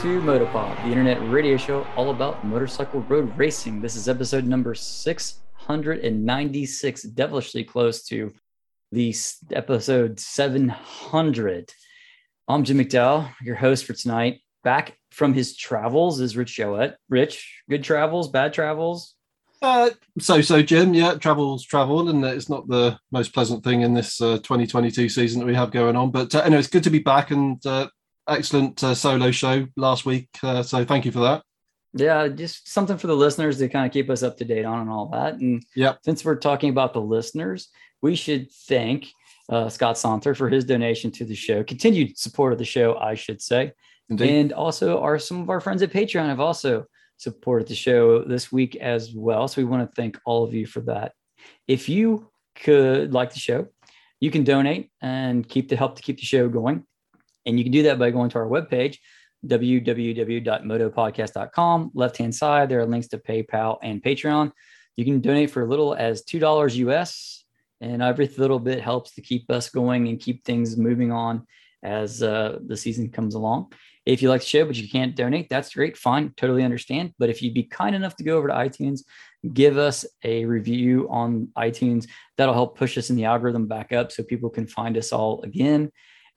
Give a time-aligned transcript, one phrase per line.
[0.00, 3.82] to Motopod, the internet radio show all about motorcycle road racing.
[3.82, 8.32] This is episode number 696, devilishly close to
[8.92, 9.14] the
[9.52, 11.74] episode 700.
[12.48, 14.40] I'm Jim McDowell, your host for tonight.
[14.64, 16.96] Back from his travels is Rich Jowett.
[17.10, 19.16] Rich, good travels, bad travels?
[19.60, 20.94] Uh, so so, Jim.
[20.94, 25.40] Yeah, travel's travel, and it's not the most pleasant thing in this uh, 2022 season
[25.40, 26.10] that we have going on.
[26.10, 27.88] But uh, anyway, it's good to be back, and uh,
[28.30, 30.28] excellent uh, solo show last week.
[30.42, 31.42] Uh, so thank you for that.
[31.92, 34.80] Yeah, just something for the listeners to kind of keep us up to date on
[34.80, 35.34] and all that.
[35.34, 37.68] And yeah, since we're talking about the listeners,
[38.00, 39.08] we should thank
[39.48, 43.14] uh, Scott Saunter for his donation to the show, continued support of the show, I
[43.14, 43.72] should say.
[44.08, 44.30] Indeed.
[44.30, 46.86] And also, our some of our friends at Patreon have also
[47.16, 49.46] supported the show this week as well.
[49.48, 51.12] So we want to thank all of you for that.
[51.68, 53.68] If you could like the show,
[54.20, 56.86] you can donate and keep the help to keep the show going.
[57.50, 58.96] And you can do that by going to our webpage,
[59.46, 61.90] www.motopodcast.com.
[61.94, 64.52] Left hand side, there are links to PayPal and Patreon.
[64.96, 67.44] You can donate for a little as $2 US,
[67.80, 71.44] and every little bit helps to keep us going and keep things moving on
[71.82, 73.72] as uh, the season comes along.
[74.06, 75.96] If you like the show, but you can't donate, that's great.
[75.96, 76.34] Fine.
[76.36, 77.14] Totally understand.
[77.18, 79.00] But if you'd be kind enough to go over to iTunes,
[79.52, 82.06] give us a review on iTunes,
[82.36, 85.42] that'll help push us in the algorithm back up so people can find us all
[85.42, 85.90] again.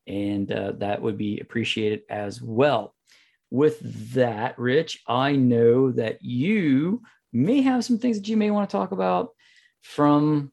[0.08, 2.94] And uh, that would be appreciated as well.
[3.50, 7.02] With that, Rich, I know that you
[7.32, 9.30] may have some things that you may want to talk about
[9.82, 10.52] from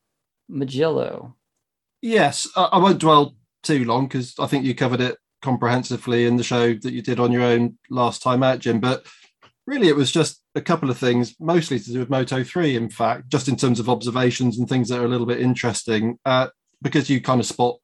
[0.48, 1.36] Mugello.
[2.02, 6.44] Yes, I won't dwell too long because I think you covered it comprehensively in the
[6.44, 8.80] show that you did on your own last time out, Jim.
[8.80, 9.06] But
[9.66, 12.90] really, it was just a couple of things, mostly to do with Moto 3, in
[12.90, 16.48] fact, just in terms of observations and things that are a little bit interesting, uh,
[16.82, 17.76] because you kind of spot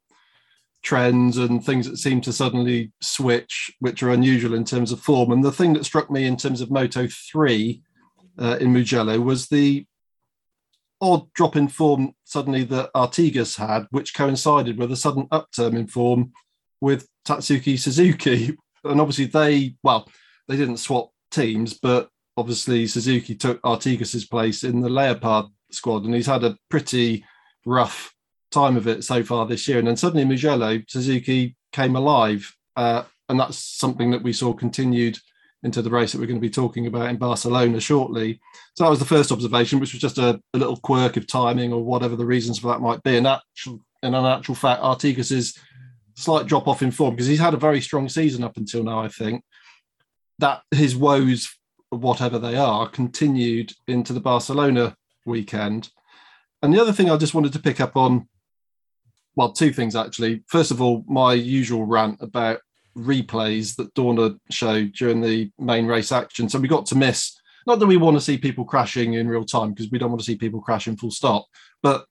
[0.87, 5.33] trends and things that seem to suddenly switch, which are unusual in terms of form.
[5.33, 7.83] And the thing that struck me in terms of Moto 3
[8.39, 9.85] uh, in Mugello was the
[11.01, 15.89] odd drop in form suddenly that Artigas had, which coincided with a sudden upturn in
[15.89, 16.33] form
[16.81, 18.57] with Tatsuki Suzuki.
[18.85, 20.09] And obviously they, well,
[20.47, 26.15] they didn't swap teams, but obviously Suzuki took Artigas's place in the Leopard squad, and
[26.15, 27.25] he's had a pretty
[27.65, 28.15] rough
[28.51, 29.79] time of it so far this year.
[29.79, 32.55] And then suddenly Mugello, Suzuki came alive.
[32.77, 35.19] Uh, and that's something that we saw continued
[35.62, 38.41] into the race that we're going to be talking about in Barcelona shortly.
[38.75, 41.73] So that was the first observation, which was just a, a little quirk of timing
[41.73, 43.17] or whatever the reasons for that might be.
[43.17, 45.59] And actual, in an actual fact, Artigas's
[46.15, 49.01] slight drop off in form because he's had a very strong season up until now.
[49.01, 49.43] I think
[50.39, 51.55] that his woes,
[51.91, 55.91] whatever they are, continued into the Barcelona weekend.
[56.62, 58.29] And the other thing I just wanted to pick up on,
[59.37, 60.43] well, two things actually.
[60.49, 62.61] First of all, my usual rant about
[62.97, 66.49] replays that Dorna showed during the main race action.
[66.49, 67.39] So we got to miss.
[67.67, 70.21] Not that we want to see people crashing in real time because we don't want
[70.21, 71.47] to see people crashing full stop,
[71.83, 72.07] but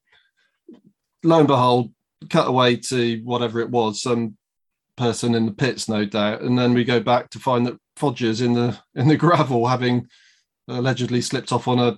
[1.23, 1.91] lo and behold,
[2.29, 4.37] cut away to whatever it was, some
[4.97, 8.41] person in the pits, no doubt, and then we go back to find that Foggia's
[8.41, 10.07] in the in the gravel, having
[10.67, 11.97] allegedly slipped off on a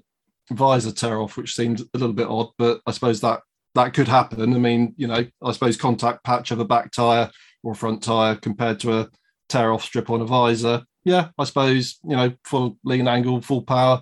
[0.52, 3.42] visor tear off, which seemed a little bit odd, but I suppose that
[3.78, 4.54] that could happen.
[4.54, 7.32] I mean, you know, I suppose contact patch of a back tire
[7.64, 9.10] or front tire compared to a
[9.50, 10.84] tear off strip on a visor.
[11.04, 14.02] Yeah, I suppose, you know, full lean angle, full power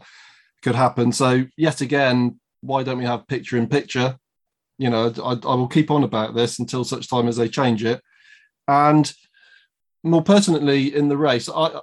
[0.63, 1.11] could happen.
[1.11, 4.17] So yet again, why don't we have picture in picture
[4.77, 7.83] you know, I, I will keep on about this until such time as they change
[7.83, 8.01] it.
[8.67, 9.11] And
[10.03, 11.79] more pertinently, in the race, I,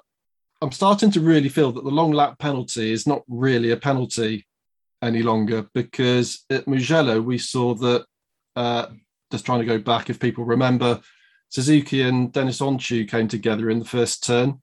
[0.60, 4.46] I'm starting to really feel that the long lap penalty is not really a penalty
[5.02, 8.06] any longer because at Mugello we saw that.
[8.54, 8.86] Uh,
[9.32, 11.00] just trying to go back, if people remember,
[11.48, 14.60] Suzuki and Deniz Öncü came together in the first turn.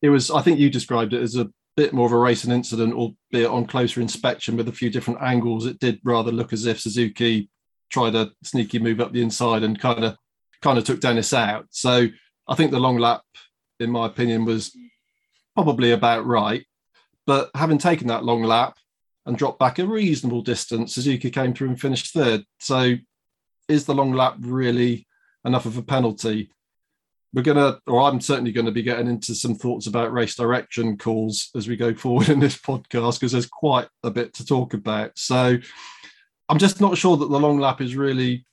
[0.00, 2.94] It was, I think you described it as a bit more of a racing incident,
[2.94, 5.66] albeit on closer inspection with a few different angles.
[5.66, 7.50] It did rather look as if Suzuki
[7.90, 10.16] tried a sneaky move up the inside and kind of
[10.62, 11.66] kind of took Deniz out.
[11.70, 12.06] So
[12.48, 13.22] I think the long lap,
[13.80, 14.76] in my opinion, was
[15.54, 16.64] probably about right.
[17.26, 18.76] But having taken that long lap
[19.30, 22.44] and dropped back a reasonable distance, Suzuki came through and finished third.
[22.58, 22.96] So
[23.68, 25.06] is the long lap really
[25.44, 26.50] enough of a penalty?
[27.32, 30.96] we're gonna or i'm certainly going to be getting into some thoughts about race direction
[30.96, 34.74] calls as we go forward in this podcast because there's quite a bit to talk
[34.74, 35.56] about so
[36.48, 38.44] i'm just not sure that the long lap is really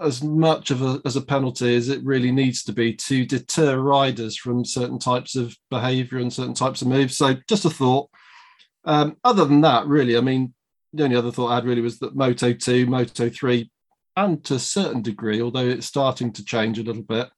[0.00, 3.78] as much of a as a penalty as it really needs to be to deter
[3.78, 8.08] riders from certain types of behavior and certain types of moves so just a thought
[8.84, 10.54] um, other than that really i mean
[10.92, 13.70] the only other thought i had really was that moto 2 moto 3
[14.16, 17.28] and to a certain degree although it's starting to change a little bit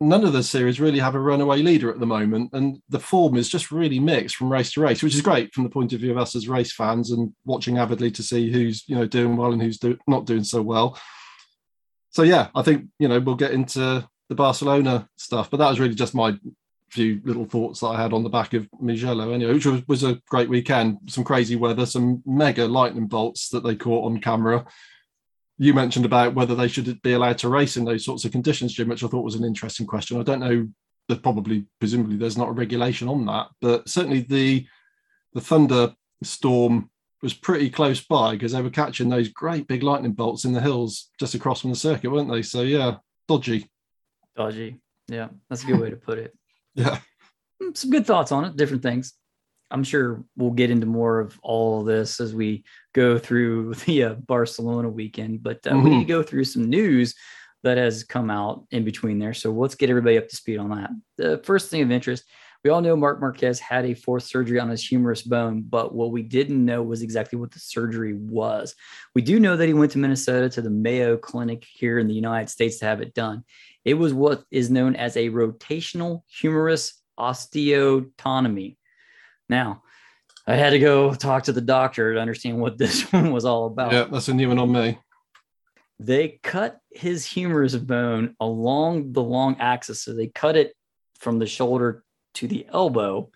[0.00, 3.36] none of the series really have a runaway leader at the moment, and the form
[3.36, 6.00] is just really mixed from race to race, which is great from the point of
[6.00, 9.36] view of us as race fans and watching avidly to see who's you know doing
[9.36, 10.98] well and who's do, not doing so well.
[12.10, 15.80] So yeah, I think you know we'll get into the Barcelona stuff, but that was
[15.80, 16.38] really just my
[16.90, 20.02] few little thoughts that I had on the back of Mugello anyway, which was, was
[20.04, 20.98] a great weekend.
[21.06, 24.66] Some crazy weather, some mega lightning bolts that they caught on camera
[25.58, 28.74] you mentioned about whether they should be allowed to race in those sorts of conditions,
[28.74, 30.18] Jim, which I thought was an interesting question.
[30.20, 30.68] I don't know
[31.08, 34.66] that probably presumably there's not a regulation on that, but certainly the
[35.32, 36.90] the thunderstorm
[37.22, 40.60] was pretty close by because they were catching those great big lightning bolts in the
[40.60, 42.42] hills just across from the circuit, weren't they?
[42.42, 42.96] So yeah,
[43.26, 43.70] dodgy.
[44.36, 44.78] Dodgy.
[45.08, 46.36] Yeah, that's a good way to put it.
[46.76, 46.98] Yeah.
[47.60, 49.14] Hmm, some good thoughts on it, different things.
[49.70, 52.64] I'm sure we'll get into more of all of this as we
[52.94, 55.82] go through the uh, Barcelona weekend, but uh, mm-hmm.
[55.82, 56.20] we need to mm-hmm.
[56.20, 57.14] go through some news
[57.62, 59.34] that has come out in between there.
[59.34, 60.90] So let's get everybody up to speed on that.
[61.16, 62.24] The first thing of interest,
[62.62, 66.10] we all know Marc Marquez had a fourth surgery on his humerus bone, but what
[66.10, 68.74] we didn't know was exactly what the surgery was.
[69.14, 72.14] We do know that he went to Minnesota to the Mayo Clinic here in the
[72.14, 73.44] United States to have it done.
[73.86, 78.76] It was what is known as a rotational humerus osteotomy.
[79.48, 79.84] Now,
[80.44, 83.66] I had to go talk to the doctor to understand what this one was all
[83.66, 83.92] about.
[83.92, 84.98] Yeah, that's a new one on me.
[86.00, 90.02] They cut his humerus bone along the long axis.
[90.02, 90.74] So they cut it
[91.20, 92.02] from the shoulder
[92.34, 93.30] to the elbow,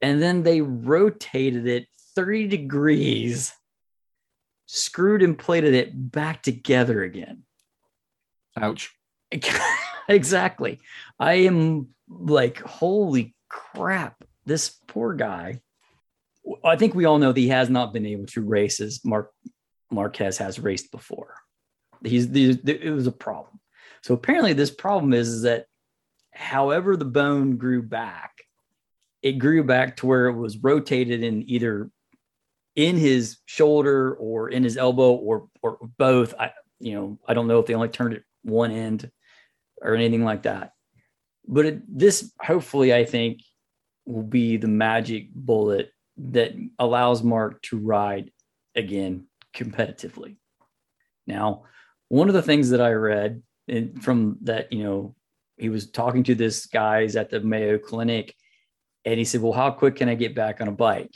[0.00, 3.52] and then they rotated it 30 degrees,
[4.66, 7.42] screwed and plated it back together again.
[8.56, 8.94] Ouch.
[10.08, 10.80] exactly.
[11.18, 15.60] I am like, holy crap this poor guy.
[16.64, 19.30] I think we all know that he has not been able to race as Marc
[19.90, 21.34] Marquez has raced before.
[22.02, 23.60] He's it was a problem.
[24.02, 25.66] So apparently, this problem is, is that
[26.32, 28.32] however the bone grew back,
[29.22, 31.90] it grew back to where it was rotated in either
[32.74, 36.34] in his shoulder or in his elbow or or both.
[36.38, 39.10] I you know I don't know if they only turned it one end
[39.80, 40.72] or anything like that.
[41.46, 43.40] But it, this hopefully I think
[44.06, 48.30] will be the magic bullet that allows Marc to ride
[48.74, 50.36] again competitively.
[51.26, 51.64] Now,
[52.08, 53.42] one of the things that I read
[54.00, 55.14] from that, you know,
[55.56, 58.34] he was talking to this guys at the Mayo Clinic,
[59.04, 61.14] and he said, "Well, how quick can I get back on a bike?"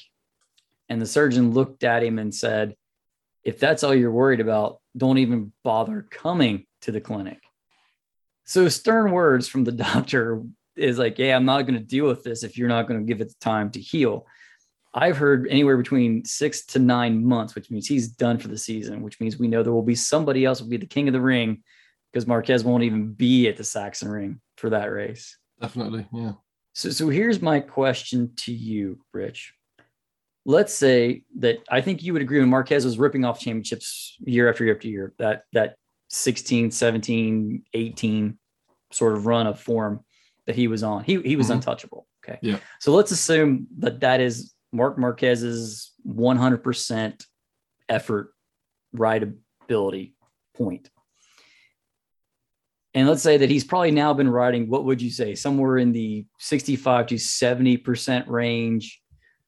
[0.89, 2.77] And the surgeon looked at him and said,
[3.43, 7.44] "If that's all you're worried about, don't even bother coming to the clinic."
[8.45, 10.43] So stern words from the doctor
[10.77, 13.07] is like, yeah, I'm not going to deal with this if you're not going to
[13.07, 14.27] give it the time to heal.
[14.93, 19.03] I've heard anywhere between six to nine months, which means he's done for the season,
[19.03, 21.21] which means we know there will be somebody else will be the king of the
[21.21, 21.63] ring
[22.13, 25.37] because Marquez won't even be at the Sachsenring for that race.
[25.61, 26.07] Definitely.
[26.13, 26.33] Yeah.
[26.75, 29.53] So, so here's my question to you, Rich.
[30.45, 34.49] Let's say that I think you would agree when Marquez was ripping off championships year
[34.49, 35.77] after year after year, that, that
[36.11, 38.39] 16, 17, 18
[38.95, 40.05] sort of run of form
[40.47, 41.05] that he was on.
[41.05, 41.55] He he was mm-hmm.
[41.55, 42.07] untouchable.
[42.25, 42.39] Okay.
[42.43, 42.59] Yeah.
[42.81, 47.25] So let's assume that that is Marc Marquez's 100%
[47.89, 48.35] effort
[48.97, 50.15] rideability
[50.57, 50.91] point.
[52.95, 55.93] And let's say that he's probably now been riding, what would you say, somewhere in
[55.93, 59.03] the 65 to 70% range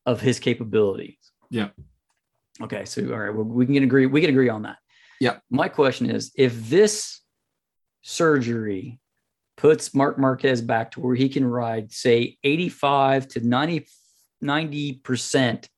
[0.04, 1.16] of his capabilities.
[1.50, 1.68] Yeah.
[2.60, 2.84] Okay.
[2.84, 4.06] So, all right, well, we can agree.
[4.06, 4.78] We can agree on that.
[5.20, 5.38] Yeah.
[5.50, 7.20] My question is if this
[8.02, 9.00] surgery
[9.56, 13.86] puts Marc Marquez back to where he can ride, say, 85 to 90,
[14.42, 15.68] 90%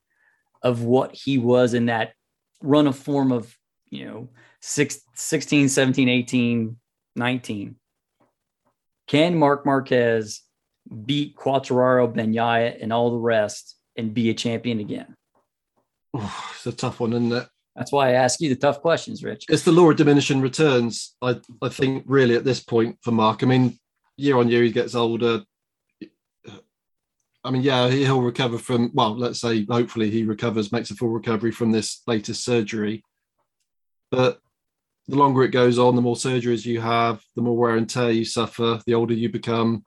[0.63, 2.13] of what he was in that
[2.63, 3.57] run of form of,
[3.91, 4.29] you know,
[4.61, 6.77] six, 16, 17, 18,
[7.17, 7.77] 19.
[9.07, 10.43] Can Marc Marquez
[11.07, 15.15] beat Quartararo, Bagnaia, and all the rest and be a champion again?
[16.15, 17.49] it's a tough one, isn't it?
[17.79, 19.45] That's why I ask you the tough questions, Rich.
[19.49, 21.15] It's the law of diminishing returns.
[21.23, 23.45] I, I think really at this point for Marc.
[23.45, 23.79] I mean,
[24.17, 25.45] year on year he gets older.
[27.45, 28.91] I mean, yeah, he'll recover from.
[28.95, 33.05] Well, let's say hopefully he recovers, makes a full recovery from this latest surgery.
[34.11, 34.41] But
[35.07, 38.11] the longer it goes on, the more surgeries you have, the more wear and tear
[38.11, 39.85] you suffer, the older you become.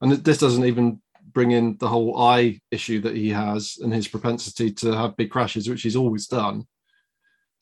[0.00, 1.02] And this doesn't even
[1.34, 5.30] bring in the whole eye issue that he has and his propensity to have big
[5.30, 6.66] crashes, which he's always done.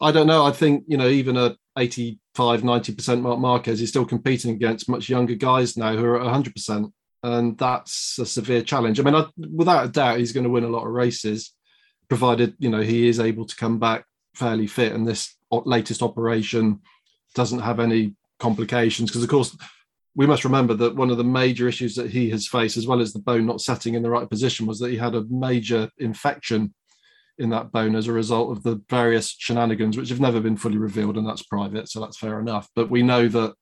[0.01, 0.45] I don't know.
[0.45, 5.09] I think, you know, even a 85, 90% Marc Marquez is still competing against much
[5.09, 6.93] younger guys now who are 100%.
[7.25, 9.01] And that's a severe challenge.
[9.01, 11.53] I mean, I, without a doubt, he's going to win a lot of races,
[12.09, 16.81] provided, you know, he is able to come back fairly fit and this latest operation
[17.35, 19.11] doesn't have any complications.
[19.11, 19.57] Because, of course,
[20.15, 23.01] we must remember that one of the major issues that he has faced, as well
[23.01, 25.91] as the bone not setting in the right position, was that he had a major
[25.99, 26.73] infection
[27.39, 30.79] in that bone as a result of the various shenanigans, which have never been fully
[30.79, 32.69] revealed, and that's private, so that's fair enough.
[32.75, 33.55] But we know that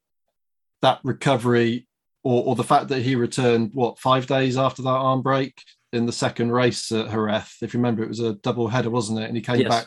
[0.83, 1.87] that recovery,
[2.23, 5.61] or, or the fact that he returned, what five days after that arm break
[5.93, 9.21] in the second race at Jerez, if you remember, it was a double header, wasn't
[9.21, 9.29] it?
[9.29, 9.69] And he came yes.
[9.69, 9.87] back,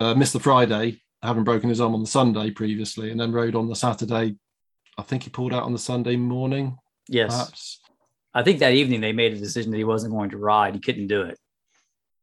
[0.00, 3.54] uh, missed the Friday, having broken his arm on the Sunday previously, and then rode
[3.54, 4.36] on the Saturday
[5.00, 6.76] I think he pulled out on the Sunday morning.
[7.08, 7.30] Yes.
[7.30, 7.80] Perhaps.
[8.34, 10.74] I think that evening they made a decision that he wasn't going to ride.
[10.74, 11.38] He couldn't do it.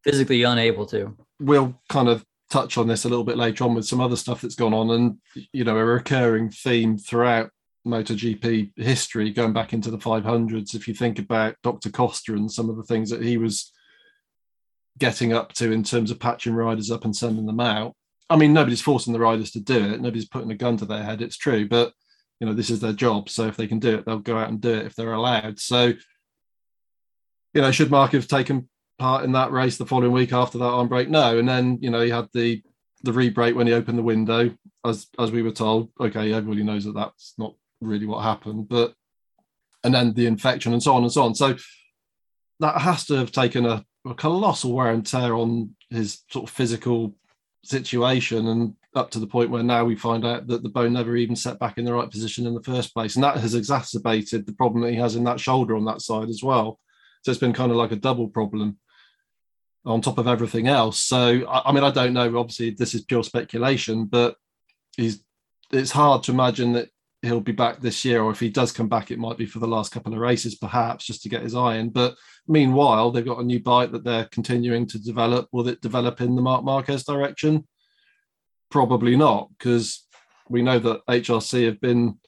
[0.10, 1.16] Physically unable to.
[1.40, 4.42] We'll kind of touch on this a little bit later on with some other stuff
[4.42, 4.90] that's gone on.
[4.92, 5.18] And,
[5.52, 7.52] you know, a recurring theme throughout
[7.86, 11.90] MotoGP history, going back into the 500s, if you think about Dr.
[11.90, 13.72] Costa and some of the things that he was
[14.98, 17.94] getting up to in terms of patching riders up and sending them out.
[18.30, 20.02] I mean, nobody's forcing the riders to do it.
[20.02, 21.22] Nobody's putting a gun to their head.
[21.22, 21.68] It's true.
[21.68, 21.94] But
[22.40, 24.50] you know this is their job so if they can do it they'll go out
[24.50, 25.94] and do it if they're allowed so
[27.54, 30.66] you know should mark have taken part in that race the following week after that
[30.66, 31.10] arm break?
[31.10, 31.38] No.
[31.38, 32.62] And then you know he had the
[33.04, 35.90] the re-break when he opened the window as as we were told.
[36.00, 38.96] Okay everybody knows that that's not really what happened but
[39.84, 41.36] and then the infection and so on and so on.
[41.36, 41.56] So
[42.60, 46.56] that has to have taken a, a colossal wear and tear on his sort of
[46.56, 47.16] physical
[47.64, 51.16] situation and up to the point where now we find out that the bone never
[51.16, 53.16] even set back in the right position in the first place.
[53.16, 56.30] And that has exacerbated the problem that he has in that shoulder on that side
[56.30, 56.80] as well.
[57.24, 58.78] So it's been kind of like a double problem
[59.86, 61.00] on top of everything else.
[61.00, 62.38] So, I, I mean, I don't know.
[62.38, 64.36] Obviously, this is pure speculation, but
[64.96, 65.24] he's
[65.72, 66.90] it's hard to imagine that
[67.22, 69.60] he'll be back this year, or if he does come back, it might be for
[69.60, 71.90] the last couple of races, perhaps just to get his eye in.
[71.90, 72.16] But
[72.48, 75.48] meanwhile, they've got a new bike that they're continuing to develop.
[75.52, 77.68] Will it develop in the Marc Marquez direction?
[78.70, 80.06] Probably not, because
[80.50, 82.20] we know that HRC have been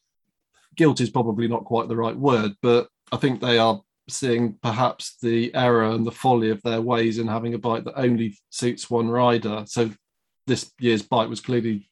[0.75, 5.17] guilty is probably not quite the right word, but I think they are seeing perhaps
[5.21, 8.89] the error and the folly of their ways in having a bike that only suits
[8.89, 9.63] one rider.
[9.67, 9.91] So
[10.47, 11.89] this year's bike was clearly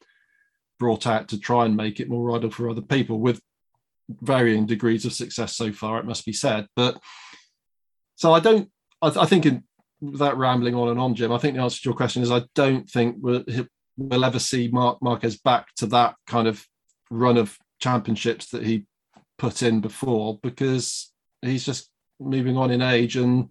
[0.80, 3.42] brought out to try and make it more rideable for other people with
[4.22, 6.68] varying degrees of success so far, it must be said.
[6.76, 7.00] But
[8.16, 8.70] so I don't,
[9.02, 9.64] I, I think in,
[10.02, 12.44] without rambling on and on, Jim, I think the answer to your question is I
[12.56, 13.44] don't think we'll,
[13.98, 16.64] we'll ever see Marc Marquez back to that kind of
[17.10, 18.86] run of championships that he
[19.38, 23.50] put in before because he's just moving on in age and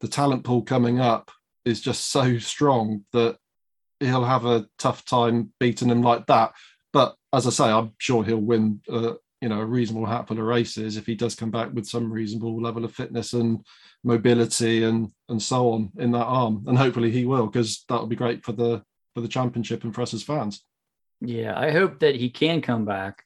[0.00, 1.30] the talent pool coming up
[1.64, 3.38] is just so strong that
[4.00, 6.52] he'll have a tough time beating him like that.
[6.92, 10.44] But as I say, I'm sure he'll win, uh, you know, a reasonable handful of
[10.44, 13.64] races if he does come back with some reasonable level of fitness and
[14.02, 16.64] mobility and and so on in that arm.
[16.66, 18.82] And hopefully he will, because that would be great for the
[19.14, 20.62] for the championship and for us as fans.
[21.20, 23.24] Yeah, I hope that he can come back.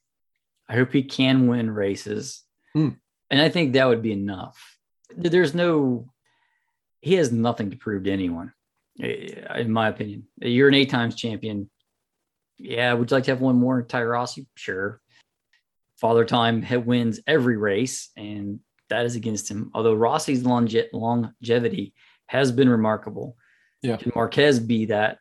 [0.68, 2.42] I hope he can win races.
[2.74, 2.90] Hmm.
[3.30, 4.77] And I think that would be enough.
[5.16, 6.10] There's no,
[7.00, 8.52] he has nothing to prove to anyone,
[8.98, 10.24] in my opinion.
[10.40, 11.70] You're an eight times champion.
[12.58, 14.46] Yeah, would you like to have one more, Ty Rossi?
[14.56, 15.00] Sure.
[16.00, 19.70] Father Time wins every race, and that is against him.
[19.74, 21.94] Although Rossi's longe- longevity
[22.26, 23.36] has been remarkable.
[23.82, 23.96] Yeah.
[23.96, 25.18] Can Marquez be that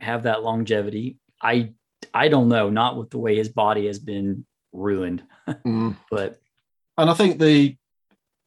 [0.00, 1.18] have that longevity.
[1.42, 1.72] I
[2.12, 5.22] I don't know, not with the way his body has been ruined.
[5.48, 5.96] mm.
[6.10, 6.38] But
[6.96, 7.76] and I think the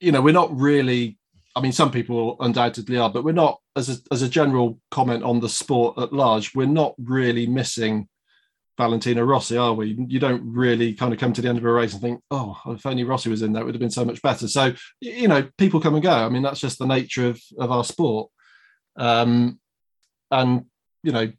[0.03, 1.17] you know, we're not really
[1.55, 5.23] I mean some people undoubtedly are, but we're not as a, as a general comment
[5.23, 8.07] on the sport at large, we're not really missing
[8.77, 9.95] Valentino Rossi, are we?
[10.07, 12.57] You don't really kind of come to the end of a race and think, oh,
[12.67, 14.47] if only Rossi was in there, it would have been so much better.
[14.47, 16.11] So, you know, people come and go.
[16.11, 18.31] I mean, that's just the nature of, of our sport.
[18.95, 19.59] Um,
[20.31, 20.65] and,
[21.03, 21.31] you know,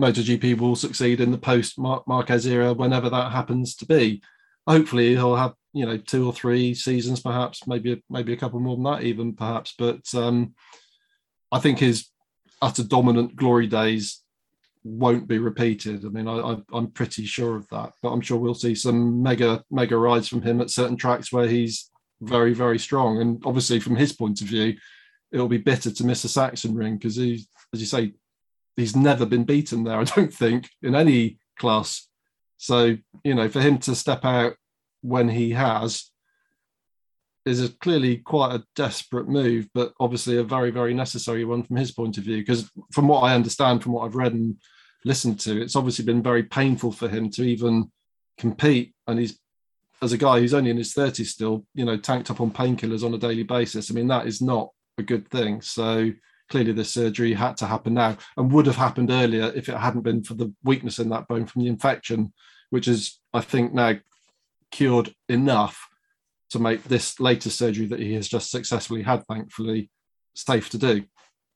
[0.00, 4.22] MotoGP will succeed in the post Marquez era whenever that happens to be.
[4.66, 8.76] Hopefully, he'll have you know two or three seasons, perhaps maybe maybe a couple more
[8.76, 9.74] than that, even perhaps.
[9.78, 10.54] But um,
[11.50, 12.08] I think his
[12.60, 14.22] utter dominant glory days
[14.84, 16.04] won't be repeated.
[16.04, 17.92] I mean, I, am pretty sure of that.
[18.02, 21.48] But I'm sure we'll see some mega mega rides from him at certain tracks where
[21.48, 23.20] he's very very strong.
[23.20, 24.76] And obviously, from his point of view,
[25.32, 28.12] it'll be bitter to miss a Sachsenring because he, as you say,
[28.76, 32.08] he's never been beaten there, I don't think, in any class.
[32.58, 34.54] So, you know, for him to step out
[35.02, 36.10] when he has
[37.44, 41.76] is a clearly quite a desperate move, but obviously a very, very necessary one from
[41.76, 42.38] his point of view.
[42.38, 44.56] Because from what I understand, from what I've read and
[45.04, 47.90] listened to, it's obviously been very painful for him to even
[48.38, 48.94] compete.
[49.06, 49.38] And he's,
[50.00, 53.04] as a guy who's only in his 30s still, you know, tanked up on painkillers
[53.04, 53.90] on a daily basis.
[53.90, 55.60] I mean, that is not a good thing.
[55.62, 56.12] So,
[56.48, 60.02] clearly the surgery had to happen now and would have happened earlier if it hadn't
[60.02, 62.32] been for the weakness in that bone from the infection,
[62.70, 63.94] which is, I think, now
[64.72, 65.88] cured enough
[66.50, 69.90] to make this latest surgery that he has just successfully had, thankfully,
[70.34, 71.04] safe to do.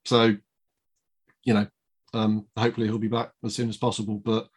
[0.05, 0.35] So,
[1.43, 1.67] you know,
[2.13, 4.21] um, hopefully he'll be back as soon as possible.
[4.23, 4.47] But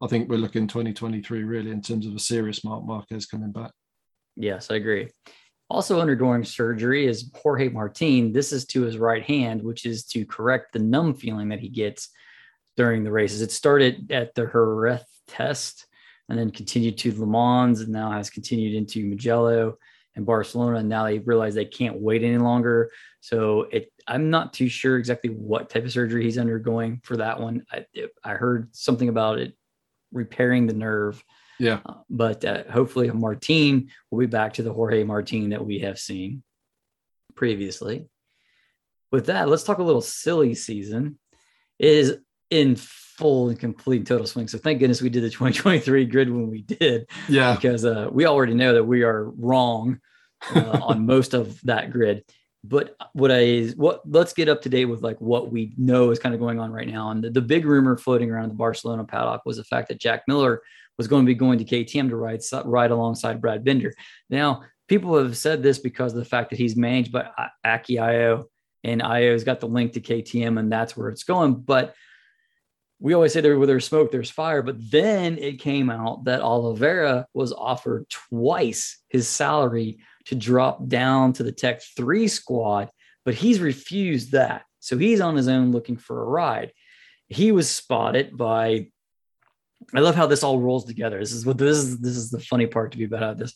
[0.00, 3.72] I think we're looking 2023 really in terms of a serious Marc Marquez coming back.
[4.36, 5.08] Yes, I agree.
[5.68, 8.32] Also undergoing surgery is Jorge Martin.
[8.32, 11.68] This is to his right hand, which is to correct the numb feeling that he
[11.68, 12.08] gets
[12.76, 13.42] during the races.
[13.42, 15.86] It started at the Jerez test
[16.28, 19.76] and then continued to Le Mans and now has continued into Mugello
[20.14, 20.78] and Barcelona.
[20.78, 22.90] And now they realize they can't wait any longer.
[23.20, 27.40] So it, I'm not too sure exactly what type of surgery he's undergoing for that
[27.40, 27.64] one.
[27.72, 27.86] I,
[28.22, 29.54] I heard something about it
[30.12, 31.22] repairing the nerve.
[31.58, 31.80] Yeah.
[31.84, 35.98] Uh, but uh, hopefully Martin will be back to the Jorge Martin that we have
[35.98, 36.42] seen
[37.34, 38.08] previously.
[39.10, 41.18] With that, let's talk a little silly season.
[41.78, 42.18] It is
[42.50, 42.76] in
[43.18, 44.46] full and complete total swing.
[44.46, 47.08] So thank goodness we did the 2023 grid when we did.
[47.28, 47.56] Yeah.
[47.56, 50.00] Because uh, we already know that we are wrong
[50.54, 52.24] uh, on most of that grid.
[52.62, 56.18] But what I what let's get up to date with like what we know is
[56.18, 57.10] kind of going on right now.
[57.10, 60.22] And the, the big rumor floating around the Barcelona paddock was the fact that Jack
[60.28, 60.62] Miller
[60.96, 63.94] was going to be going to KTM to ride ride alongside Brad Binder.
[64.30, 67.28] Now, people have said this because of the fact that he's managed by
[67.64, 68.48] Aki Ajo
[68.84, 71.54] and Ajo's got the link to KTM and that's where it's going.
[71.54, 71.94] But
[73.00, 74.62] we always say there where there's smoke, there's fire.
[74.62, 81.32] But then it came out that Oliveira was offered twice his salary to drop down
[81.34, 82.90] to the Tech 3 squad,
[83.24, 84.64] but he's refused that.
[84.80, 86.72] So he's on his own looking for a ride.
[87.28, 88.88] He was spotted by
[89.94, 91.18] I love how this all rolls together.
[91.20, 93.54] This is what this is this is the funny part to be about this.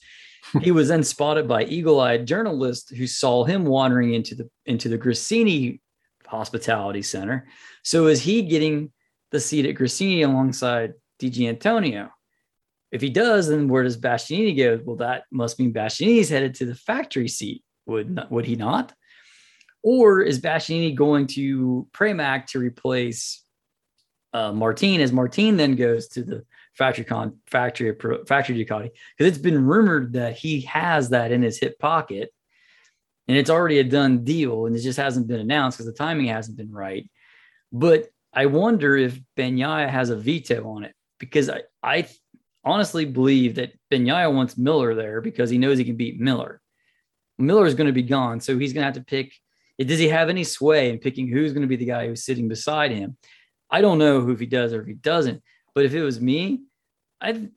[0.61, 4.99] he was then spotted by eagle-eyed journalists who saw him wandering into the into the
[4.99, 5.81] Gresini
[6.27, 7.49] hospitality center.
[7.83, 8.93] So is he getting
[9.33, 12.11] the seat at Gresini alongside Di Giannantonio?
[12.93, 14.81] If he does, then where does Bastianini go?
[14.85, 17.65] Well, that must mean Bastianini's headed to the factory seat.
[17.87, 18.93] Would not, would he not?
[19.83, 23.43] Or is Bastianini going to Pramac to replace
[24.35, 28.91] uh, Martin as Martin then goes to the factory con factory factory Ducati?
[29.17, 32.31] Because it's been rumored that he has that in his hip pocket,
[33.27, 36.27] and it's already a done deal, and it just hasn't been announced because the timing
[36.27, 37.11] hasn't been right.
[37.73, 42.09] But I wonder if Bagnaia has a veto on it because I, I
[42.65, 46.61] honestly believe that Bagnaia wants Miller there because he knows he can beat Miller.
[47.39, 49.33] Miller is going to be gone, so he's going to have to pick.
[49.79, 52.49] Does he have any sway in picking who's going to be the guy who's sitting
[52.49, 53.17] beside him?
[53.71, 55.43] I don't know who if he does or if he doesn't.
[55.75, 56.61] But if it was me,
[57.21, 57.49] I,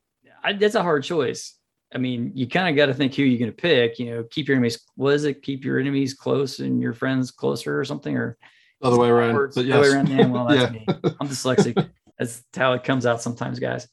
[0.44, 1.58] I that's a hard choice.
[1.94, 4.00] I mean, you kind of got to think who you're going to pick.
[4.00, 4.80] You know, keep your enemies.
[4.96, 5.44] What is it?
[5.44, 8.38] Keep your enemies close and your friends closer, or something, or
[8.86, 9.36] other way around.
[9.36, 9.78] Words, but yes.
[9.78, 10.08] Other way around.
[10.08, 10.80] Yeah, well, that's yeah.
[10.80, 10.86] me.
[11.20, 11.90] I'm dyslexic.
[12.18, 13.88] that's how it comes out sometimes, guys.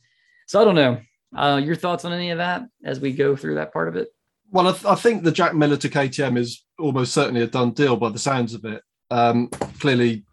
[0.46, 1.00] So I don't know.
[1.35, 4.09] Uh, your thoughts on any of that as we go through that part of it?
[4.50, 7.70] Well, I, th- I, think the Jack Miller to KTM is almost certainly a done
[7.70, 8.83] deal by the sounds of it.
[9.11, 9.48] Um,
[9.81, 10.24] clearly,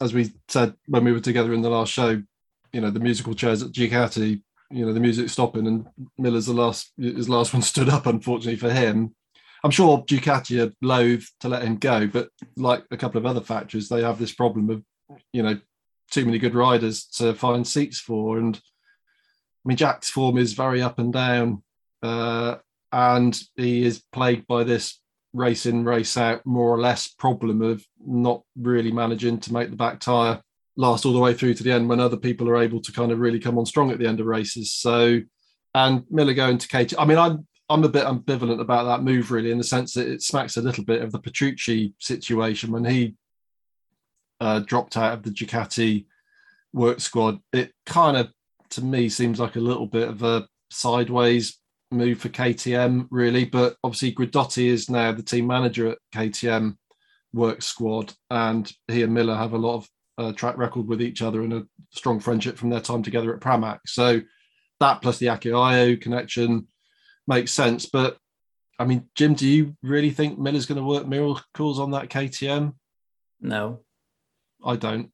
[0.00, 2.20] as we said when we were together in the last show,
[2.72, 5.86] you know, the musical chairs at Ducati, you know, the music stopping and
[6.18, 9.14] Miller's the last, his last one stood up, unfortunately for him.
[9.64, 13.40] I'm sure Ducati are loath to let him go, but like a couple of other
[13.40, 14.82] factories, they have this problem of,
[15.32, 15.58] you know,
[16.10, 18.38] too many good riders to find seats for.
[18.38, 21.62] And I mean, Jack's form is very up and down,
[22.02, 22.56] uh,
[22.92, 25.00] and he is plagued by this
[25.32, 29.76] race in, race out, more or less problem of not really managing to make the
[29.76, 30.40] back tyre
[30.76, 33.10] last all the way through to the end when other people are able to kind
[33.10, 34.72] of really come on strong at the end of races.
[34.72, 35.20] So,
[35.74, 36.94] and Miller going to KT.
[36.98, 40.08] I mean, I'm I'm a bit ambivalent about that move, really, in the sense that
[40.08, 43.14] it smacks a little bit of the Petrucci situation when he
[44.40, 46.06] uh, dropped out of the Ducati
[46.72, 47.40] work squad.
[47.52, 48.32] It kind of,
[48.70, 51.58] to me, seems like a little bit of a sideways
[51.90, 53.44] move for KTM, really.
[53.44, 56.76] But obviously, Guidotti is now the team manager at KTM
[57.34, 61.22] work squad, and he and Miller have a lot of uh, track record with each
[61.22, 63.80] other and a strong friendship from their time together at Pramac.
[63.86, 64.22] So
[64.80, 66.66] that plus the Aki Ajo connection
[67.28, 67.86] makes sense.
[67.86, 68.16] But
[68.78, 72.74] I mean, Jim, do you really think Miller's going to work miracles on that KTM?
[73.40, 73.80] No,
[74.64, 75.12] I don't.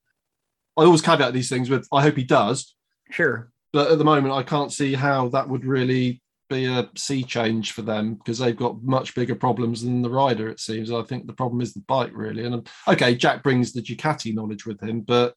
[0.77, 2.75] I always caveat these things with I hope he does.
[3.11, 3.51] Sure.
[3.73, 7.73] But at the moment, I can't see how that would really be a sea change
[7.73, 10.93] for them because they've got much bigger problems than the rider, it seems.
[10.93, 12.45] I think the problem is the bike, really.
[12.45, 15.35] And um, okay, Jack brings the Ducati knowledge with him, but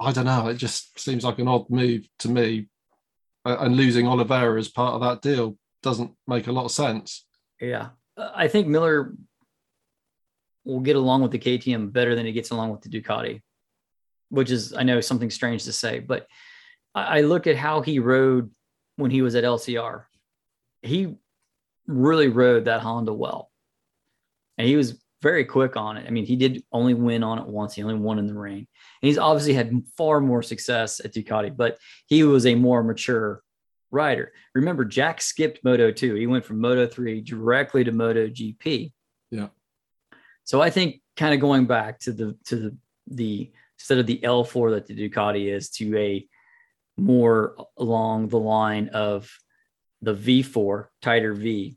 [0.00, 0.48] I don't know.
[0.48, 2.68] It just seems like an odd move to me.
[3.46, 7.26] Uh, and losing Oliveira as part of that deal doesn't make a lot of sense.
[7.60, 7.90] Yeah.
[8.16, 9.14] I think Miller
[10.64, 13.40] will get along with the KTM better than he gets along with the Ducati,
[14.30, 16.26] which is, I know, something strange to say, but
[16.94, 18.50] I look at how he rode
[18.96, 20.04] when he was at LCR
[20.84, 21.14] he
[21.86, 23.50] really rode that Honda well.
[24.58, 26.06] And he was very quick on it.
[26.06, 27.74] I mean, he did only win on it once.
[27.74, 28.58] He only won in the rain.
[28.58, 33.42] And he's obviously had far more success at Ducati, but he was a more mature
[33.94, 34.32] rider.
[34.54, 36.14] Remember, Jack skipped Moto 2.
[36.14, 38.92] He went from Moto 3 directly to Moto GP.
[39.30, 39.48] Yeah.
[40.44, 42.76] So I think kind of going back to the to the
[43.06, 46.26] the instead of the L4 that the Ducati is to a
[46.96, 49.30] more along the line of
[50.02, 51.76] the V4, tighter V.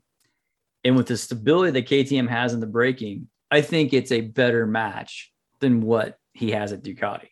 [0.84, 4.66] And with the stability that KTM has in the braking, I think it's a better
[4.66, 7.28] match than what he has at Ducati.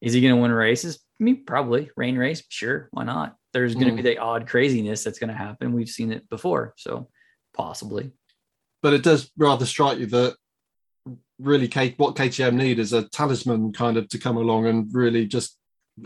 [0.00, 1.00] Is he going to win races?
[1.20, 2.42] I mean, probably rain race.
[2.48, 2.88] Sure.
[2.92, 3.36] Why not?
[3.52, 4.14] There's going to be mm.
[4.14, 5.72] the odd craziness that's going to happen.
[5.72, 6.74] We've seen it before.
[6.76, 7.08] So
[7.54, 8.12] possibly.
[8.82, 10.36] But it does rather strike you that
[11.38, 15.26] really Kate, what KTM need is a talisman kind of to come along and really
[15.26, 15.58] just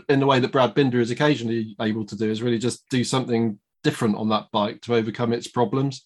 [0.09, 3.03] in the way that Brad Binder is occasionally able to do is really just do
[3.03, 6.05] something different on that bike to overcome its problems.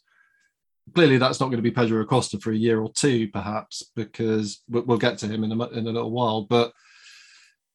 [0.94, 4.62] Clearly, that's not going to be Pedro Acosta for a year or two, perhaps, because
[4.68, 6.42] we'll get to him in a, in a little while.
[6.44, 6.74] But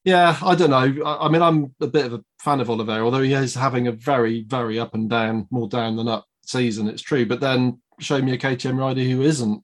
[0.06, 1.04] yeah, I don't know.
[1.04, 3.88] I, I mean, I'm a bit of a fan of Oliveira, although he is having
[3.88, 6.88] a very, very up and down, more down than up season.
[6.88, 7.26] It's true.
[7.26, 9.62] But then show me a KTM rider who isn't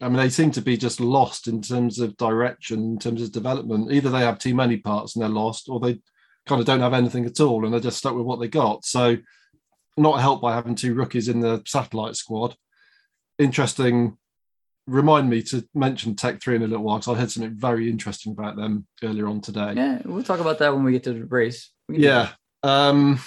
[0.00, 3.32] I mean, they seem to be just lost in terms of direction, in terms of
[3.32, 3.92] development.
[3.92, 6.00] Either they have too many parts and they're lost, or they
[6.46, 8.84] kind of don't have anything at all and they're just stuck with what they got.
[8.84, 9.18] So,
[9.98, 12.56] not helped by having two rookies in the satellite squad.
[13.38, 14.16] Interesting.
[14.90, 17.88] Remind me to mention Tech Three in a little while because I heard something very
[17.90, 19.74] interesting about them earlier on today.
[19.76, 21.70] Yeah, we'll talk about that when we get to the race.
[21.88, 22.30] Yeah.
[22.62, 23.20] Um,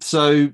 [0.00, 0.50] so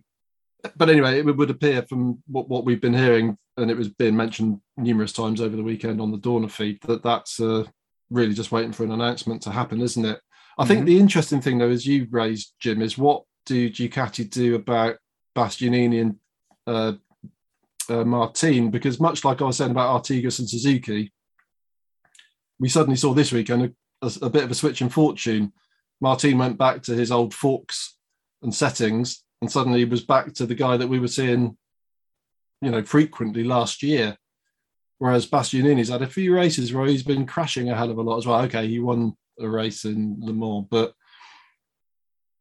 [0.76, 4.16] but anyway, it would appear from what, what we've been hearing, and it was being
[4.16, 7.64] mentioned numerous times over the weekend on the Dorna feed, that that's uh,
[8.10, 10.20] really just waiting for an announcement to happen, isn't it?
[10.58, 10.68] I mm-hmm.
[10.68, 14.96] think the interesting thing, though, as you raised, Jim, is what do Ducati do about
[15.34, 16.16] Bastianini and
[16.66, 16.92] uh,
[17.92, 18.70] uh, Martin?
[18.70, 21.12] Because much like I was saying about Artigas and Suzuki,
[22.58, 25.52] we suddenly saw this weekend a, a, a bit of a switch in fortune.
[26.00, 27.96] Martin went back to his old forks
[28.42, 31.56] and settings and suddenly he was back to the guy that we were seeing,
[32.60, 34.16] you know, frequently last year.
[34.98, 38.18] Whereas Bastianini's had a few races where he's been crashing a hell of a lot
[38.18, 38.40] as well.
[38.42, 40.94] Okay, he won a race in Le Mans, but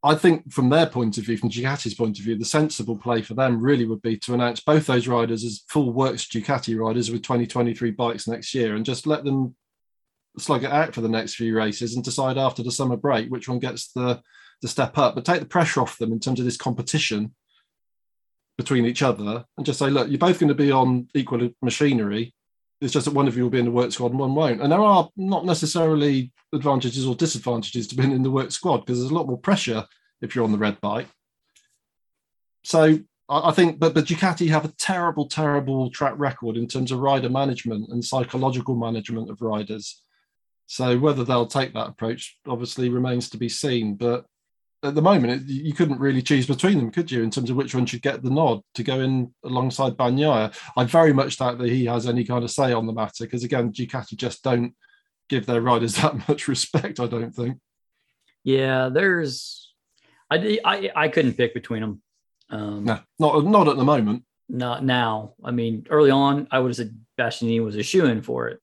[0.03, 3.21] I think from their point of view, from Ducati's point of view, the sensible play
[3.21, 7.11] for them really would be to announce both those riders as full works Ducati riders
[7.11, 9.55] with 2023 bikes next year and just let them
[10.39, 13.47] slug it out for the next few races and decide after the summer break which
[13.47, 14.21] one gets the
[14.61, 17.33] to step up, but take the pressure off them in terms of this competition
[18.57, 22.33] between each other and just say, look, you're both going to be on equal machinery.
[22.81, 24.61] It's just that one of you will be in the work squad and one won't.
[24.61, 28.99] And there are not necessarily advantages or disadvantages to being in the work squad because
[28.99, 29.85] there's a lot more pressure
[30.21, 31.07] if you're on the red bike.
[32.63, 36.99] So I think, but, but Ducati have a terrible, terrible track record in terms of
[36.99, 40.01] rider management and psychological management of riders.
[40.67, 43.95] So whether they'll take that approach obviously remains to be seen.
[43.95, 44.25] But
[44.83, 47.55] at the moment, it, you couldn't really choose between them, could you, in terms of
[47.55, 50.55] which one should get the nod to go in alongside Bagnaia?
[50.75, 53.43] I very much doubt that he has any kind of say on the matter because,
[53.43, 54.73] again, Ducati just don't
[55.29, 56.99] give their riders that much respect.
[56.99, 57.57] I don't think.
[58.43, 59.71] Yeah, there's,
[60.29, 62.01] I I, I couldn't pick between them.
[62.49, 64.23] Um, no, not not at the moment.
[64.49, 65.35] Not now.
[65.43, 68.59] I mean, early on, I would have said Bastianini was a shoe in for it.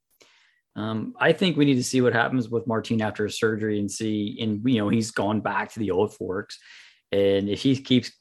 [0.78, 3.90] Um, I think we need to see what happens with Martin after his surgery and
[3.90, 6.56] see, and you know, he's gone back to the old forks.
[7.10, 8.12] And if he keeps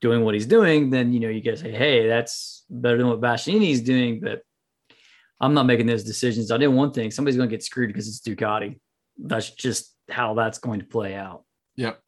[0.00, 3.20] doing what he's doing, then you know, you guys say, hey, that's better than what
[3.20, 4.18] Bastianini's doing.
[4.18, 4.42] But
[5.40, 6.50] I'm not making those decisions.
[6.50, 8.80] I did one thing: somebody's going to get screwed because it's Ducati.
[9.16, 11.44] That's just how that's going to play out.
[11.76, 12.00] Yep.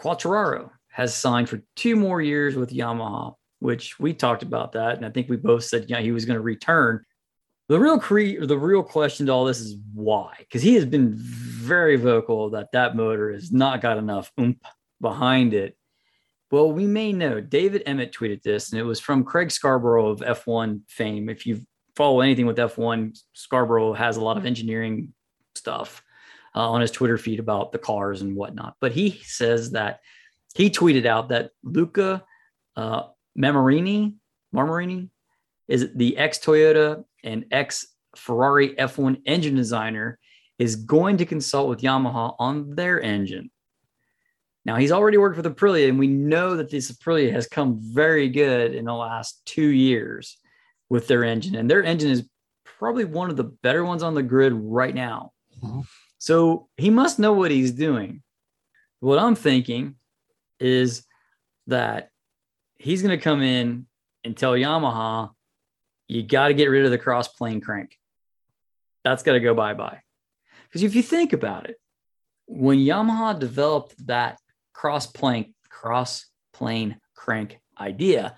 [0.00, 5.06] Quartararo has signed for two more years with Yamaha, which we talked about that, and
[5.06, 7.04] I think we both said yeah he was going to return.
[7.68, 10.34] The real cre- the real question to all this is why?
[10.38, 14.58] Because he has been very vocal that that motor has not got enough oomph
[15.00, 15.76] behind it.
[16.50, 17.40] Well, we may know.
[17.40, 21.30] David Emmett tweeted this, and it was from Craig Scarborough of F1 fame.
[21.30, 21.62] If you
[21.96, 25.14] follow anything with F1, Scarborough has a lot of engineering
[25.54, 26.02] stuff
[26.54, 28.74] uh, on his Twitter feed about the cars and whatnot.
[28.80, 30.00] But he says that
[30.54, 32.24] he tweeted out that Luca
[32.76, 33.04] uh,
[33.38, 34.14] Memorini,
[34.54, 35.08] Marmorini,
[35.68, 40.18] is the ex Toyota and ex Ferrari F1 engine designer
[40.58, 43.50] is going to consult with Yamaha on their engine.
[44.64, 48.28] Now he's already worked with Aprilia, and we know that this Aprilia has come very
[48.28, 50.36] good in the last two years
[50.88, 52.28] with their engine, and their engine is
[52.64, 55.32] probably one of the better ones on the grid right now.
[55.62, 55.80] Mm-hmm.
[56.18, 58.22] So he must know what he's doing.
[59.00, 59.96] What I'm thinking
[60.60, 61.04] is
[61.66, 62.10] that
[62.76, 63.86] he's going to come in
[64.22, 65.30] and tell Yamaha,
[66.12, 67.98] you got to get rid of the cross plane crank.
[69.04, 70.00] That's got to go bye bye.
[70.68, 71.76] Because if you think about it,
[72.46, 74.38] when Yamaha developed that
[74.72, 78.36] cross plane cross plane crank idea,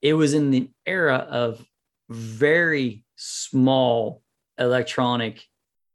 [0.00, 1.64] it was in the era of
[2.08, 4.22] very small
[4.58, 5.44] electronic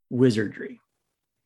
[0.09, 0.79] wizardry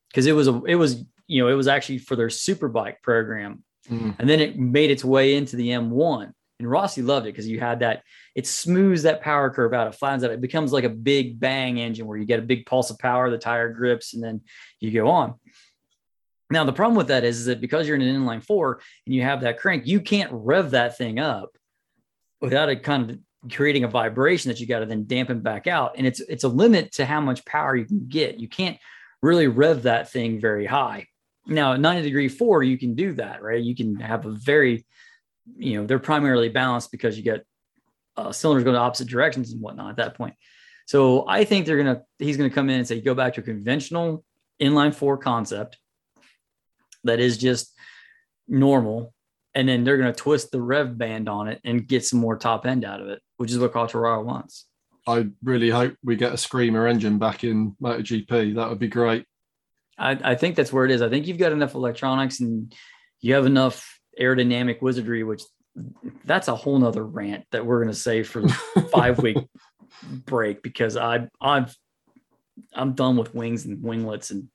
[0.10, 3.64] because it was a it was you know it was actually for their superbike program
[3.90, 4.16] mm.
[4.20, 7.60] and then it made its way into the m1 and rossi loved it because you
[7.60, 8.04] had that
[8.38, 9.88] it smooths that power curve out.
[9.88, 10.30] It flattens out.
[10.30, 13.32] It becomes like a big bang engine where you get a big pulse of power
[13.32, 14.42] the tire grips and then
[14.80, 15.34] you go on.
[16.52, 19.16] Now the problem with that is, is that because you're in an inline four and
[19.16, 21.58] you have that crank you can't rev that thing up
[22.40, 25.96] without it kind of creating a vibration that you got to then dampen back out.
[25.98, 28.40] And it's it's a limit to how much power you can get.
[28.40, 28.78] You can't
[29.24, 31.08] really rev that thing very high.
[31.48, 33.64] Now 90 degree four you can do that right?
[33.64, 34.86] You can have a very
[35.56, 37.44] you know they're primarily balanced because you get
[38.18, 40.34] uh, cylinders going to opposite directions and whatnot at that point
[40.86, 43.44] so i think they're gonna he's gonna come in and say go back to a
[43.44, 44.24] conventional
[44.62, 45.78] inline four concept
[47.04, 47.74] that is just
[48.48, 49.14] normal
[49.58, 52.38] and then they're going to twist the rev band on it and get some more
[52.38, 54.68] top end out of it, which is what Quartararo wants.
[55.08, 58.54] I really hope we get a screamer engine back in MotoGP.
[58.54, 59.26] That would be great.
[59.98, 61.02] I, I think that's where it is.
[61.02, 62.72] I think you've got enough electronics and
[63.20, 65.42] you have enough aerodynamic wizardry, which
[66.26, 69.38] that's a whole nother rant that we're going to save for the five week
[70.26, 71.76] break because I I've
[72.74, 74.50] I'm done with wings and winglets and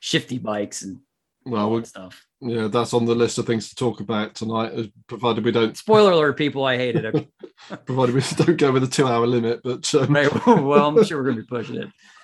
[0.00, 1.00] shifty bikes and
[1.44, 2.24] well, stuff.
[2.40, 5.76] Yeah, that's on the list of things to talk about tonight, uh, provided we don't.
[5.76, 7.28] Spoiler alert, people, I hate it.
[7.84, 10.14] provided we don't go with a two-hour limit, but um...
[10.14, 11.76] right, well, I'm sure we're going to be pushing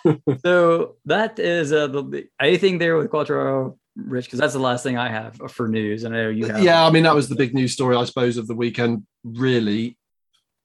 [0.04, 0.40] it.
[0.44, 4.96] so that is uh, the anything there with Quartararo, Rich, because that's the last thing
[4.96, 6.04] I have for news.
[6.04, 6.62] I know you have.
[6.62, 9.04] Yeah, I mean that was the big news story, I suppose, of the weekend.
[9.24, 9.98] Really,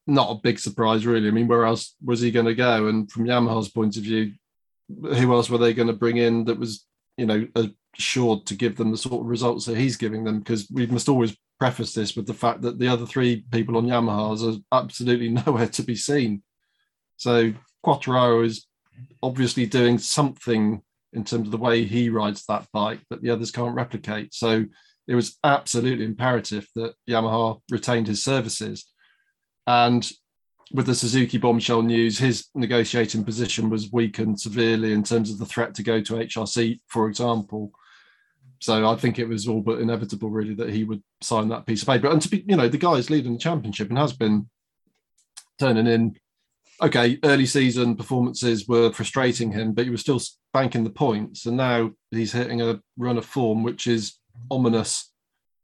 [0.06, 1.28] not a big surprise, really.
[1.28, 2.88] I mean, where else was he going to go?
[2.88, 4.34] And from Yamaha's point of view,
[4.88, 6.86] who else were they going to bring in that was,
[7.18, 7.48] you know,
[7.98, 11.10] assured to give them the sort of results that he's giving them because we must
[11.10, 15.30] always preface this with the fact that the other three people on Yamaha's are absolutely
[15.46, 16.44] nowhere to be seen.
[17.18, 17.54] So
[17.86, 18.68] Quartararo is
[19.22, 20.82] obviously doing something
[21.14, 24.34] in terms of the way he rides that bike that the others can't replicate.
[24.34, 24.66] So
[25.08, 28.86] it was absolutely imperative that Yamaha retained his services.
[29.68, 30.10] And
[30.72, 35.46] with the Suzuki bombshell news, his negotiating position was weakened severely in terms of the
[35.46, 37.72] threat to go to HRC, for example.
[38.60, 41.82] So I think it was all but inevitable, really, that he would sign that piece
[41.82, 42.08] of paper.
[42.08, 44.50] And to be, you know, the guy is leading the championship and has been
[45.60, 46.16] turning in.
[46.84, 50.20] Okay, early season performances were frustrating him, but he was still
[50.52, 51.46] banking the points.
[51.46, 54.20] And now he's hitting a run of form, which is
[54.52, 55.12] ominous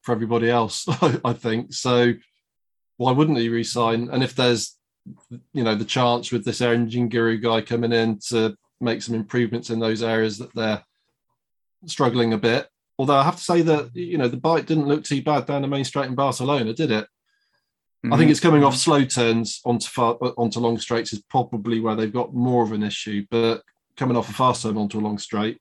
[0.01, 0.85] for everybody else,
[1.25, 1.73] I think.
[1.73, 2.13] So
[2.95, 4.09] why wouldn't he resign?
[4.09, 4.77] And if there's,
[5.53, 9.69] you know, the chance with this engine guru guy coming in to make some improvements
[9.69, 10.83] in those areas that they're
[11.85, 15.05] struggling a bit, Although I have to say that you know the bike didn't look
[15.05, 17.07] too bad down the main straight in Barcelona, did it?
[18.05, 18.13] Mm-hmm.
[18.13, 18.31] I think mm-hmm.
[18.31, 22.33] it's coming off slow turns onto far, onto long straights is probably where they've got
[22.33, 23.25] more of an issue.
[23.29, 23.61] But
[23.97, 25.59] coming off a fast turn onto a long straight,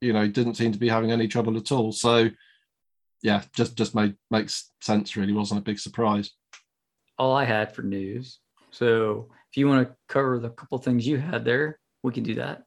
[0.00, 1.92] you know, didn't seem to be having any trouble at all.
[1.92, 2.30] So
[3.22, 5.16] yeah, just just made makes sense.
[5.16, 6.30] Really, wasn't a big surprise.
[7.18, 8.38] All I had for news.
[8.70, 12.34] So if you want to cover the couple things you had there, we can do
[12.36, 12.62] that.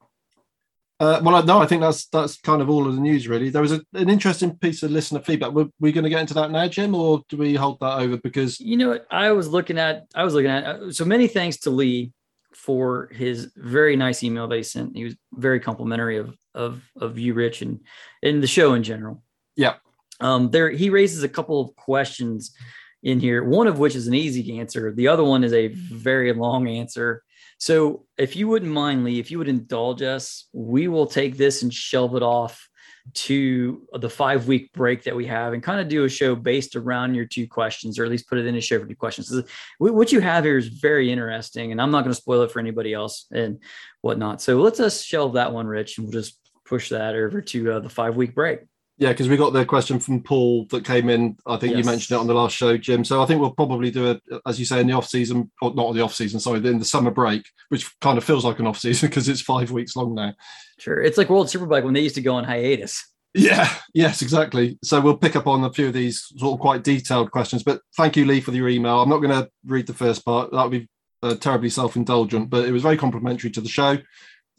[1.00, 3.50] Uh, well, no, I think that's that's kind of all of the news, really.
[3.50, 5.52] There was a, an interesting piece of listener feedback.
[5.52, 8.18] Were we going to get into that now, Jim, or do we hold that over?
[8.18, 10.66] Because you know, I was looking at, I was looking at.
[10.66, 12.14] Uh, so many thanks to Lee
[12.56, 14.98] for his very nice email that he sent.
[14.98, 17.80] He was very complimentary of of of you, Rich, and
[18.24, 19.22] in the show in general.
[19.56, 19.76] Yeah.
[20.20, 22.56] Um, there he raises a couple of questions
[23.04, 23.44] in here.
[23.44, 24.92] One of which is an easy answer.
[24.92, 27.24] The other one is a very long answer.
[27.58, 31.64] So if you wouldn't mind, Lee, if you would indulge us, we will take this
[31.64, 32.68] and shelve it off
[33.14, 36.76] to the five week break that we have and kind of do a show based
[36.76, 39.34] around your two questions, or at least put it in a show for two questions.
[39.80, 42.60] What you have here is very interesting, and I'm not going to spoil it for
[42.60, 43.60] anybody else and
[44.02, 44.42] whatnot.
[44.42, 47.80] So let's us shelve that one, Rich, and we'll just push that over to uh,
[47.80, 48.60] the five week break.
[49.00, 51.38] Yeah, because we got the question from Paul that came in.
[51.46, 51.86] I think yes.
[51.86, 53.04] you mentioned it on the last show, Jim.
[53.04, 55.74] So I think we'll probably do it, as you say, in the off season, or
[55.76, 58.58] not in the off season, sorry, in the summer break, which kind of feels like
[58.58, 60.34] an off season because it's five weeks long now.
[60.80, 63.08] Sure, it's like World Superbike when they used to go on hiatus.
[63.36, 64.80] Yeah, yes, exactly.
[64.84, 67.62] So we'll pick up on a few of these sort of quite detailed questions.
[67.62, 69.00] But thank you, Lee, for your email.
[69.00, 70.90] I'm not going to read the first part; that would be
[71.22, 72.50] uh, terribly self-indulgent.
[72.50, 74.00] But it was very complimentary to the show.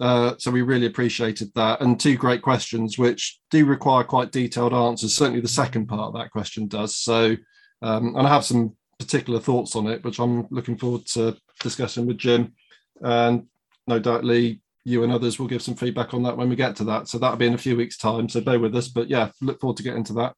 [0.00, 1.80] Uh, so we really appreciated that.
[1.80, 5.16] And two great questions, which do require quite detailed answers.
[5.16, 6.96] Certainly the second part of that question does.
[6.96, 7.37] So,
[7.82, 12.06] um, and I have some particular thoughts on it, which I'm looking forward to discussing
[12.06, 12.54] with Jim.
[13.02, 13.46] And
[13.87, 16.76] no doubt, Lee, you and others will give some feedback on that when we get
[16.76, 17.08] to that.
[17.08, 18.28] So that'll be in a few weeks' time.
[18.28, 18.88] So bear with us.
[18.88, 20.34] But yeah, look forward to getting to that.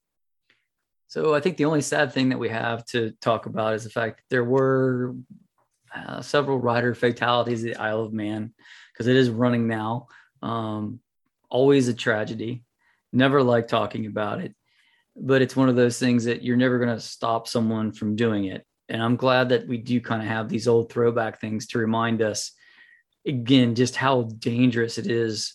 [1.09, 3.91] So I think the only sad thing that we have to talk about is the
[3.91, 5.17] fact that there were
[5.95, 8.53] uh, several rider fatalities at the Isle of Man
[9.01, 10.09] because it is running now.
[10.43, 11.01] Um,
[11.49, 12.65] always a tragedy.
[13.15, 14.55] Never like talking about it,
[15.17, 18.45] but it's one of those things that you're never going to stop someone from doing
[18.45, 18.67] it.
[18.91, 22.21] And I'm glad that we do kind of have these old throwback things to remind
[22.21, 22.53] us
[23.27, 25.55] again just how dangerous it is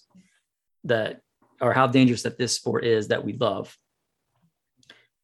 [0.86, 1.22] that
[1.62, 3.78] or how dangerous that this sport is that we love.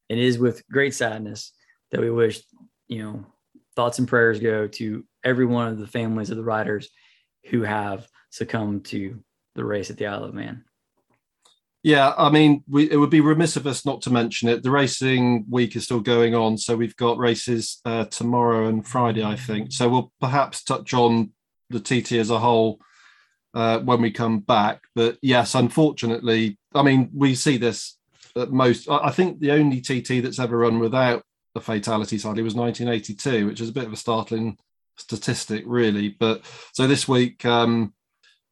[0.08, 1.50] It is with great sadness
[1.90, 2.40] that we wish,
[2.86, 3.26] you know,
[3.74, 6.88] thoughts and prayers go to every one of the families of the riders
[7.44, 9.22] who have succumbed to
[9.54, 10.64] the race at the Isle of Man.
[11.82, 14.62] Yeah, I mean, we, it would be remiss of us not to mention it.
[14.62, 19.24] The racing week is still going on, so we've got races uh, tomorrow and Friday,
[19.24, 19.72] I think.
[19.72, 21.32] So we'll perhaps touch on
[21.70, 22.80] the TT as a whole
[23.54, 24.82] uh, when we come back.
[24.94, 27.98] But yes, unfortunately, I mean, we see this
[28.36, 28.88] at most.
[28.88, 31.24] I think the only TT that's ever run without
[31.56, 34.56] a fatality, sadly, was 1982, which is a bit of a startling
[34.96, 36.10] statistic, really.
[36.18, 37.94] But so this week, um,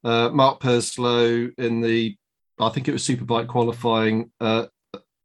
[0.05, 2.17] uh, Mark Purslow in the,
[2.59, 4.67] I think it was Superbike qualifying, uh,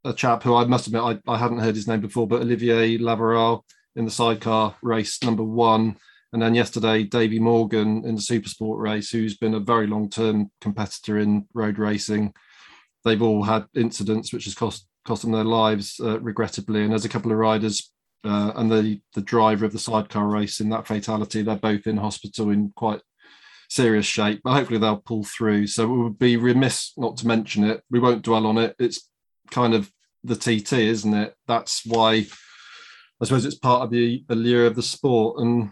[0.04, 2.98] a chap who I must admit I, I hadn't heard his name before, but Olivier
[3.00, 3.64] Lavorel
[3.96, 5.98] in the sidecar race number one.
[6.32, 10.52] And then yesterday, Davy Morgan in the Supersport race, who's been a very long term
[10.60, 12.34] competitor in road racing.
[13.04, 16.82] They've all had incidents which has cost cost them their lives, uh, regrettably.
[16.82, 17.92] And there's a couple of riders
[18.26, 21.42] uh, and the the driver of the sidecar race in that fatality.
[21.42, 23.02] They're both in hospital in quite
[23.70, 25.68] serious shape, but hopefully they'll pull through.
[25.68, 27.84] So it would be remiss not to mention it.
[27.90, 28.76] We won't dwell on it.
[28.80, 29.10] It's
[29.52, 29.92] kind of
[30.24, 31.36] the TT, isn't it?
[31.48, 32.26] That's why
[33.22, 35.40] I suppose it's part of the allure of the sport.
[35.40, 35.72] And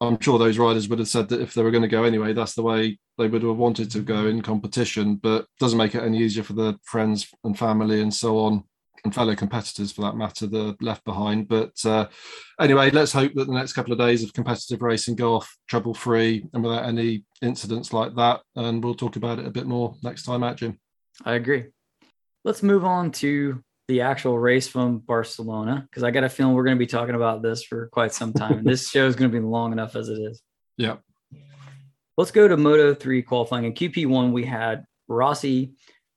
[0.00, 2.32] I'm sure those riders would have said that if they were going to go anyway,
[2.32, 5.16] that's the way they would have wanted to go in competition.
[5.16, 8.64] But doesn't make it any easier for the friends and family and so on
[9.04, 11.46] and fellow competitors for that matter that are left behind.
[11.46, 12.08] But uh,
[12.58, 15.94] anyway, let's hope that the next couple of days of competitive racing go off trouble
[15.94, 18.40] free and without any incidents like that.
[18.56, 20.78] And we'll talk about it a bit more next time out, Jim.
[21.24, 21.66] I agree.
[22.44, 26.64] Let's move on to the actual race from Barcelona because I got a feeling we're
[26.64, 28.58] going to be talking about this for quite some time.
[28.58, 30.42] and this show is going to be long enough as it is.
[30.78, 30.96] Yeah.
[32.16, 33.64] Let's go to Moto 3 qualifying.
[33.64, 35.74] In QP1, we had Rossi,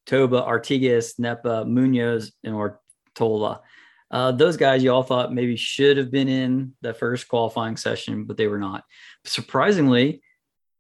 [0.07, 3.59] Toba, Artigas, Nepa, Munoz, and Ortola.
[4.09, 8.23] Uh, those guys you all thought maybe should have been in the first qualifying session,
[8.23, 8.85] but they were not.
[9.25, 10.21] Surprisingly,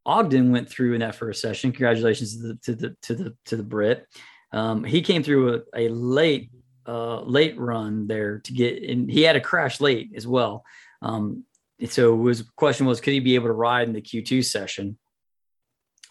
[0.05, 1.73] Ogden went through in that first session.
[1.73, 4.07] Congratulations to the to the to the to the Brit.
[4.53, 6.49] Um, he came through a, a late
[6.87, 9.09] uh, late run there to get in.
[9.09, 10.63] He had a crash late as well.
[11.01, 11.43] Um,
[11.85, 14.97] so his question was, could he be able to ride in the Q2 session?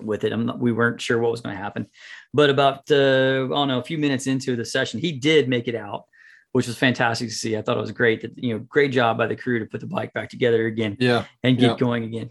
[0.01, 0.37] With it.
[0.37, 1.87] Not, we weren't sure what was going to happen,
[2.35, 5.69] but about uh, I don't know a few minutes into the session, he did make
[5.69, 6.05] it out,
[6.53, 7.57] which was fantastic to see.
[7.57, 9.81] I thought it was great that you know great job by the crew to put
[9.81, 11.77] the bike back together again, yeah, and get yeah.
[11.77, 12.31] going again.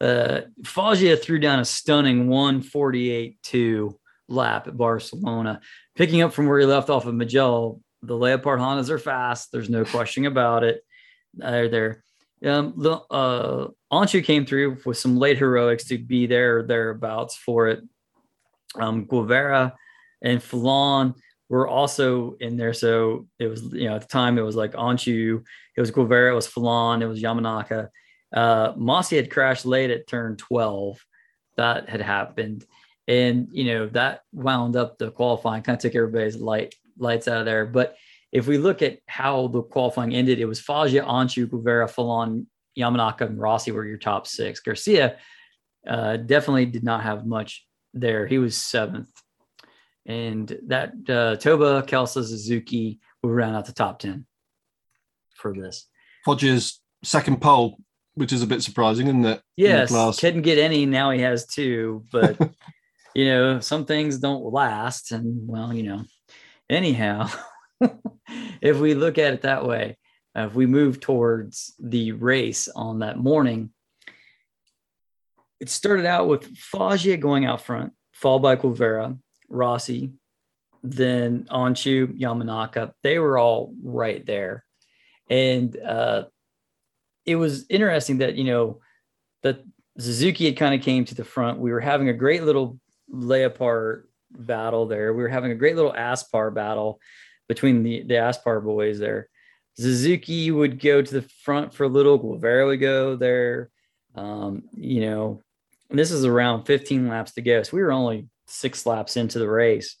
[0.00, 3.94] Uh, Foggia threw down a stunning 148-2
[4.28, 5.60] lap at Barcelona,
[5.94, 7.80] picking up from where he left off of Mugello.
[8.02, 9.50] The Leopard Hondas are fast.
[9.52, 10.82] There's no question about it.
[11.34, 12.04] They're there.
[12.44, 17.68] Um, the uh, Öncü came through with some late heroics to be there thereabouts for
[17.68, 17.82] it.
[18.74, 19.74] Um, Guevara
[20.22, 21.14] and Fellon
[21.48, 22.74] were also in there.
[22.74, 25.42] So it was, you know, at the time it was like Öncü,
[25.76, 27.88] it was Guevara, it was Fellon, it was Yamanaka.
[28.34, 30.98] Uh, Masi had crashed late at turn 12.
[31.56, 32.66] That had happened.
[33.08, 37.38] And, you know, that wound up the qualifying, kind of took everybody's light lights out
[37.38, 37.64] of there.
[37.64, 37.96] But
[38.32, 42.46] if we look at how the qualifying ended, it was Foggia, Öncü, Guevara, Fellon,
[42.78, 44.60] Yamanaka, and Rossi were your top six.
[44.60, 45.16] Garcia
[45.86, 48.26] uh, definitely did not have much there.
[48.26, 49.10] He was seventh.
[50.04, 54.26] And that uh, Toba, Kelso, Suzuki will round out the top 10
[55.34, 55.88] for this.
[56.24, 57.78] Foggia's second pole,
[58.14, 59.42] which is a bit surprising, isn't it?
[59.56, 60.86] Yes, couldn't get any.
[60.86, 62.38] Now he has two, but
[63.14, 65.12] you know, some things don't last.
[65.12, 66.04] And well, you know,
[66.68, 67.28] anyhow.
[68.60, 69.96] if we look at it that way,
[70.36, 73.70] uh, if we move towards the race on that morning,
[75.60, 79.16] it started out with Foggia going out front, followed by Guevara,
[79.48, 80.12] Rossi,
[80.82, 82.92] then Öncü, Yamanaka.
[83.02, 84.64] They were all right there.
[85.30, 86.24] And uh,
[87.24, 88.80] it was interesting that, you know,
[89.42, 89.64] that
[89.98, 91.58] Suzuki had kind of came to the front.
[91.58, 95.14] We were having a great little Leopard battle there.
[95.14, 97.00] We were having a great little Aspar battle
[97.48, 99.28] between the the Aspar boys there.
[99.78, 102.16] Suzuki would go to the front for a little.
[102.16, 103.70] Guevara would go there.
[104.14, 105.42] Um, you know,
[105.90, 107.62] this is around 15 laps to go.
[107.62, 109.96] So we were only six laps into the race.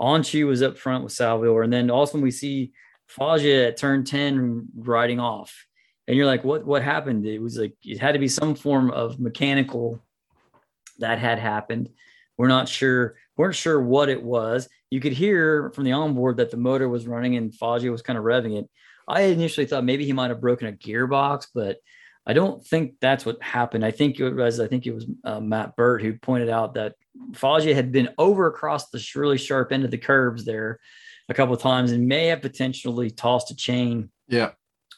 [0.00, 1.62] Öncü was up front with Salvador.
[1.62, 2.72] And then also we see
[3.06, 5.66] Foggia at turn 10 riding off.
[6.08, 7.26] And you're like, what what happened?
[7.26, 10.02] It was like it had to be some form of mechanical
[10.98, 11.90] that had happened.
[12.36, 14.68] We're not sure, weren't sure what it was.
[14.90, 18.18] You could hear from the onboard that the motor was running and Foggia was kind
[18.18, 18.68] of revving it.
[19.08, 21.78] I initially thought maybe he might have broken a gearbox, but
[22.26, 23.84] I don't think that's what happened.
[23.84, 26.94] I think it was I think it was uh, Matt Birt who pointed out that
[27.34, 30.78] Foggia had been over across the really sharp end of the curves there
[31.28, 34.50] a couple of times and may have potentially tossed a chain yeah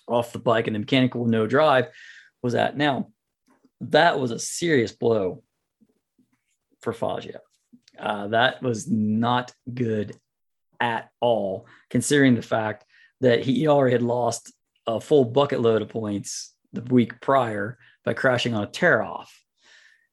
[0.09, 1.87] off the bike and the mechanical no drive
[2.43, 3.09] was at now
[3.83, 5.43] that was a serious blow
[6.81, 7.41] for Foggia.
[7.99, 10.17] Uh, that was not good
[10.81, 12.85] at all, considering the fact
[13.21, 14.53] that he already had lost
[14.87, 19.33] a full bucket load of points the week prior by crashing on a tear off.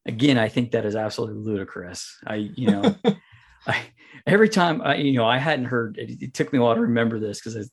[0.06, 2.18] Again, I think that is absolutely ludicrous.
[2.26, 2.96] I, you know,
[3.68, 3.82] I,
[4.26, 5.98] every time I, you know, I hadn't heard.
[5.98, 7.70] It, it took me a while to remember this because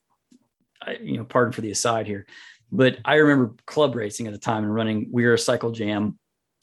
[0.83, 2.27] I, I, you know, pardon for the aside here,
[2.73, 6.19] but I remember club racing at the time and running WERA Cycle Jam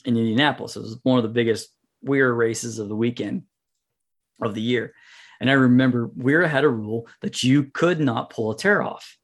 [0.05, 0.75] in Indianapolis.
[0.75, 1.69] It was one of the biggest
[2.03, 3.43] WERA races of the weekend
[4.41, 4.93] of the year.
[5.39, 9.17] And I remember WERA had a rule that you could not pull a tear off.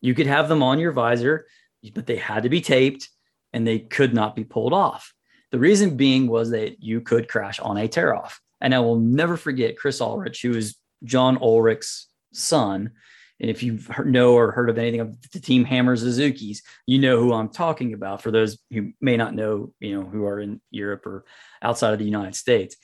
[0.00, 1.46] You could have them on your visor,
[1.94, 3.08] but they had to be taped
[3.52, 5.12] and they could not be pulled off.
[5.50, 8.40] The reason being was that you could crash on a tear off.
[8.60, 12.92] And I will never forget Chris Ulrich, who is John Ulrich's son.
[13.42, 17.18] And if you know or heard of anything of the team Hammer Suzuki's, you know
[17.18, 18.22] who I'm talking about.
[18.22, 21.24] For those who may not know, you know, who are in Europe or
[21.60, 22.76] outside of the United States,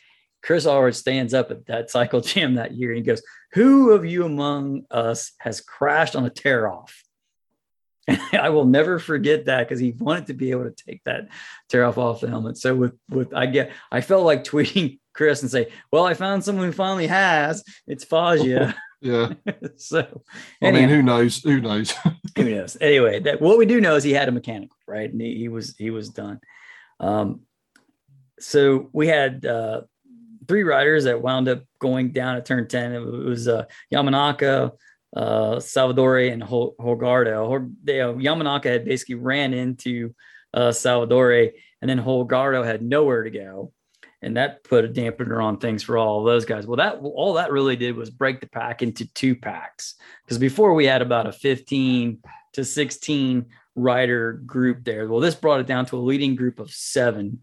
[0.42, 4.04] Chris Ulrich stands up at that cycle jam that year and he goes, Who of
[4.04, 7.04] you among us has crashed on a tear off?
[8.32, 11.28] I will never forget that because he wanted to be able to take that
[11.68, 12.56] tear off off the helmet.
[12.56, 16.42] So with with I get I felt like tweeting Chris and say, Well, I found
[16.42, 17.62] someone who finally has.
[17.86, 18.74] It's Foggia.
[19.00, 19.34] Yeah.
[19.76, 20.22] so
[20.62, 21.42] I mean, who knows?
[21.42, 21.94] Who knows?
[22.36, 22.76] who knows?
[22.80, 25.10] Anyway, that what we do know is he had a mechanical, right?
[25.10, 26.40] And he, he was he was done.
[27.00, 27.42] Um,
[28.40, 29.82] so we had uh,
[30.46, 32.92] three riders that wound up going down at turn 10.
[32.92, 34.72] It was uh, Yamanaka,
[35.16, 37.46] uh, Salvadori, and Hol- Holgado.
[37.46, 40.14] Hol- they, uh, Yamanaka had basically ran into
[40.54, 43.72] uh, Salvadori, and then Holgado had nowhere to go.
[44.20, 46.66] And that put a dampener on things for all those guys.
[46.66, 49.94] Well, that all that really did was break the pack into two packs.
[50.24, 52.18] Because before we had about a 15
[52.54, 53.46] to 16
[53.76, 55.06] rider group there.
[55.08, 57.40] Well, this brought it down to a leading group of seven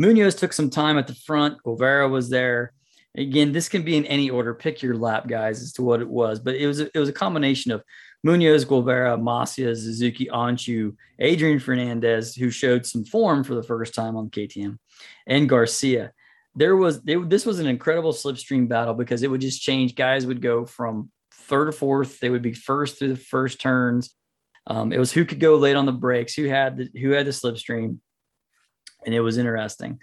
[0.00, 1.62] Munoz took some time at the front.
[1.62, 2.72] Guevara was there.
[3.18, 4.54] Again, this can be in any order.
[4.54, 6.40] Pick your lap, guys, as to what it was.
[6.40, 7.84] But it was it was a combination of
[8.24, 14.16] Munoz, Guevara, Masia, Suzuki, Öncü, Adrian Fernandez, who showed some form for the first time
[14.16, 14.78] on KTM,
[15.26, 16.12] and Garcia.
[16.54, 19.94] There was they, this was an incredible slipstream battle because it would just change.
[19.94, 22.20] Guys would go from third or fourth.
[22.20, 24.14] They would be first through the first turns.
[24.66, 27.26] Um, it was who could go late on the brakes, who had the, who had
[27.26, 27.98] the slipstream
[29.04, 29.98] and it was interesting.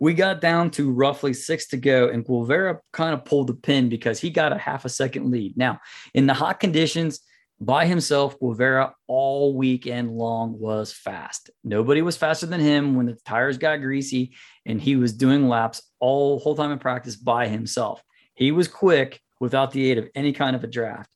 [0.00, 3.88] We got down to roughly six to go, and Guevara kind of pulled the pin
[3.88, 5.56] because he got a half a second lead.
[5.56, 5.80] Now,
[6.14, 7.20] in the hot conditions,
[7.60, 11.50] by himself, Guevara all weekend long was fast.
[11.64, 14.34] Nobody was faster than him when the tires got greasy,
[14.64, 18.02] and he was doing laps all whole time in practice by himself.
[18.34, 21.10] He was quick without the aid of any kind of a draft.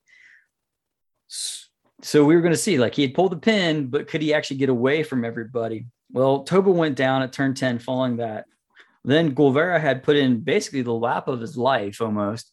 [2.03, 4.35] So we were going to see, like he had pulled the pin, but could he
[4.35, 5.87] actually get away from everybody?
[6.11, 8.47] Well, Toba went down at turn 10 following that.
[9.05, 12.52] Then Guevara had put in basically the lap of his life almost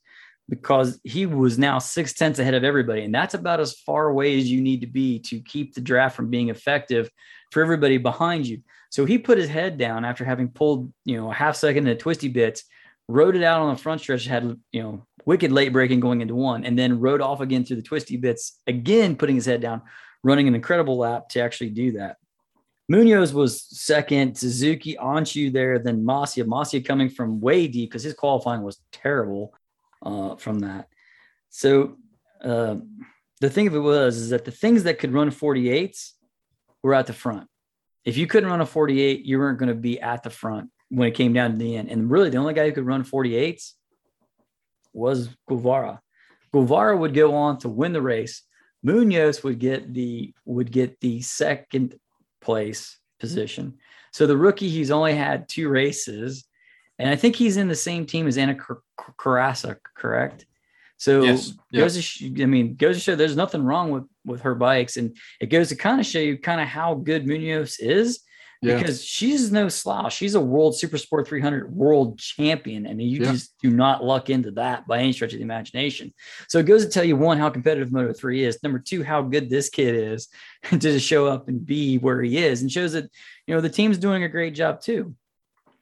[0.50, 3.04] because he was now six tenths ahead of everybody.
[3.04, 6.16] And that's about as far away as you need to be to keep the draft
[6.16, 7.10] from being effective
[7.52, 8.62] for everybody behind you.
[8.90, 11.94] So he put his head down after having pulled, you know, a half second in
[11.94, 12.64] the twisty bits,
[13.08, 16.36] rode it out on the front stretch, had, you know, wicked late braking going into
[16.36, 19.84] one, and then rode off again through the twisty bits, again putting his head down,
[20.24, 22.18] running an incredible lap to actually do that.
[22.88, 26.44] Munoz was second, Suzuki, Öncü there, then Masia.
[26.44, 29.54] Masia coming from way deep because his qualifying was terrible
[30.02, 30.88] uh, from that.
[31.50, 31.98] So
[32.44, 32.78] uh,
[33.42, 36.12] the thing of it was is that the things that could run 48s
[36.84, 37.48] were at the front.
[38.06, 41.08] If you couldn't run a 48, you weren't going to be at the front when
[41.08, 41.90] it came down to the end.
[41.90, 43.74] And really, the only guy who could run 48s
[44.94, 46.02] was Guevara.
[46.52, 48.44] Guevara would go on to win the race.
[48.82, 52.00] Munoz would get the would get the second
[52.42, 53.78] place position.
[54.12, 56.46] So the rookie, he's only had two races,
[57.00, 58.56] and I think he's in the same team as Ana
[59.18, 60.46] Carrasco, correct?
[60.98, 61.82] So Yes, yeah.
[61.82, 64.98] goes to sh- I mean, goes to show there's nothing wrong with with her bikes,
[64.98, 68.20] and it goes to kind of show you kind of how good Munoz is
[68.62, 68.78] Yeah.
[68.78, 70.14] because she's no slouch.
[70.18, 73.32] She's a world super sport 300 world champion, and you Yeah.
[73.32, 76.14] just do not luck into that by any stretch of the imagination.
[76.50, 78.62] So it goes to tell you one how competitive Moto 3 is.
[78.62, 80.28] Number two, how good this kid is
[80.82, 83.06] to show up and be where he is, and shows that
[83.48, 85.16] you know the team's doing a great job too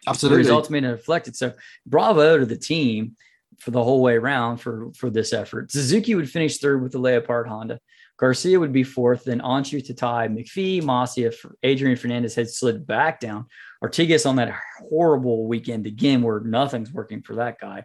[0.05, 0.39] the Absolutely.
[0.39, 1.35] results made it reflected.
[1.35, 1.53] So
[1.85, 3.15] bravo to the team
[3.59, 5.71] for the whole way around for for this effort.
[5.71, 7.79] Suzuki would finish third with the Leopard Honda.
[8.17, 11.31] Garcia would be fourth, then Öncü Tatay, McPhee, Masia,
[11.61, 13.45] Adrian Fernandez had slid back down.
[13.83, 14.55] Artigas on that
[14.89, 17.83] horrible weekend again, where nothing's working for that guy.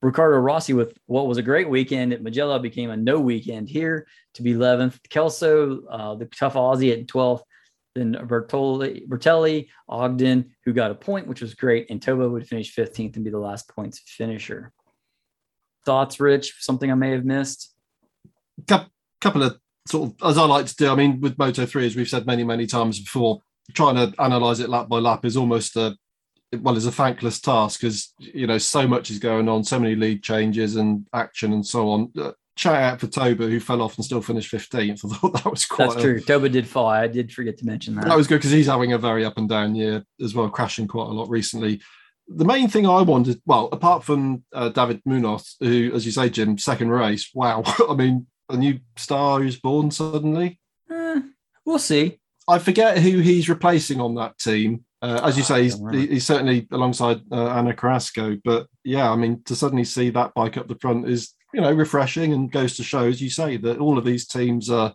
[0.00, 4.06] Riccardo Rossi with what was a great weekend at Mugello became a no weekend here
[4.34, 4.98] to be 11th.
[5.10, 7.42] Kelso, uh, the tough Aussie at 12th.
[7.98, 11.90] Then Bertoli, Bertelle, Ogden, who got a point, which was great.
[11.90, 14.72] And Toba would finish 15th and be the last points finisher.
[15.84, 16.54] Thoughts, Rich?
[16.60, 17.74] Something I may have missed?
[18.66, 18.86] Cou-
[19.20, 20.90] couple of sort of as I like to do.
[20.90, 23.40] I mean, with Moto Three, as we've said many many times before,
[23.72, 25.96] trying to analyze it lap by lap is almost a
[26.60, 29.94] well, it's a thankless task because you know so much is going on, so many
[29.94, 32.12] lead changes and action and so on.
[32.58, 35.00] Shout out for Toba who fell off and still finished fifteenth.
[35.04, 35.90] I thought that was quite.
[35.90, 36.20] That's a- true.
[36.20, 36.88] Toba did fall.
[36.88, 38.06] I did forget to mention that.
[38.06, 40.88] That was good because he's having a very up and down year as well, crashing
[40.88, 41.80] quite a lot recently.
[42.26, 46.28] The main thing I wanted, well, apart from uh, David Munoz, who, as you say,
[46.28, 47.62] Jim, second race, wow.
[47.88, 50.58] I mean, a new star who's born suddenly.
[50.90, 51.20] Eh,
[51.64, 52.18] we'll see.
[52.48, 54.84] I forget who he's replacing on that team.
[55.00, 58.36] Uh, as you Ah, say, he's, he's certainly alongside uh, Ana Carrasco.
[58.44, 61.72] But yeah, I mean, to suddenly see that bike up the front is, you know,
[61.72, 64.94] refreshing and goes to show, as you say, that all of these teams are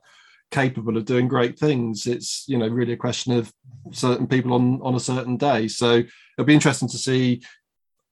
[0.52, 2.06] capable of doing great things.
[2.06, 3.52] It's, you know, really a question of
[3.92, 5.68] certain people on on a certain day.
[5.68, 6.04] So
[6.38, 7.42] it'll be interesting to see.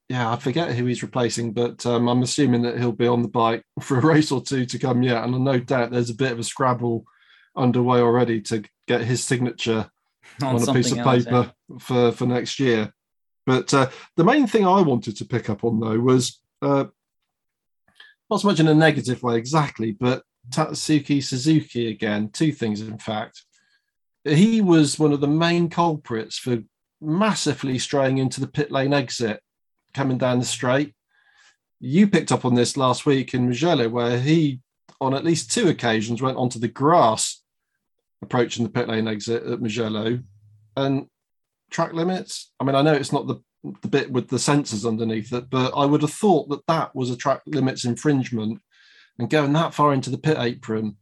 [0.10, 3.30] Yeah, I forget who he's replacing, but um, I'm assuming that he'll be on the
[3.30, 5.24] bike for a race or two to come yet.
[5.24, 7.06] And no doubt there's a bit of a scrabble
[7.56, 9.90] underway already to get his signature
[10.42, 11.32] On, on, a piece of else, yeah.
[11.32, 12.94] paper for for next year.
[13.46, 16.86] But uh, the main thing I wanted to pick up on though was uh,
[18.32, 22.30] not so much in a negative way exactly, but Tatsuki Suzuki again.
[22.30, 23.44] Two things, in fact.
[24.24, 26.60] He was one of the main culprits for
[27.02, 29.42] massively straying into the pit lane exit
[29.94, 30.96] coming down the straight.
[31.80, 34.62] You picked up on this last week in Mugello, where he,
[35.02, 37.42] on at least two occasions, went onto the grass
[38.22, 40.20] approaching the pit lane exit at Mugello
[40.78, 41.08] and
[41.70, 42.52] track limits.
[42.60, 45.72] I mean, I know it's not the the bit with the sensors underneath it, but
[45.76, 48.60] I would have thought that that was a track limits infringement
[49.20, 50.98] and going that far into the pit apron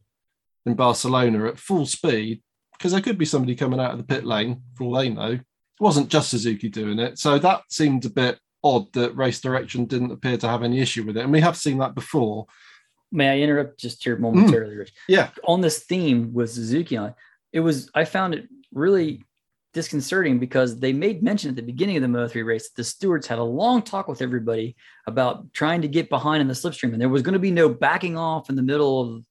[0.66, 2.42] in Barcelona at full speed
[2.74, 5.32] because there could be somebody coming out of the pit lane for all they know.
[5.32, 5.42] It
[5.80, 10.12] wasn't just Suzuki doing it, so that seemed a bit odd that race direction didn't
[10.12, 12.46] appear to have any issue with it, and we have seen that before.
[13.12, 14.80] May I interrupt just here momentarily, hmm.
[14.80, 14.94] Rich?
[15.08, 17.16] Yeah, on this theme with Suzuki on,
[17.54, 19.24] it was I found it really
[19.74, 22.84] disconcerting because they made mention at the beginning of the Mo 3 race that the
[22.84, 24.76] stewards had a long talk with everybody
[25.08, 27.70] about trying to get behind in the slipstream, and there was going to be no
[27.70, 29.24] backing off in the middle of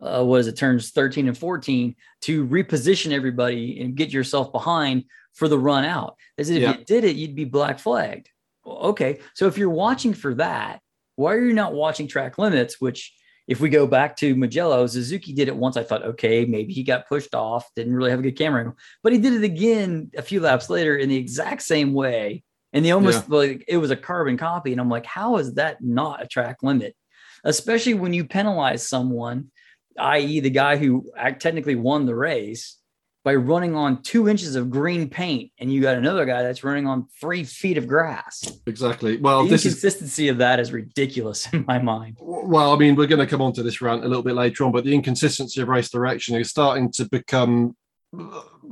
[0.00, 5.04] uh, what is it turns 13 and 14 to reposition everybody and get yourself behind
[5.32, 6.16] for the run out.
[6.38, 6.76] As if Yeah.
[6.78, 8.28] you did it, you'd be black flagged.
[8.66, 10.80] Okay, so if you're watching for that,
[11.16, 12.80] why are you not watching track limits?
[12.80, 13.14] Which,
[13.46, 15.76] if we go back to Mugello, Suzuki did it once.
[15.76, 18.78] I thought, okay, maybe he got pushed off, didn't really have a good camera angle,
[19.02, 22.42] but he did it again a few laps later in the exact same way.
[22.72, 24.72] And they almost like it was a carbon copy.
[24.72, 26.96] And I'm like, how is that not a track limit?
[27.44, 29.50] Especially when you penalize someone,
[29.98, 32.78] i.e., the guy who technically won the race
[33.24, 36.86] by running on two inches of green paint, and you got another guy that's running
[36.86, 38.60] on three feet of grass.
[38.66, 39.16] exactly.
[39.16, 42.18] Well, the this is inconsistency of that is ridiculous in my mind.
[42.20, 44.64] Well, I mean, we're going to come on to this rant a little bit later
[44.64, 47.74] on, but the inconsistency of race direction is starting to become,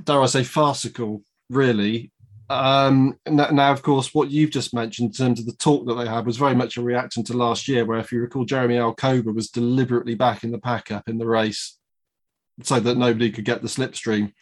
[0.05, 2.13] dare I say, farcical, really.
[2.51, 6.07] Um, now, of course, what you've just mentioned in terms of the talk that they
[6.07, 9.35] had was very much a reaction to last year, where if you recall, Jeremy Alcoba
[9.35, 11.79] was deliberately back in the pack up in the race
[12.63, 14.33] so that nobody could get the slipstream.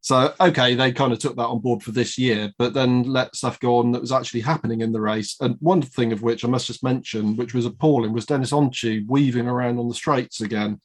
[0.00, 3.34] So, okay, they kind of took that on board for this year, but then let
[3.34, 5.36] stuff go on that was actually happening in the race.
[5.40, 9.04] And one thing of which I must just mention, which was appalling, was Deniz Öncü
[9.08, 10.80] weaving around on the straights again,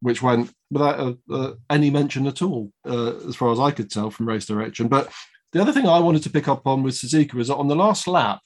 [0.00, 3.90] which went without uh uh any mention at all, uh, as far as I could
[3.90, 4.88] tell from race direction.
[4.88, 5.10] But
[5.52, 7.74] the other thing I wanted to pick up on with Suzuki was that on the
[7.74, 8.40] last lap,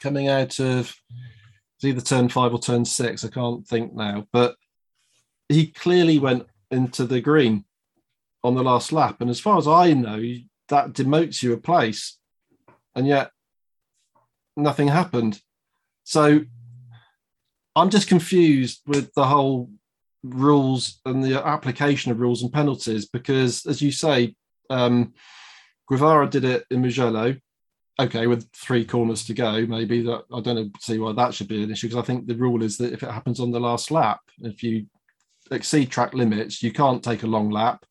[0.00, 0.92] coming out of
[1.84, 4.56] either turn five or turn six, I can't think now, but
[5.48, 7.64] he clearly went into the green
[8.44, 9.20] on the last lap.
[9.20, 10.22] And as far as I know,
[10.68, 12.18] that demotes you a place.
[12.94, 13.30] And yet
[14.56, 15.40] nothing happened.
[16.04, 16.40] So
[17.74, 19.70] I'm just confused with the whole
[20.22, 24.34] rules and the application of rules and penalties because, as you say,
[24.68, 25.14] um,
[25.88, 27.36] Guevara did it in Mugello.
[28.00, 31.64] Okay, with three corners to go, maybe that I don't see why that should be
[31.64, 33.90] an issue because I think the rule is that if it happens on the last
[33.90, 34.86] lap, if you
[35.50, 37.84] exceed track limits, you can't take a long lap.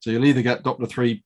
[0.00, 1.24] So you'll either get Doppler three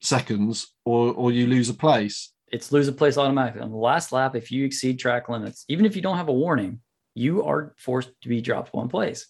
[0.00, 2.32] seconds or or you lose a place.
[2.50, 3.60] It's lose a place automatically.
[3.60, 6.32] On the last lap, if you exceed track limits, even if you don't have a
[6.32, 6.80] warning,
[7.14, 9.26] you are forced to be dropped one place,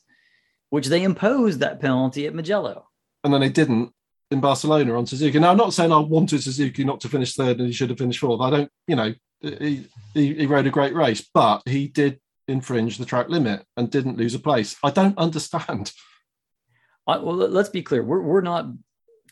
[0.70, 2.84] which they imposed that penalty at Mugello.
[3.24, 3.92] And then they didn't
[4.30, 5.38] in Barcelona on Suzuki.
[5.38, 7.98] Now, I'm not saying I wanted Suzuki not to finish third and he should have
[7.98, 8.40] finished fourth.
[8.40, 12.19] I don't, you know, he, he, he rode a great race, but he did
[12.50, 14.76] infringe the track limit and didn't lose a place.
[14.82, 15.92] I don't understand.
[17.06, 18.02] I, well, let's be clear.
[18.02, 18.66] We're, we're not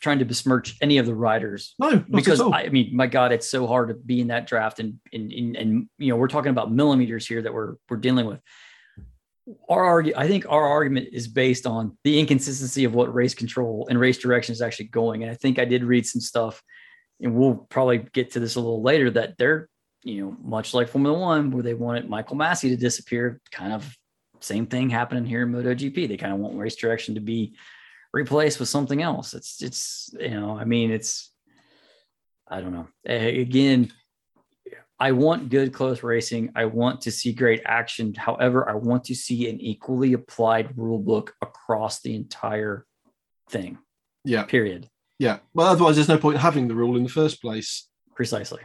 [0.01, 1.75] trying to besmirch any of the riders.
[1.79, 4.79] No, because I, I, mean, my God, it's so hard to be in that draft,
[4.79, 8.25] and and and, and you know, we're talking about millimeters here that we're we're dealing
[8.25, 8.39] with.
[9.67, 13.87] Our argue, I think our argument is based on the inconsistency of what race control
[13.89, 15.23] and race direction is actually going.
[15.23, 16.61] And I think I did read some stuff,
[17.19, 19.67] and we'll probably get to this a little later that they're,
[20.03, 23.95] you know, much like Formula One, where they wanted Michael Masi to disappear, kind of
[24.39, 26.07] same thing happening here in MotoGP.
[26.07, 27.55] They kind of want race direction to be
[28.13, 29.33] replaced with something else.
[29.33, 31.31] It's it's you know, I mean, it's
[32.47, 32.87] I don't know.
[33.05, 33.91] Again,
[34.99, 36.51] I want good close racing.
[36.55, 38.13] I want to see great action.
[38.13, 42.85] However, I want to see an equally applied rule book across the entire
[43.49, 43.77] thing.
[44.25, 44.43] Yeah.
[44.43, 44.89] Period.
[45.17, 45.39] Yeah.
[45.53, 47.87] Well, otherwise, there's no point having the rule in the first place.
[48.15, 48.61] Precisely.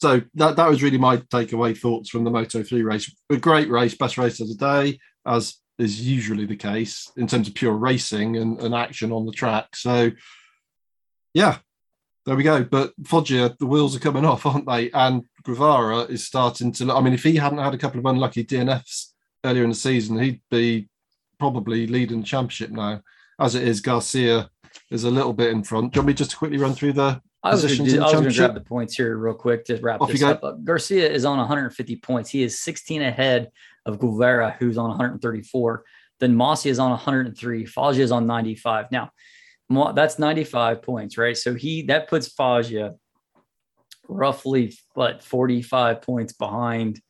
[0.00, 3.14] So that that was really my takeaway thoughts from the Moto 3 race.
[3.30, 7.48] A great race, best race of the day, as is usually the case in terms
[7.48, 9.76] of pure racing and, and action on the track.
[9.76, 10.10] So,
[11.34, 11.58] yeah,
[12.26, 12.64] there we go.
[12.64, 14.90] But Foggia, the wheels are coming off, aren't they?
[14.90, 16.92] And Guevara is starting to.
[16.92, 19.12] I mean, if he hadn't had a couple of unlucky DNFs
[19.44, 20.88] earlier in the season, he'd be
[21.38, 23.00] probably leading the championship now.
[23.40, 24.50] As it is, Garcia
[24.90, 25.92] is a little bit in front.
[25.92, 28.54] Do you want me just to quickly run through the I was going to grab
[28.54, 30.64] the points here real quick to wrap this up.
[30.64, 32.30] Garcia is on 150 points.
[32.30, 33.50] He is 16 ahead
[33.86, 35.84] of Guevara, who's on 134.
[36.20, 37.66] Then Mossy is on 103.
[37.66, 38.86] Foggia is on 95.
[38.90, 39.10] Now,
[39.94, 41.36] that's 95 points, right?
[41.36, 42.94] So he that puts Foggia
[44.08, 47.00] roughly what 45 points behind,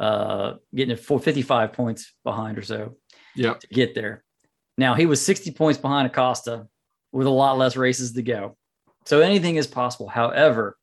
[0.00, 2.96] uh, getting it for 55 points behind or so.
[3.34, 4.24] Yeah, to get there.
[4.78, 6.66] Now he was 60 points behind Acosta
[7.12, 8.56] with a lot less races to go.
[9.04, 10.08] So anything is possible.
[10.08, 10.78] However,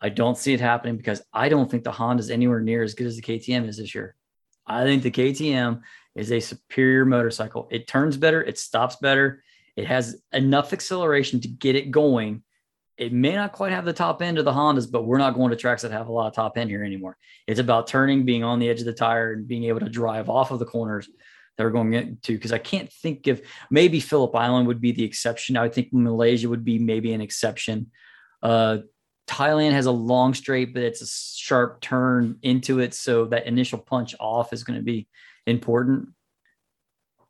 [0.00, 2.94] I don't see it happening because I don't think the Honda is anywhere near as
[2.94, 4.14] good as the KTM is this year.
[4.66, 5.80] I think the KTM
[6.14, 7.68] is a superior motorcycle.
[7.70, 9.42] It turns better, it stops better,
[9.76, 12.42] it has enough acceleration to get it going.
[12.96, 15.50] It may not quite have the top end of the Hondas, but we're not going
[15.50, 17.16] to tracks that have a lot of top end here anymore.
[17.46, 20.28] It's about turning, being on the edge of the tire, and being able to drive
[20.28, 21.08] off of the corners
[21.58, 25.04] that we're going into because I can't think of maybe Phillip Island would be the
[25.04, 25.56] exception.
[25.56, 27.90] I would think Malaysia would be maybe an exception.
[28.42, 28.78] Uh,
[29.26, 32.94] Thailand has a long straight, but it's a sharp turn into it.
[32.94, 35.08] So that initial punch off is going to be
[35.46, 36.10] important.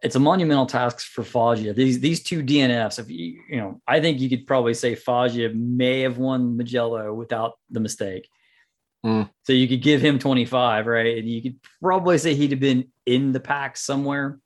[0.03, 1.73] It's a monumental task for Foggia.
[1.73, 5.51] These these two DNFs, if you you know, I think you could probably say Foggia
[5.55, 8.29] may have won Mugello without the mistake.
[9.05, 9.29] Mm.
[9.45, 11.19] So you could give him 25, right?
[11.19, 14.39] And you could probably say he'd have been in the pack somewhere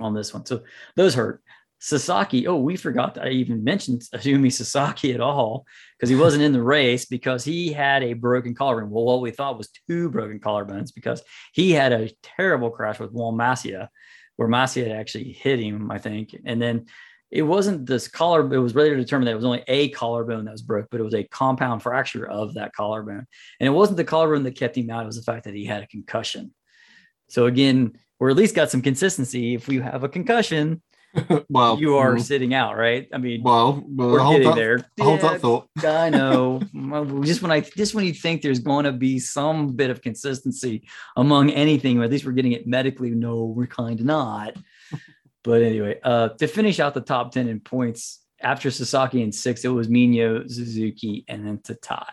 [0.00, 0.46] on this one.
[0.46, 0.62] So
[0.96, 1.42] those hurt.
[1.80, 5.64] Sasaki, oh, we forgot that I even mentioned Ayumu Sasaki at all
[5.96, 8.90] because he wasn't in the race because he had a broken collarbone.
[8.90, 11.22] Well, what we thought was two broken collarbones because
[11.52, 13.88] he had a terrible crash with Juan Masia,
[14.36, 16.34] where Masia actually hit him, I think.
[16.44, 16.86] And then
[17.30, 20.46] it wasn't this collar, it was ready to determine that it was only a collarbone
[20.46, 23.26] that was broke, but it was a compound fracture of that collarbone.
[23.60, 25.64] And it wasn't the collarbone that kept him out, it was the fact that he
[25.64, 26.54] had a concussion.
[27.28, 29.54] So again, we're at least got some consistency.
[29.54, 30.82] If we have a concussion,
[31.48, 33.08] well, you are mm, sitting out, right?
[33.12, 34.78] I mean, well, well we're getting that, there.
[35.00, 35.68] Hold yeah, that thought.
[35.84, 36.60] I know.
[37.22, 40.88] just when I just when you think there's going to be some bit of consistency
[41.16, 43.10] among anything, or at least we're getting it medically.
[43.10, 44.56] No, we're kind of not.
[45.44, 49.64] But anyway, uh, to finish out the top 10 in points after Sasaki in six,
[49.64, 52.04] it was Migno, Suzuki, and then Tatay.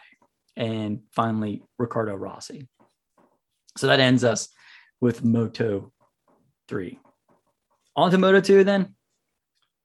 [0.56, 2.68] And finally, Riccardo Rossi.
[3.78, 4.48] So that ends us
[5.06, 5.92] with Moto
[6.68, 6.98] 3.
[7.96, 8.96] On to Moto 2 then.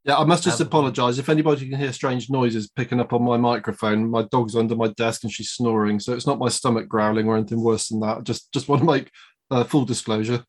[0.03, 1.19] Yeah, I must just apologize.
[1.19, 4.89] If anybody can hear strange noises picking up on my microphone, my dog's under my
[4.97, 6.01] desk and she's snoring.
[6.01, 8.25] So it's not my stomach growling or anything worse than that.
[8.25, 9.11] Just just want to make
[9.51, 10.43] uh, full disclosure.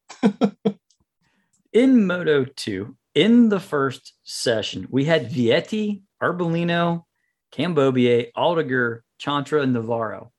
[1.74, 7.03] in Moto 2, in the first session, we had Vietti, Arbolino,
[7.51, 10.32] Cam Beaubier, Aldeguer, Chantra, and Navarro.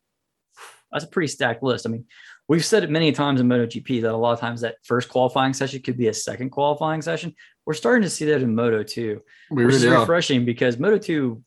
[0.90, 1.84] that's a pretty stacked list.
[1.84, 2.06] I mean,
[2.49, 5.55] we've said it many times in MotoGP that a lot of times that first qualifying
[5.55, 7.34] session could be a second qualifying session.
[7.64, 9.20] We're starting to see that in Moto 2.
[9.51, 10.01] We which really is are.
[10.01, 11.43] refreshing because Moto 2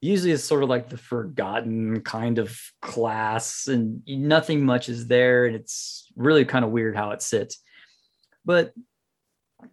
[0.00, 5.46] usually is sort of like the forgotten kind of class and nothing much is there.
[5.46, 7.58] And it's really kind of weird how it sits.
[8.44, 8.72] But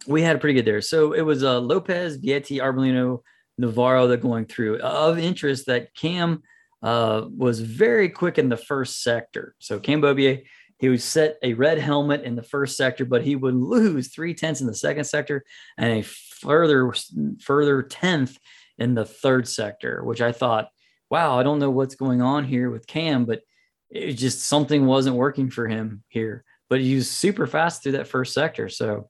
[0.06, 0.82] we had a pretty good there.
[0.82, 3.22] So it was uh, Lopez, Vietti, Arbolino,
[3.58, 4.80] Navarro that going through.
[4.80, 6.44] Of interest that Cam
[6.84, 9.56] uh, was very quick in the first sector.
[9.60, 10.44] So Cam Beaubier,
[10.80, 14.34] he would set a red helmet in the first sector, but he would lose three
[14.34, 15.44] tenths in the second sector
[15.78, 16.94] and a further
[17.42, 18.38] further tenth
[18.78, 20.70] in the third sector, which I thought,
[21.10, 23.42] wow, I don't know what's going on here with Cam, but
[23.90, 26.44] it just something wasn't working for him here.
[26.70, 29.10] But he was super fast through that first sector, so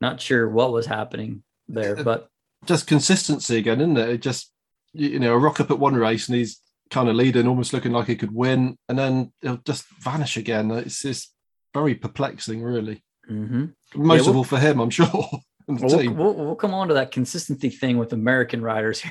[0.00, 2.28] not sure what was happening there, but
[2.66, 4.08] Just consistency again, isn't it?
[4.10, 4.52] It just
[4.92, 7.72] you you know, a rock up at one race and he's kind of leading, almost
[7.72, 10.70] looking like he could win, and then he'll just vanish again.
[10.70, 11.34] It's just
[11.74, 13.02] very perplexing, really.
[13.30, 13.74] mhm.
[13.94, 15.06] Most Yeah, of all for him, I'm sure.
[15.68, 16.16] and the we'll, team.
[16.16, 19.02] we'll, we'll come on to that consistency thing with American riders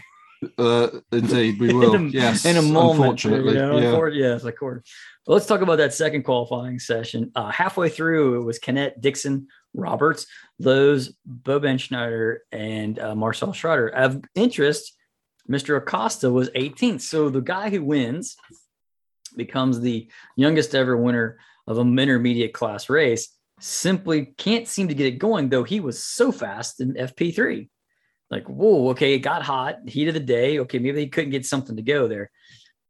[0.58, 1.96] Uh, indeed, we will.
[1.96, 3.00] in a, yes, in a moment.
[3.00, 3.86] Unfortunately, you know, yeah.
[3.86, 4.84] unfor- yes, of course.
[5.26, 7.32] But let's talk about that second qualifying session.
[7.36, 10.28] Uh, halfway through, it was Canet, Dixon, Roberts,
[10.60, 13.92] Lowes, Bo Bendsneyder, and uh, Marcel Schrötter.
[13.92, 14.94] Of interest,
[15.50, 15.78] Mr.
[15.78, 17.02] Acosta was 18th.
[17.02, 18.38] So the guy who wins
[19.36, 21.38] becomes the youngest ever winner
[21.68, 23.30] of an intermediate class race.
[23.60, 27.68] Simply can't seem to get it going, though he was so fast in FP3
[28.30, 30.60] like, whoa, okay, it got hot, heat of the day.
[30.60, 32.30] Okay, maybe they couldn't get something to go there.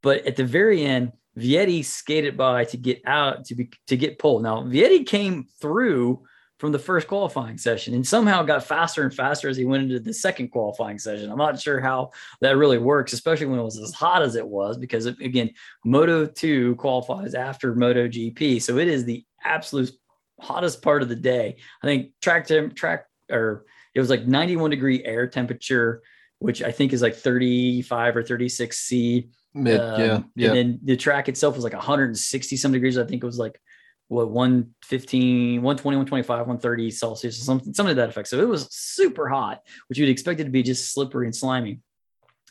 [0.02, 4.18] But at the very end, Vietti skated by to get out to be to get
[4.18, 4.44] pulled.
[4.44, 6.24] Now Vietti came through
[6.58, 10.00] from the first qualifying session and somehow got faster and faster as he went into
[10.00, 11.32] the second qualifying session.
[11.32, 14.48] I'm not sure how that really works, especially when it was as hot as it
[14.48, 15.52] was, because again,
[15.86, 18.62] Moto 2 qualifies after Moto GP.
[18.62, 19.92] So it is the absolute
[20.40, 21.58] hottest part of the day.
[21.84, 26.02] I think track to track or it was like 91 degree air temperature,
[26.40, 29.30] which I think is like 35 or 36 C.
[29.54, 30.48] Mid, Um, yeah, yeah.
[30.50, 32.98] And then the track itself was like 160 some degrees.
[32.98, 33.60] I think it was like
[34.08, 38.28] what 115, 120, 125, 130 Celsius something, to that effect.
[38.28, 41.80] So it was super hot, which you'd expect it to be just slippery and slimy.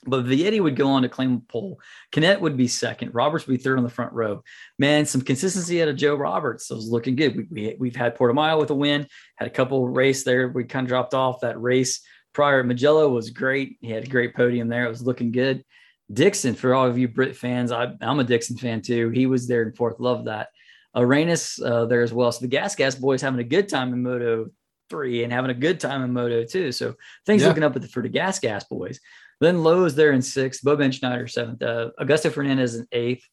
[0.07, 1.81] But Vietti would go on to claim pole.
[2.13, 3.15] Canet would be second.
[3.15, 4.43] Roberts would be third on the front row.
[4.79, 6.71] Man, some consistency out of Joe Roberts.
[6.71, 7.37] It was looking good.
[7.37, 10.49] We, we, we've had Portimao with a win, had a couple race there.
[10.49, 12.03] We kind of dropped off that race
[12.35, 12.63] prior.
[12.63, 13.79] Mugello was great.
[13.81, 14.85] He had a great podium there.
[14.85, 15.65] It was looking good.
[16.13, 19.11] Dixon, for all of you Brit fans, I, I'm a Dixon fan too.
[19.11, 19.99] He was there in fourth.
[19.99, 20.51] Love that.
[20.97, 22.33] Arenas uh, there as well.
[22.33, 24.47] So the Gas Gas boys having a good time in Moto
[24.89, 26.73] three and having a good time in Moto two.
[26.73, 26.95] So
[27.27, 27.49] things Yeah.
[27.49, 28.99] looking up the, for the Gas Gas boys.
[29.41, 33.25] Then Lowes there in sixth, Bo Bendsneyder seventh, uh, Augusto Fernandez in eighth,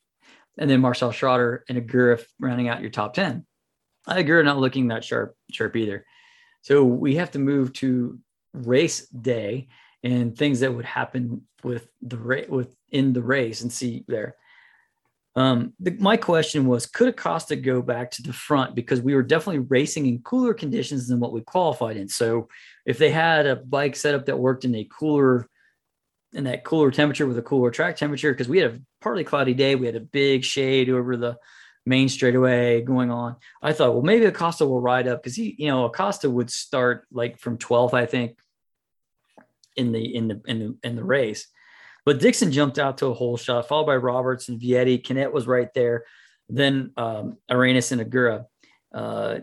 [0.57, 3.45] and then Marcel Schrötter and Ogura rounding out your top 10.
[4.09, 6.05] Ogura not looking that sharp, sharp either.
[6.61, 8.19] So we have to move to
[8.53, 9.69] race day
[10.03, 14.35] and things that would happen with the race within the race and see there.
[15.35, 19.23] Um, the, my question was, could Acosta go back to the front because we were
[19.23, 22.07] definitely racing in cooler conditions than what we qualified in.
[22.07, 22.49] So
[22.85, 25.47] if they had a bike setup that worked in a cooler
[26.33, 29.53] in that cooler temperature with a cooler track temperature, because we had a partly cloudy
[29.53, 31.37] day, we had a big shade over the
[31.85, 33.35] main straightaway going on.
[33.61, 37.05] I thought, well, maybe Acosta will ride up because he, you know, Acosta would start
[37.11, 38.37] like from 12th, I think,
[39.75, 41.47] in the in the in the in the race.
[42.05, 45.03] But Dixon jumped out to a hole shot, followed by Roberts and Vietti.
[45.03, 46.05] Canet was right there.
[46.49, 48.45] Then um, Arenas and Ogura.
[48.93, 49.39] Uh,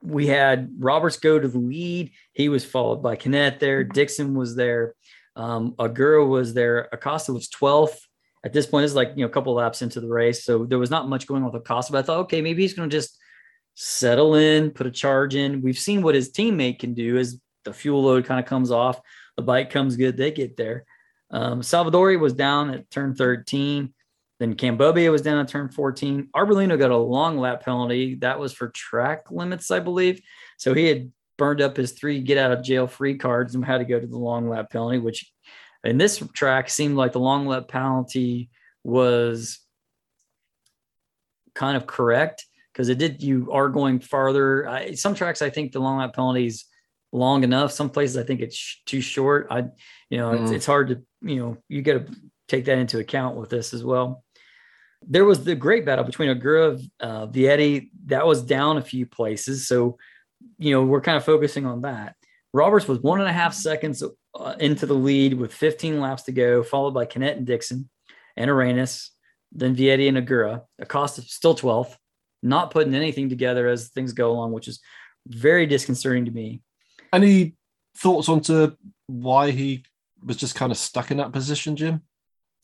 [0.00, 2.12] we had Roberts go to the lead.
[2.32, 3.82] He was followed by Canet there.
[3.82, 4.94] Dixon was there.
[5.34, 6.88] Um, Ogura was there.
[6.92, 7.98] Acosta was 12th.
[8.44, 10.44] At this point, it's like, you know, a couple laps into the race.
[10.44, 12.74] So there was not much going on with Acosta, but I thought, okay, maybe he's
[12.74, 13.18] going to just
[13.74, 15.62] settle in, put a charge in.
[15.62, 19.00] We've seen what his teammate can do as the fuel load kind of comes off.
[19.36, 20.16] The bike comes good.
[20.16, 20.84] They get there.
[21.30, 23.92] Um, Salvadori was down at turn 13.
[24.40, 26.28] Then Cam Beaubier was down at turn 14.
[26.34, 28.14] Arbolino got a long lap penalty.
[28.16, 30.20] That was for track limits, I believe.
[30.58, 33.78] So he had burned up his three get out of jail free cards and had
[33.78, 35.30] to go to the long lap penalty, which
[35.84, 38.50] in this track seemed like the long lap penalty
[38.84, 39.58] was
[41.54, 44.68] kind of correct because it did you are going farther.
[44.68, 46.64] I, some tracks I think the long lap penalty is
[47.12, 47.72] long enough.
[47.72, 49.48] Some places I think it's sh- too short.
[49.50, 49.64] I
[50.10, 50.54] you know it's, Mm.
[50.54, 52.16] it's hard to you know you got to
[52.48, 54.24] take that into account with this as well.
[55.06, 57.90] There was the great battle between Ogura, uh, Vietti.
[58.06, 59.98] That was down a few places, so
[60.58, 62.14] you know we're kind of focusing on that.
[62.52, 64.02] Roberts was one and a half seconds
[64.34, 67.88] uh, into the lead with 15 laps to go, followed by Canet and Dixon
[68.36, 69.10] and Arenas.
[69.52, 70.62] then Vietti and Ogura.
[70.78, 71.96] Acosta still 12th,
[72.42, 74.80] not putting anything together as things go along, which is
[75.26, 76.62] very disconcerting to me.
[77.12, 77.54] Any
[77.96, 79.84] thoughts onto why he
[80.24, 82.02] was just kind of stuck in that position, Jim?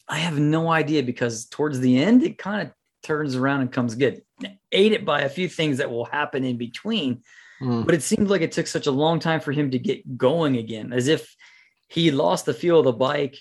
[0.08, 3.94] I have no idea because towards the end, it kind of turns around and comes
[3.94, 4.22] good.
[4.72, 7.22] Aided by a few things that will happen in between.
[7.60, 7.86] Mm.
[7.86, 10.56] But it seemed like it took such a long time for him to get going
[10.56, 11.34] again, as if
[11.88, 13.38] he lost the feel of the bike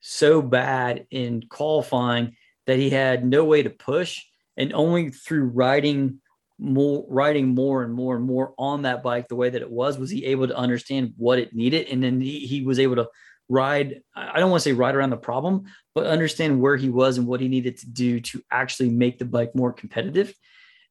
[0.00, 2.36] so bad in qualifying
[2.66, 4.20] that he had no way to push.
[4.56, 6.20] And only through riding
[6.60, 9.98] more riding more and more and more on that bike the way that it was
[9.98, 13.08] was he able to understand what it needed and then he, he was able to
[13.50, 17.18] ride i don't want to say ride around the problem but understand where he was
[17.18, 20.32] and what he needed to do to actually make the bike more competitive.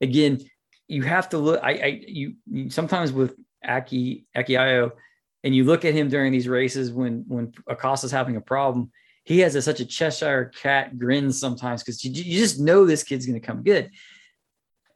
[0.01, 0.39] Again
[0.87, 2.35] you have to look i, I you,
[2.69, 3.35] sometimes with
[3.67, 4.91] aki Aki Ajo
[5.43, 8.91] and you look at him during these races when when acosta's having a problem
[9.23, 13.03] he has a, such a cheshire cat grin sometimes because you, you just know this
[13.03, 13.91] kid's going to come good.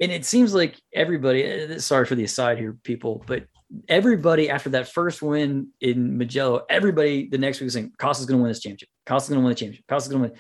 [0.01, 3.45] And it seems like everybody uh, sorry for the aside here people but
[3.87, 8.37] everybody after that first win in Mugello everybody the next week was saying Costa's going
[8.37, 8.89] to win this championship.
[9.05, 9.85] Costa's going to win the championship.
[9.87, 10.39] Costa's going to win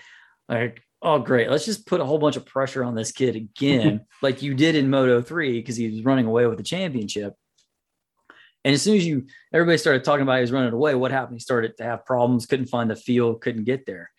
[0.49, 1.49] like oh great.
[1.49, 4.75] Let's just put a whole bunch of pressure on this kid again like you did
[4.75, 7.33] in moto 3 because he was running away with the championship.
[8.65, 11.35] And as soon as you everybody started talking about he was running away what happened?
[11.35, 14.11] He started to have problems couldn't find the field couldn't get there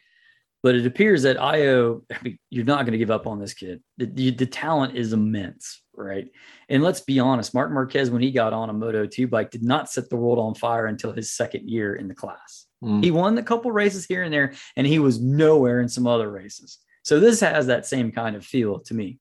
[0.64, 3.52] but it appears that Io, I mean, you're not going to give up on this
[3.52, 3.82] kid.
[3.98, 6.26] The, the, the, talent is immense, right?
[6.70, 9.62] And let's be honest, Marc Marquez, when he got on a Moto 2 bike, did
[9.62, 12.64] not set the world on fire until his second year in the class.
[12.82, 13.04] Mm.
[13.04, 16.30] He won a couple races here and there, and he was nowhere in some other
[16.30, 16.78] races.
[17.02, 19.18] So this has that same kind of feel to me.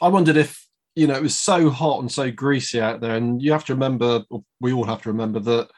[0.00, 0.64] I wondered if,
[0.94, 3.16] you know, it was so hot and so greasy out there.
[3.16, 4.22] And you have to remember,
[4.60, 5.68] we all have to remember that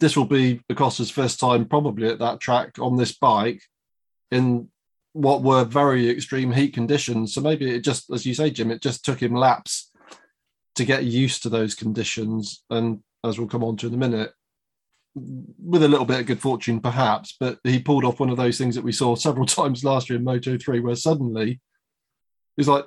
[0.00, 3.62] this will be Acosta's first time probably at that track on this bike
[4.30, 4.68] in
[5.12, 7.34] what were very extreme heat conditions.
[7.34, 9.90] So maybe it just, as you say, Jim, it just took him laps
[10.76, 12.64] to get used to those conditions.
[12.70, 14.32] And as we'll come on to in a minute,
[15.14, 18.58] with a little bit of good fortune, perhaps, but he pulled off one of those
[18.58, 21.60] things that we saw several times last year in Moto 3, where suddenly
[22.56, 22.86] he's like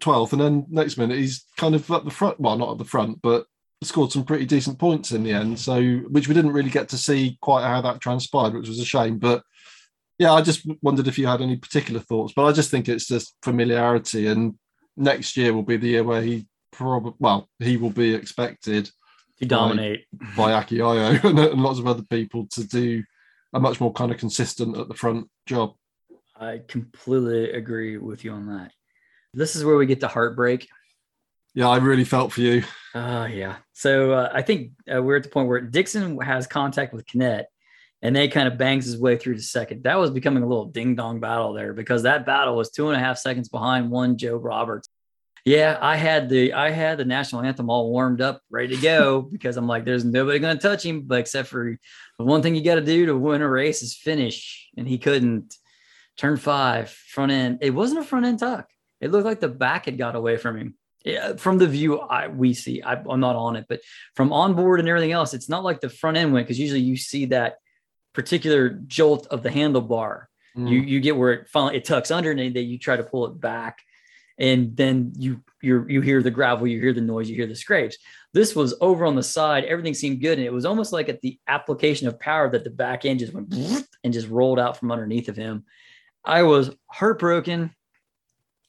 [0.00, 2.40] 12th, and then next minute he's kind of at the front.
[2.40, 3.46] Well, not at the front, but
[3.82, 5.58] scored some pretty decent points in the end.
[5.58, 8.84] So, which we didn't really get to see quite how that transpired, which was a
[8.84, 9.18] shame.
[9.18, 9.42] But
[10.18, 13.06] yeah, I just wondered if you had any particular thoughts, but I just think it's
[13.06, 14.54] just familiarity, and
[14.96, 18.90] next year will be the year where he probably well he will be expected
[19.38, 23.02] to dominate by, by Aki Ajo and, and lots of other people to do
[23.54, 25.74] a much more kind of consistent at the front job.
[26.36, 28.72] I completely agree with you on that.
[29.34, 30.68] This is where we get to heartbreak.
[31.54, 32.62] Yeah, I really felt for you.
[32.94, 33.56] Oh, uh, yeah.
[33.72, 37.46] So uh, I think uh, we're at the point where Dixon has contact with Canet
[38.02, 39.84] and they kind of bangs his way through to second.
[39.84, 42.96] That was becoming a little ding dong battle there because that battle was two and
[42.96, 44.88] a half seconds behind one Joe Roberts.
[45.44, 49.22] Yeah, I had the I had the national anthem all warmed up, ready to go
[49.32, 51.78] because I'm like, there's nobody going to touch him, but except for
[52.18, 54.98] the one thing you got to do to win a race is finish, and he
[54.98, 55.54] couldn't.
[56.16, 57.58] Turn five, front end.
[57.60, 58.68] It wasn't a front end tuck.
[59.00, 60.74] It looked like the back had got away from him.
[61.04, 63.82] Yeah, from the view I, we see, I, I'm not on it, but
[64.16, 66.80] from on board and everything else, it's not like the front end went because usually
[66.80, 67.58] you see that
[68.18, 70.24] particular jolt of the handlebar.
[70.56, 70.68] Mm.
[70.68, 73.26] You you get where it finally it tucks under and then you try to pull
[73.26, 73.78] it back,
[74.38, 77.54] and then you you you hear the gravel, you hear the noise, you hear the
[77.54, 77.96] scrapes.
[78.34, 79.64] This was over on the side.
[79.64, 82.70] Everything seemed good, and it was almost like at the application of power that the
[82.70, 83.54] back end just went
[84.02, 85.64] and just rolled out from underneath of him.
[86.24, 87.70] I was heartbroken.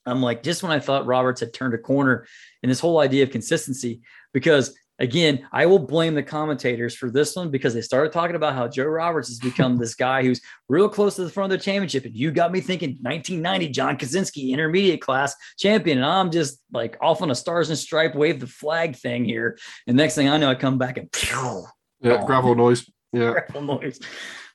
[0.05, 2.27] I'm like, just when I thought Roberts had turned a corner
[2.61, 7.35] in this whole idea of consistency, because again, I will blame the commentators for this
[7.35, 10.89] one because they started talking about how Joe Roberts has become this guy who's real
[10.89, 12.05] close to the front of the championship.
[12.05, 15.99] And you got me thinking 1990 John Kocinski intermediate class champion.
[15.99, 19.57] And I'm just like off on a stars and stripe wave the flag thing here.
[19.87, 21.65] And next thing I know, I come back and pew,
[22.01, 22.89] yeah, oh, gravel noise.
[23.11, 23.31] Yeah.
[23.47, 23.99] Gravel noise.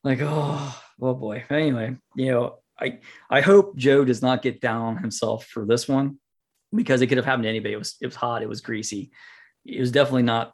[0.05, 1.45] Like, oh, oh boy.
[1.51, 5.89] Anyway, you know, I I hope Joe does not get down on himself for this
[5.89, 6.19] one
[6.73, 7.75] because it could have happened to anybody.
[7.75, 9.11] It was it was hot, it was greasy
[9.65, 10.53] it was definitely not.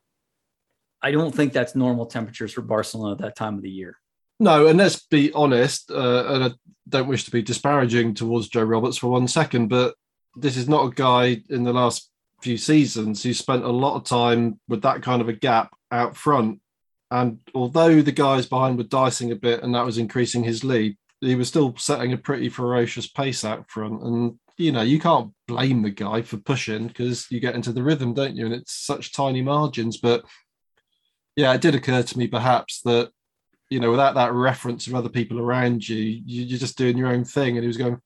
[1.02, 3.96] I don't think that's normal temperatures for Barcelona at that time of the year.
[4.38, 6.50] No, and let's be honest, uh, and I
[6.88, 9.94] don't wish to be disparaging towards Joe Roberts for one second, but
[10.36, 12.10] this is not a guy in the last
[12.42, 16.16] few seasons who spent a lot of time with that kind of a gap out
[16.16, 16.60] front.
[17.10, 20.96] And although the guys behind were dicing a bit and that was increasing his lead,
[21.20, 24.02] he was still setting a pretty ferocious pace out front.
[24.02, 27.82] And you know, you can't blame the guy for pushing because you get into the
[27.82, 28.44] rhythm, don't you?
[28.44, 29.96] And it's such tiny margins.
[29.96, 30.24] But
[31.36, 33.10] yeah, it did occur to me perhaps that,
[33.70, 37.24] you know, without that reference of other people around you, you're just doing your own
[37.24, 37.56] thing.
[37.56, 38.00] And he was going,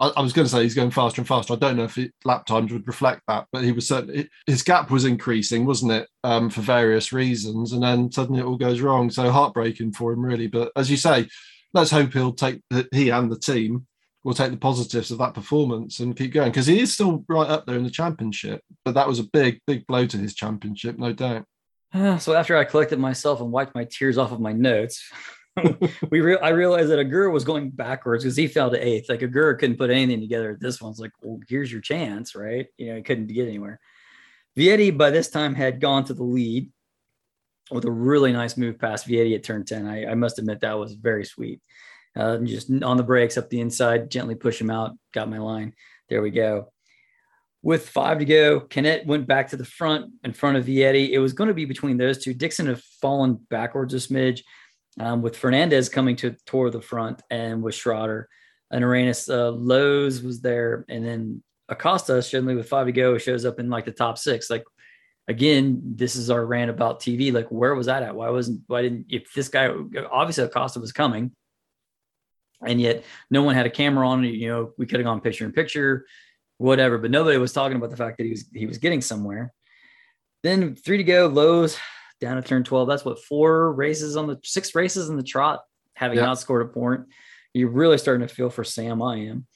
[0.00, 1.54] I, I was going to say he's going faster and faster.
[1.54, 4.62] I don't know if it, lap times would reflect that, but he was certainly his
[4.62, 8.80] gap was increasing, wasn't it, um, for various reasons, and then suddenly it all goes
[8.80, 9.10] wrong.
[9.10, 10.46] So heartbreaking for him, really.
[10.46, 11.28] But as you say,
[11.72, 13.86] let's hope he'll take the, he and the team
[14.24, 17.48] will take the positives of that performance and keep going because he is still right
[17.48, 18.62] up there in the championship.
[18.84, 21.44] But that was a big, big blow to his championship, no doubt.
[22.18, 25.08] So after I collected myself and wiped my tears off of my notes,
[26.10, 29.08] we re- I realized that Ogura was going backwards because he fell to eighth.
[29.08, 30.58] Like Ogura couldn't put anything together.
[30.60, 32.66] This one's like, well, here's your chance, right?
[32.78, 33.78] You know, he couldn't get anywhere.
[34.58, 36.72] Vietti by this time had gone to the lead
[37.70, 39.86] with a really nice move past Vietti at turn 10.
[39.86, 41.60] I, I must admit that was very sweet.
[42.16, 45.74] Uh, just on the brakes up the inside, gently push him out, got my line.
[46.08, 46.72] There we go.
[47.62, 51.10] With five to go, Canet went back to the front in front of Vietti.
[51.10, 52.34] It was going to be between those two.
[52.34, 54.42] Dixon had fallen backwards a smidge
[55.00, 58.26] um, with Fernandez coming to toward the front and with Schrötter
[58.70, 59.28] and Arenas.
[59.28, 63.70] Uh, Lowes was there, and then Acosta suddenly with five to go shows up in
[63.70, 64.50] like the top six.
[64.50, 64.64] Like
[65.28, 67.32] again, this is our rant about TV.
[67.32, 68.14] Like where was that at?
[68.14, 69.70] Why wasn't why didn't if this guy
[70.10, 71.32] obviously Acosta was coming,
[72.66, 74.34] and yet no one had a camera on it.
[74.34, 76.06] You know, we could have gone picture in picture,
[76.58, 79.52] whatever, but nobody was talking about the fact that he was he was getting somewhere.
[80.42, 81.78] Then three to go, Lowes
[82.20, 82.88] down to turn 12.
[82.88, 85.62] That's what four races on the six races in the trot,
[85.94, 87.02] having not scored a point.
[87.52, 89.02] You're really starting to feel for Sam.
[89.02, 89.46] I am.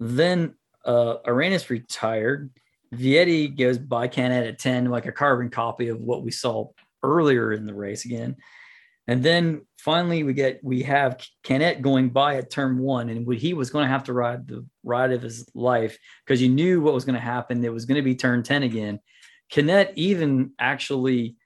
[0.00, 0.54] Then
[0.84, 2.50] uh Arenas retired.
[2.94, 6.68] Vietti goes by Canet at 10, like a carbon copy of what we saw
[7.02, 8.36] earlier in the race again.
[9.08, 13.54] And then finally we get we have Canet going by at turn one, and he
[13.54, 16.94] was going to have to ride the ride of his life because you knew what
[16.94, 17.64] was going to happen.
[17.64, 19.00] It was going to be turn 10 again.
[19.50, 21.36] Canet even actually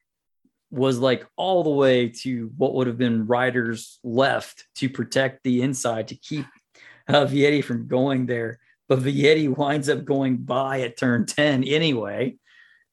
[0.70, 5.62] was like all the way to what would have been riders left to protect the
[5.62, 6.46] inside to keep
[7.08, 8.60] uh, Vietti from going there.
[8.88, 12.36] But Vietti winds up going by at turn 10 anyway,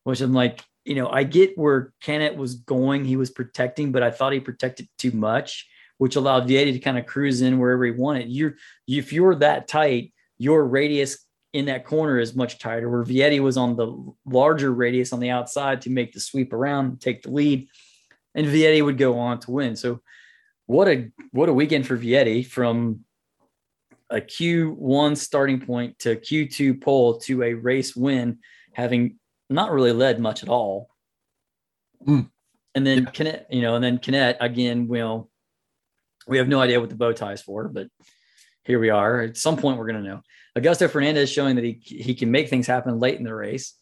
[0.04, 3.04] which I'm like, you know, I get where Canet was going.
[3.04, 5.68] He was protecting, but I thought he protected too much,
[5.98, 8.30] which allowed Vietti to kind of cruise in wherever he wanted.
[8.30, 8.56] You're,
[8.88, 12.90] if you're that tight, your radius in that corner is much tighter.
[12.90, 17.02] Where Vietti was on the larger radius on the outside to make the sweep around,
[17.02, 17.68] take the lead,
[18.34, 19.76] and Vietti would go on to win.
[19.76, 20.00] So
[20.68, 23.02] what a what a weekend for Vietti from
[24.10, 28.40] a Q1 starting point to Q2 pole to a race win,
[28.72, 29.20] having
[29.50, 30.90] not really led much at all.
[32.06, 32.30] Mm.
[32.76, 33.10] And then yeah.
[33.12, 35.30] Canet, you know, and then Canet again, will
[36.28, 37.88] we have no idea what the bow tie is for, but
[38.66, 39.22] here we are.
[39.22, 40.22] At some point, we're going to know.
[40.58, 43.74] Augusto Fernandez showing that he he can make things happen late in the race.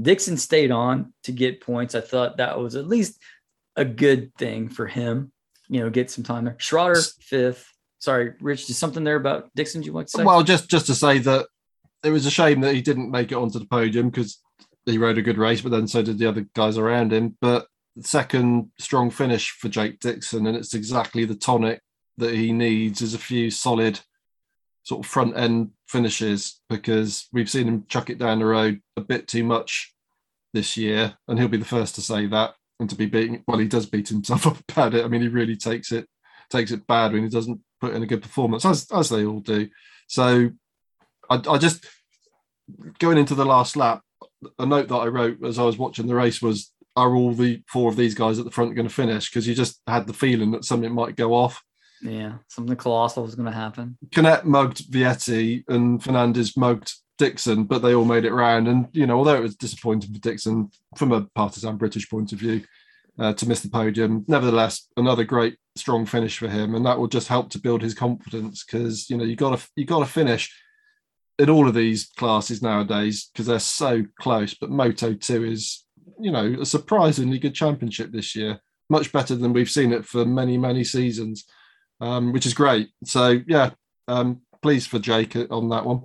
[0.00, 1.94] Dixon stayed on to get points.
[1.94, 3.20] I thought that was at least
[3.76, 5.32] a good thing for him.
[5.68, 6.54] You know, get some time there.
[6.54, 7.68] Schrötter fifth.
[7.98, 8.66] Sorry, Rich.
[8.66, 10.24] Just something there about Dixon you want to say?
[10.24, 11.46] Well, just just to say that
[12.02, 14.42] it was a shame that he didn't make it onto the podium because
[14.86, 17.36] he rode a good race, but then so did the other guys around him.
[17.40, 17.66] But
[18.00, 21.80] second strong finish for Jake Dixon, and it's exactly the tonic
[22.18, 24.00] that he needs is a few solid
[24.82, 29.00] sort of front end finishes because we've seen him chuck it down the road a
[29.00, 29.94] bit too much
[30.52, 33.42] this year, and he'll be the first to say that and to be beating.
[33.46, 35.04] Well, he does beat himself up about it.
[35.04, 36.08] I mean, he really takes it
[36.50, 39.40] takes it bad when he doesn't put in a good performance, as as they all
[39.40, 39.68] do.
[40.06, 40.50] So,
[41.30, 41.86] I, I just
[42.98, 44.02] going into the last lap,
[44.58, 47.62] a note that I wrote as I was watching the race was, "Are all the
[47.68, 50.12] four of these guys at the front going to finish?" Because you just had the
[50.12, 51.62] feeling that something might go off.
[52.02, 53.96] Yeah, something colossal was going to happen.
[54.10, 58.66] Canet mugged Vietti and Fernandez mugged Dixon, but they all made it round.
[58.66, 62.38] And you know, although it was disappointing for Dixon from a partisan British point of
[62.38, 62.62] view
[63.18, 67.08] uh, to miss the podium, nevertheless, another great strong finish for him, and that will
[67.08, 70.06] just help to build his confidence because you know you got to you got to
[70.06, 70.52] finish
[71.42, 74.54] in all of these classes nowadays because they're so close.
[74.54, 75.84] But Moto Two is
[76.20, 80.24] you know a surprisingly good championship this year, much better than we've seen it for
[80.24, 81.44] many many seasons
[82.02, 82.88] um, which is great.
[83.04, 83.70] So yeah,
[84.08, 86.02] um, pleased for Jake on that one.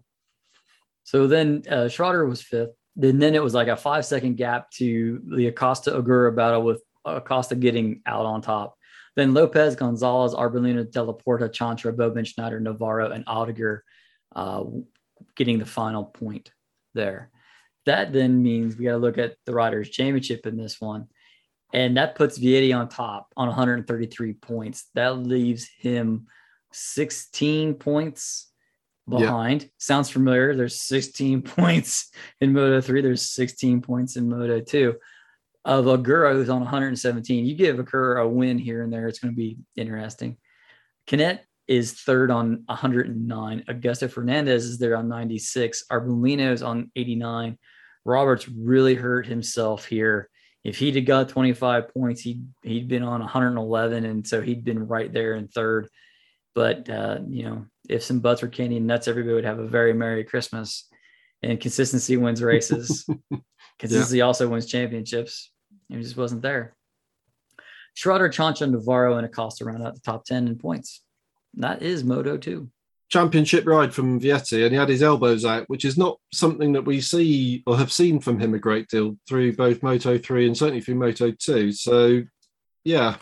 [1.03, 2.71] So then uh, Schrötter was fifth.
[2.95, 6.81] Then then it was like a five second gap to the Acosta Ogura battle with
[7.03, 8.75] Acosta getting out on top.
[9.15, 13.79] Then Lopez, Gonzalez, Arbolino, Dalla Porta, Chantra, Bobin, Schneider, Navarro, and Aldeguer
[14.35, 14.63] uh,
[15.37, 16.51] getting the final point
[16.93, 17.31] there.
[17.85, 21.07] That then means we got to look at the Riders' Championship in this one
[21.73, 24.85] and that puts Vietti on top on 133 points.
[24.95, 26.27] That leaves him
[26.71, 28.49] 16 points
[29.07, 29.63] behind.
[29.63, 29.67] Yeah.
[29.77, 30.55] Sounds familiar.
[30.55, 33.01] There's 16 points in Moto 3.
[33.01, 34.95] There's 16 points in Moto 2
[35.65, 37.45] of Ogura who's on 117.
[37.45, 40.37] You give Ogura a win here and there, it's going to be interesting.
[41.05, 43.63] Canet is third on 109.
[43.67, 45.83] Augusto Fernandez is there on 96.
[45.91, 47.57] Arbolino is on 89.
[48.05, 50.29] Roberts really hurt himself here.
[50.63, 54.87] If he'd have got 25 points, he'd he'd been on 111, and so he'd been
[54.87, 55.87] right there in third.
[56.55, 59.67] But uh, you know, if some butts were candy and nuts, everybody would have a
[59.67, 60.89] very merry Christmas.
[61.43, 63.07] And consistency wins races.
[63.79, 64.23] consistency yeah.
[64.23, 65.51] also wins championships.
[65.89, 66.75] It just wasn't there.
[67.95, 71.01] Schrötter, Chantra, Navarro, and Acosta round out the top 10 in points.
[71.57, 72.69] That is Moto 2.
[73.09, 76.85] Championship ride from Vietti, and he had his elbows out, which is not something that
[76.85, 80.57] we see or have seen from him a great deal through both Moto 3 and
[80.57, 81.71] certainly through Moto 2.
[81.71, 82.23] So,
[82.83, 83.15] yeah,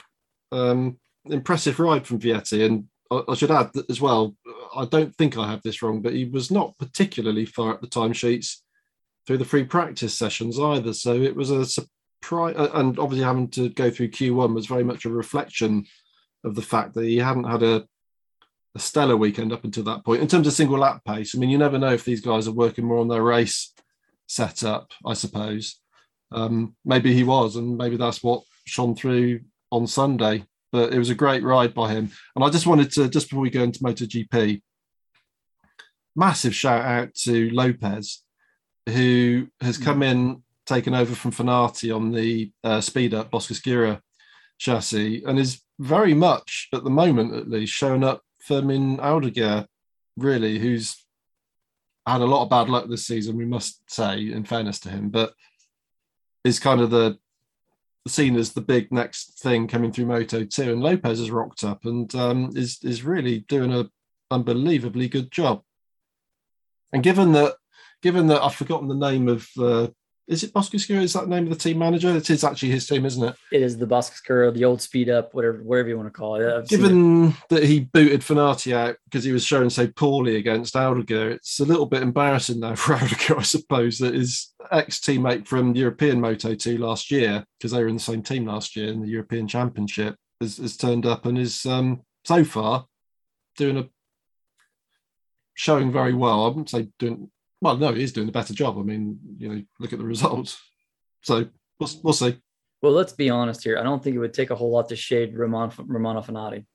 [0.51, 2.65] um, impressive ride from Vietti.
[2.65, 4.35] And I, I should add as well,
[4.75, 7.87] I don't think I have this wrong, but he was not particularly far at the
[7.87, 8.57] timesheets
[9.25, 10.93] through the free practice sessions either.
[10.93, 15.05] So it was a surprise, and obviously having to go through Q1 was very much
[15.05, 15.85] a reflection
[16.43, 17.87] of the fact that he hadn't had a,
[18.75, 21.33] a stellar weekend up until that point in terms of single lap pace.
[21.33, 23.73] I mean, you never know if these guys are working more on their race
[24.27, 25.79] setup, I suppose.
[26.31, 30.45] Um, maybe he was, and maybe that's what shone through on Sunday.
[30.71, 32.11] But it was a great ride by him.
[32.35, 34.61] And I just wanted to, just before we go into MotoGP,
[36.15, 38.23] massive shout out to Lopez,
[38.89, 40.11] who has come mm.
[40.11, 44.01] in taken over from Fenati on the uh, speed up Boscoscuro
[44.57, 49.65] chassis and is very much at the moment at least showing up Fermin Aldeguer,
[50.17, 51.03] really, who's
[52.05, 55.09] had a lot of bad luck this season, we must say, in fairness to him,
[55.09, 55.33] but
[56.43, 57.17] is kind of the
[58.07, 60.73] seen as the big next thing coming through Moto 2.
[60.73, 63.89] And Lopez has rocked up and um, is is really doing a
[64.29, 65.63] unbelievably good job.
[66.93, 67.55] And given that
[68.03, 69.47] given that I've forgotten the name of
[70.27, 71.01] is it Boscoscuro?
[71.01, 72.09] Is that the name of the team manager?
[72.15, 73.35] It is actually his team, isn't it?
[73.51, 76.51] It is the Boscoscuro, the old speed up, whatever, whatever you want to call it.
[76.51, 77.35] I've Given it.
[77.49, 81.65] that he booted Fenati out because he was showing so poorly against Aldeguer, it's a
[81.65, 86.55] little bit embarrassing now for Aldeguer, I suppose, that his ex teammate from European Moto
[86.55, 89.47] 2 last year, because they were in the same team last year in the European
[89.47, 92.87] Championship, has, has turned up and is um, so far
[93.57, 93.87] doing a
[95.53, 96.43] showing very well.
[96.43, 97.29] I wouldn't say doing
[97.61, 98.77] well, no, he's doing a better job.
[98.77, 100.59] I mean, you know, look at the results.
[101.21, 101.47] So
[101.79, 102.37] we'll, we'll see.
[102.81, 103.77] Well, let's be honest here.
[103.79, 106.65] I don't think it would take a whole lot to shade Ramon, Romano Fenati.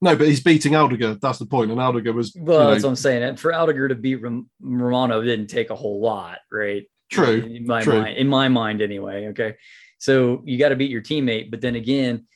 [0.00, 1.20] No, but he's beating Aldeguer.
[1.20, 1.70] That's the point.
[1.70, 2.34] And Aldeguer was.
[2.34, 3.22] Well, you know, that's what I'm saying.
[3.22, 6.88] And for Aldeguer to beat Rom- Romano didn't take a whole lot, right?
[7.10, 7.42] True.
[7.42, 8.00] In my true.
[8.00, 9.28] mind, in my mind, anyway.
[9.28, 9.56] Okay.
[9.98, 11.50] So you got to beat your teammate.
[11.50, 12.26] But then again,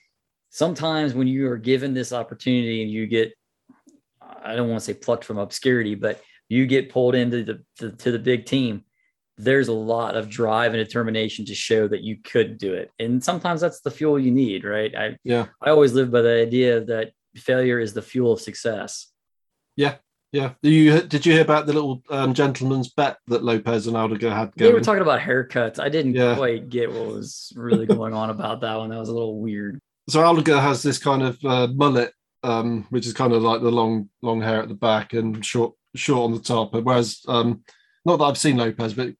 [0.50, 3.32] sometimes when you are given this opportunity and you get,
[4.44, 6.20] I don't want to say plucked from obscurity, but
[6.52, 8.84] you get pulled into the, the to the big team
[9.38, 13.24] there's a lot of drive and determination to show that you could do it and
[13.24, 16.84] sometimes that's the fuel you need right i yeah i always live by the idea
[16.84, 19.08] that failure is the fuel of success
[19.76, 19.94] yeah
[20.32, 20.54] yeah.
[20.62, 24.34] Did you did you hear about the little um, gentleman's bet that Lopez and Aldeguer
[24.34, 24.70] had going?
[24.70, 25.78] They were talking about haircuts.
[25.78, 26.36] I didn't yeah.
[26.36, 28.88] quite get what was really going on about that one.
[28.88, 29.78] That was a little weird.
[30.08, 33.70] So Aldeguer has this kind of uh, mullet, um, which is kind of like the
[33.70, 36.74] long long hair at the back and short short on the top.
[36.74, 37.62] Whereas, um,
[38.04, 39.14] not that I've seen Lopez, but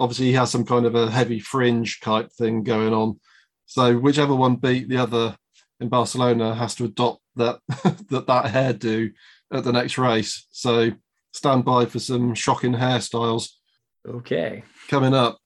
[0.00, 3.20] obviously he has some kind of a heavy fringe type thing going on.
[3.66, 5.36] So whichever one beat the other
[5.80, 7.60] in Barcelona has to adopt that
[8.10, 9.12] that that hairdo
[9.52, 10.46] at the next race.
[10.50, 10.92] So
[11.32, 13.50] stand by for some shocking hairstyles.
[14.06, 14.64] Okay.
[14.88, 15.38] Coming up.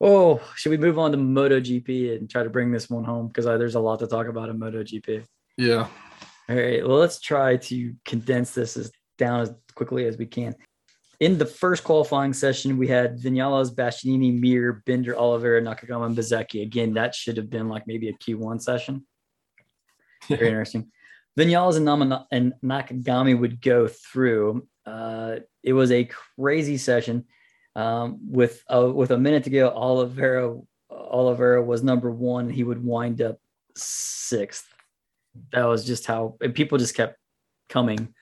[0.00, 3.28] Oh, should we move on to MotoGP and try to bring this one home?
[3.28, 5.24] Because there's a lot to talk about in MotoGP.
[5.58, 5.88] Yeah.
[6.48, 6.86] All right.
[6.86, 10.54] Well, let's try to condense this as down as quickly as we can.
[11.20, 16.60] In the first qualifying session, we had Vinales, Bastianini, Mir, Binder, Oliveira, Nakagami, and Bezzecchi.
[16.62, 19.06] Again, that should have been like maybe a Q1 session.
[20.28, 20.90] Very interesting.
[21.38, 24.68] Vinales and, Nama- and Nakagami would go through.
[24.84, 27.24] Uh, it was a crazy session.
[27.74, 30.58] Um, with uh, with a minute to go, Oliveira
[30.90, 32.50] Oliveira was number one.
[32.50, 33.38] He would wind up
[33.76, 34.66] sixth.
[35.52, 37.16] That was just how people just kept
[37.70, 38.12] coming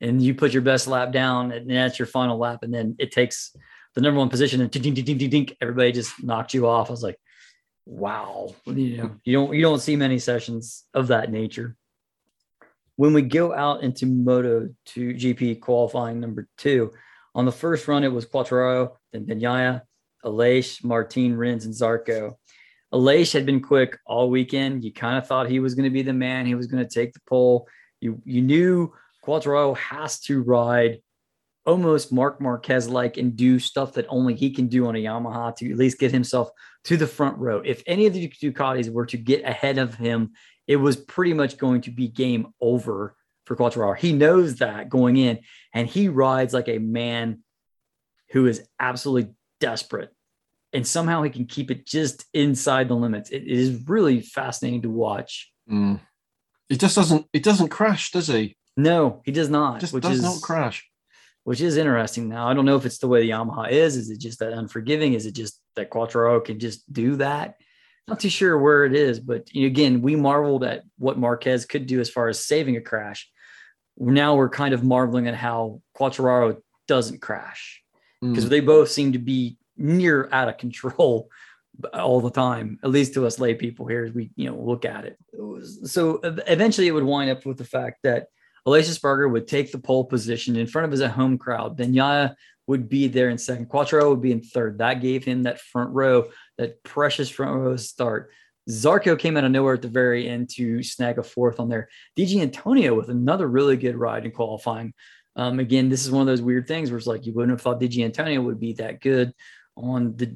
[0.00, 3.12] and you put your best lap down and that's your final lap and then it
[3.12, 3.54] takes
[3.94, 6.88] the number one position and ding, ding, ding, ding, ding, everybody just knocked you off.
[6.88, 7.18] I was like,
[7.86, 11.76] wow, you know, you don't you don't see many sessions of that nature.
[12.96, 16.92] When we go out into Moto to GP qualifying number two,
[17.34, 19.82] on the first run it was Quartararo, then Bagnaia,
[20.24, 22.34] Aleix, Martin, Rins, and Zarco.
[22.92, 24.84] Aleix had been quick all weekend.
[24.84, 26.46] You kind of thought he was going to be the man.
[26.46, 27.68] He was going to take the pole.
[28.00, 28.92] You you knew
[29.28, 31.02] Quartararo has to ride
[31.66, 35.54] almost Mark Marquez like and do stuff that only he can do on a Yamaha
[35.56, 36.48] to at least get himself
[36.84, 37.60] to the front row.
[37.62, 40.32] If any of the Ducatis were to get ahead of him,
[40.66, 43.14] it was pretty much going to be game over
[43.44, 43.98] for Quartararo.
[43.98, 45.40] He knows that going in,
[45.74, 47.42] and he rides like a man
[48.30, 50.08] who is absolutely desperate.
[50.72, 53.28] And somehow he can keep it just inside the limits.
[53.28, 55.50] it is really fascinating to watch.
[55.70, 56.00] Mm.
[56.70, 57.26] He just doesn't.
[57.34, 58.57] It doesn't crash, does he?
[58.78, 59.80] No, he does not.
[59.80, 60.88] Just which does is, not crash.
[61.42, 62.28] Which is interesting.
[62.28, 63.96] Now I don't know if it's the way the Yamaha is.
[63.96, 65.14] Is it just that unforgiving?
[65.14, 67.56] Is it just that Quartararo can just do that?
[68.06, 72.00] Not too sure where it is, but again, we marveled at what Marquez could do
[72.00, 73.28] as far as saving a crash.
[73.98, 77.82] Now we're kind of marveling at how Quartararo doesn't crash
[78.22, 78.48] because mm.
[78.48, 81.28] they both seem to be near out of control
[81.92, 84.84] all the time, at least to us lay people here as we you know look
[84.84, 85.18] at it.
[85.84, 88.28] So eventually, it would wind up with the fact that
[88.70, 91.78] Espargaro would take the pole position in front of his home crowd.
[91.78, 92.34] Bagnaia
[92.66, 93.68] would be there in second.
[93.68, 94.78] Quartararo would be in third.
[94.78, 96.28] That gave him that front row,
[96.58, 98.30] that precious front row start.
[98.68, 101.88] Zarco came out of nowhere at the very end to snag a fourth on there.
[102.14, 104.92] Di Giannantonio with another really good ride in qualifying.
[105.36, 107.62] Um, again, this is one of those weird things where it's like you wouldn't have
[107.62, 109.32] thought Di Giannantonio would be that good
[109.76, 110.34] on the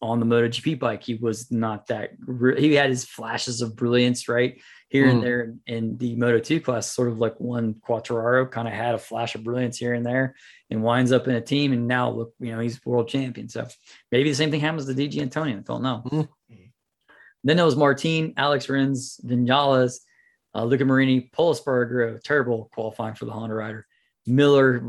[0.00, 1.02] on the MotoGP bike.
[1.02, 2.10] He was not that.
[2.58, 4.60] He had his flashes of brilliance, right
[4.94, 5.10] here mm.
[5.10, 8.94] and there in the Moto 2 class, sort of like one Quartararo kind of had
[8.94, 10.36] a flash of brilliance here and there,
[10.70, 11.72] and winds up in a team.
[11.72, 13.48] And now look, you know, he's world champion.
[13.48, 13.66] So
[14.12, 15.58] maybe the same thing happens to Di Giannantonio.
[15.58, 16.04] I don't know.
[16.06, 16.28] Mm.
[17.42, 19.96] Then there was Martin, Alex Rins, Vinales,
[20.54, 23.88] uh, Luca Marini, Pol Espargaro, terrible qualifying for the Honda rider.
[24.28, 24.80] Miller,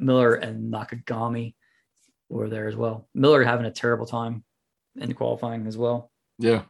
[0.00, 1.54] Miller, and Nakagami
[2.30, 3.06] were there as well.
[3.14, 4.44] Miller having a terrible time
[4.96, 6.10] in qualifying as well.
[6.38, 6.62] Yeah.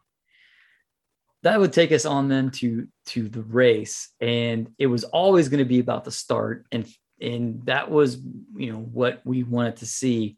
[1.42, 5.58] That would take us on then to to the race, and it was always going
[5.58, 6.86] to be about the start, and
[7.20, 8.18] and that was
[8.56, 10.36] you know what we wanted to see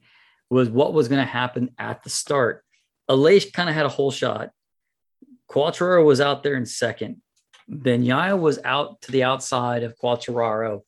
[0.51, 2.65] was what was going to happen at the start.
[3.11, 4.51] Aleix kind of had a whole shot.
[5.51, 7.21] Quartararo was out there in second.
[7.71, 10.83] Bagnaia was out to the outside of Quartararo.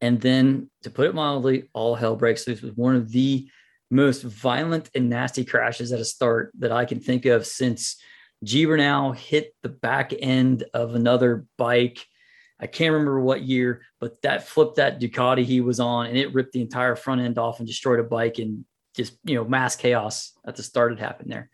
[0.00, 3.48] And then, to put it mildly, all hell breaks loose with one of the
[3.90, 7.96] most violent and nasty crashes at a start that I can think of since
[8.44, 12.04] Gibernau hit the back end of another bike.
[12.60, 16.32] I can't remember what year, but that flipped that Ducati he was on and it
[16.34, 18.64] ripped the entire front end off and destroyed a bike and
[18.94, 21.50] just, you know, mass chaos at the start had happened there.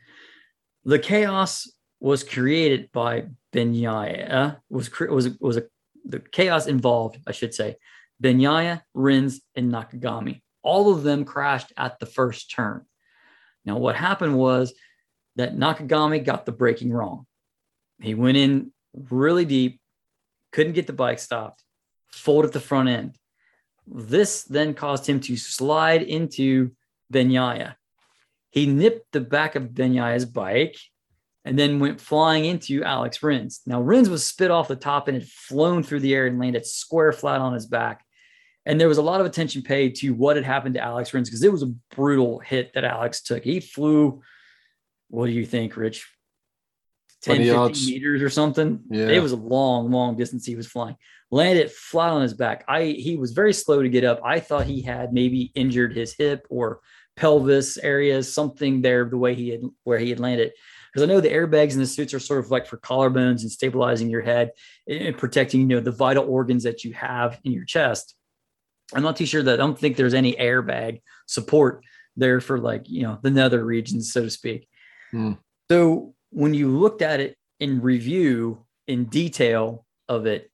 [0.84, 5.64] The chaos was created by Bagnaia, was, was, was a,
[6.04, 7.76] the chaos involved, I should say,
[8.22, 12.84] Bagnaia, Rins, and Nakagami all of them crashed at the first turn.
[13.64, 14.74] Now, what happened was
[15.36, 17.26] that Nakagami got the braking wrong.
[18.00, 19.80] He went in really deep,
[20.52, 21.62] couldn't get the bike stopped,
[22.12, 23.16] folded the front end.
[23.86, 26.72] This then caused him to slide into
[27.12, 27.74] Bagnaia.
[28.50, 30.76] He nipped the back of Bagnaia's bike
[31.44, 33.60] and then went flying into Alex Rins.
[33.66, 36.66] Now, Rins was spit off the top and had flown through the air and landed
[36.66, 38.04] square flat on his back.
[38.66, 41.28] And there was a lot of attention paid to what had happened to Alex Rins
[41.28, 43.42] because it was a brutal hit that Alex took.
[43.42, 44.20] He flew,
[45.10, 46.08] what do you think, Rich?
[47.22, 47.86] 10, 15 yards.
[47.86, 48.80] meters or something.
[48.90, 49.08] Yeah.
[49.08, 50.96] It was a long, long distance he was flying.
[51.30, 52.64] Landed flat on his back.
[52.66, 54.20] I he was very slow to get up.
[54.24, 56.80] I thought he had maybe injured his hip or
[57.16, 60.52] pelvis areas, something there, the way he had where he had landed.
[60.92, 63.50] Because I know the airbags and the suits are sort of like for collarbones and
[63.50, 64.52] stabilizing your head
[64.88, 68.16] and protecting, you know, the vital organs that you have in your chest.
[68.92, 71.84] I'm not too sure that I don't think there's any airbag support
[72.16, 74.66] there for like, you know, the nether regions, so to speak.
[75.10, 75.32] Hmm.
[75.70, 80.50] So when you looked at it in review in detail of it,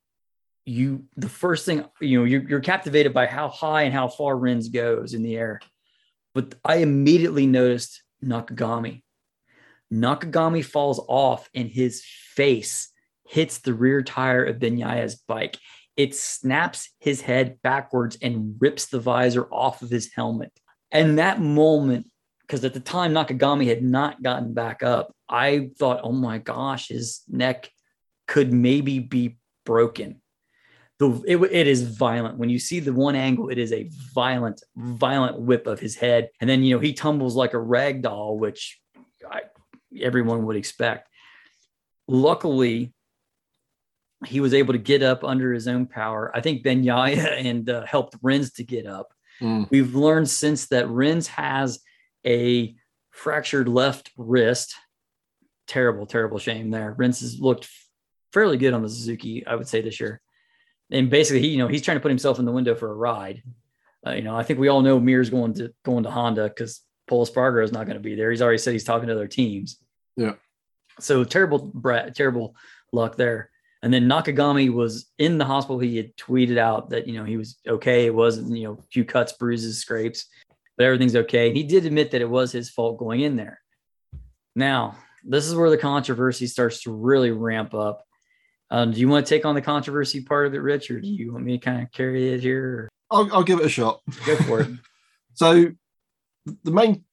[0.65, 4.37] you the first thing, you know, you're, you're captivated by how high and how far
[4.37, 5.61] Rins goes in the air.
[6.35, 9.03] But I immediately noticed Nakagami.
[9.93, 12.05] Nakagami falls off and his
[12.35, 12.91] face
[13.25, 15.59] hits the rear tire of Bagnaia's bike
[15.97, 20.53] it snaps his head backwards and rips the visor off of his helmet.
[20.93, 22.11] And that moment,
[22.47, 26.89] because at the time Nakagami had not gotten back up, I thought, oh my gosh,
[26.89, 27.71] his neck
[28.29, 30.21] could maybe be broken.
[30.99, 32.39] The, it, it is violent.
[32.39, 36.31] When you see the one angle, it is a violent, violent whip of his head.
[36.41, 38.81] And then, you know, he tumbles like a rag doll, which
[39.31, 39.43] I,
[40.01, 41.09] everyone would expect.
[42.09, 42.95] Luckily,
[44.25, 46.31] he was able to get up under his own power.
[46.35, 49.09] I think Bagnaia and uh, helped Rins to get up.
[49.43, 49.69] Mm.
[49.69, 51.81] We've learned since that Rins has
[52.27, 52.75] a
[53.11, 54.75] fractured left wrist.
[55.67, 56.95] Terrible, terrible shame there.
[56.97, 57.69] Rins has looked
[58.33, 60.21] fairly good on the Suzuki, I would say this year.
[60.91, 62.95] And basically, he, you know, he's trying to put himself in the window for a
[62.95, 63.43] ride.
[64.07, 66.83] Uh, you know, I think we all know Mir's going to going to Honda because
[67.09, 68.31] Pol Espargaro is not going to be there.
[68.31, 69.79] He's already said he's talking to other teams.
[70.17, 70.35] Yeah.
[71.01, 71.73] So terrible,
[72.15, 72.55] terrible
[72.93, 73.51] luck there.
[73.83, 75.79] And then Nakagami was in the hospital.
[75.79, 78.07] He had tweeted out that, you know, he was okay.
[78.07, 80.27] It wasn't, you know, a few cuts, bruises, scrapes,
[80.77, 81.53] but everything's okay.
[81.53, 83.61] He did admit that it was his fault going in there.
[84.55, 88.03] Now, this is where the controversy starts to really ramp up.
[88.71, 91.09] Um, do you want to take on the controversy part of it, Rich, or do
[91.09, 92.89] you want me to kind of carry it here?
[93.11, 94.01] I'll, I'll give it a shot.
[94.25, 94.69] Go for it.
[95.35, 95.67] so,
[96.65, 97.05] the main,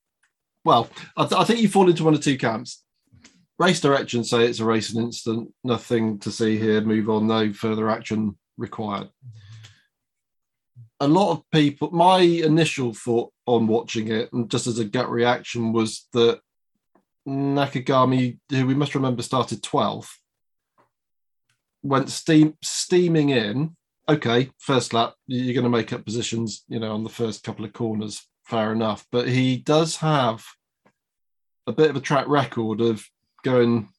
[0.65, 2.83] well, I, th- I think you fall into one of two camps.
[3.59, 7.89] Race direction say it's a racing incident, nothing to see here, move on, no further
[7.89, 9.09] action required.
[11.03, 15.09] A lot of people, my initial thought on watching it, and just as a gut
[15.09, 16.39] reaction, was that
[17.27, 20.09] Nakagami, who we must remember started 12th,
[21.81, 23.75] went steam steaming in.
[24.07, 27.65] Okay, first lap, you're going to make up positions, you know, on the first couple
[27.65, 29.05] of corners, fair enough.
[29.11, 30.43] But he does have
[31.67, 33.05] a bit of a track record of
[33.43, 33.89] going.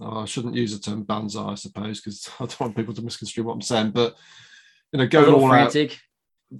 [0.00, 3.02] Oh, I shouldn't use the term banzai, I suppose, because I don't want people to
[3.02, 3.90] misconstrue what I'm saying.
[3.90, 4.16] But
[4.92, 5.98] you know, going all frantic, out,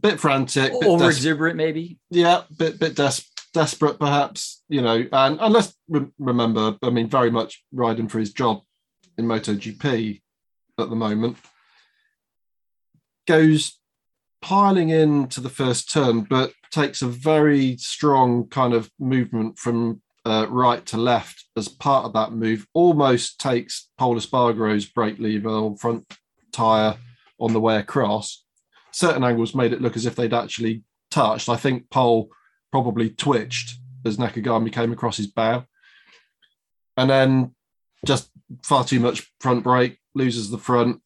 [0.00, 1.98] bit frantic, bit over exuberant, maybe.
[2.10, 4.62] Yeah, bit bit des- desperate, perhaps.
[4.68, 8.62] You know, and and let's re- remember, I mean, very much riding for his job
[9.18, 10.20] in MotoGP
[10.78, 11.36] at the moment.
[13.26, 13.78] Goes
[14.40, 20.46] piling into the first turn, but takes a very strong kind of movement from uh,
[20.48, 22.66] right to left as part of that move.
[22.74, 26.12] Almost takes Pol Espargaro's brake lever or front
[26.52, 26.96] tyre
[27.38, 28.41] on the way across.
[28.92, 31.48] Certain angles made it look as if they'd actually touched.
[31.48, 32.28] I think Pol
[32.70, 35.64] probably twitched as Nakagami came across his bow.
[36.96, 37.54] And then
[38.06, 38.30] just
[38.62, 41.00] far too much front brake, loses the front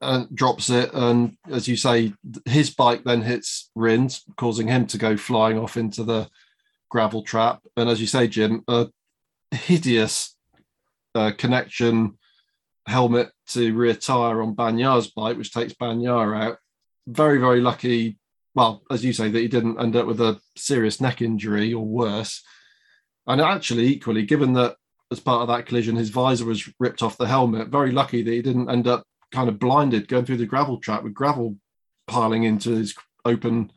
[0.00, 0.92] and drops it.
[0.94, 5.76] And as you say, his bike then hits Rins, causing him to go flying off
[5.76, 6.28] into the
[6.88, 7.60] gravel trap.
[7.76, 8.88] And as you say, Jim, a
[9.50, 10.36] hideous
[11.14, 12.18] uh, connection
[12.86, 16.58] helmet to rear tire on Bagnaia's bike, which takes Bagnar out.
[17.08, 18.18] Very, very lucky
[18.58, 21.84] well, as you say, that he didn't end up with a serious neck injury or
[21.84, 22.42] worse.
[23.26, 24.74] And actually, equally, given that
[25.12, 28.32] as part of that collision, his visor was ripped off the helmet, very lucky that
[28.32, 31.56] he didn't end up kind of blinded going through the gravel trap with gravel
[32.08, 32.94] piling into his
[33.24, 33.70] open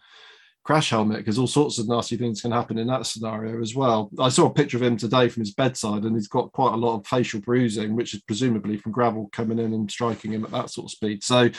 [0.63, 4.09] crash helmet because all sorts of nasty things can happen in that scenario as well.
[4.19, 6.77] I saw a picture of him today from his bedside and he's got quite a
[6.77, 10.51] lot of facial bruising, which is presumably from gravel coming in and striking him at
[10.51, 11.23] that sort of speed.
[11.23, 11.49] So,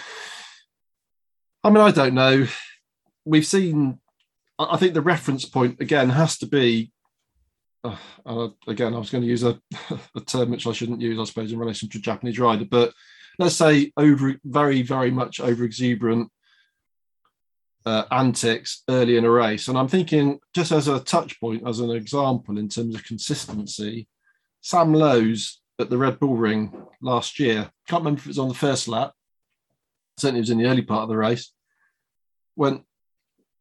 [1.65, 2.47] I mean, I don't know
[3.25, 3.99] we've seen.
[4.59, 6.93] I think the reference point again has to be.
[7.85, 9.61] Uh, uh, again, I was going to use a,
[10.17, 12.93] a term which I shouldn't use, I suppose, in relation to Japanese rider, but
[13.41, 16.31] let's say over very, very much over exuberant
[17.85, 19.67] uh, antics early in a race.
[19.67, 24.07] And I'm thinking, just as a touch point, as an example in terms of consistency,
[24.61, 28.49] Sam Lowes at the Red Bull Ring last year, can't remember if it was on
[28.49, 29.13] the first lap,
[30.17, 31.53] certainly was in the early part of the race,
[32.57, 32.83] went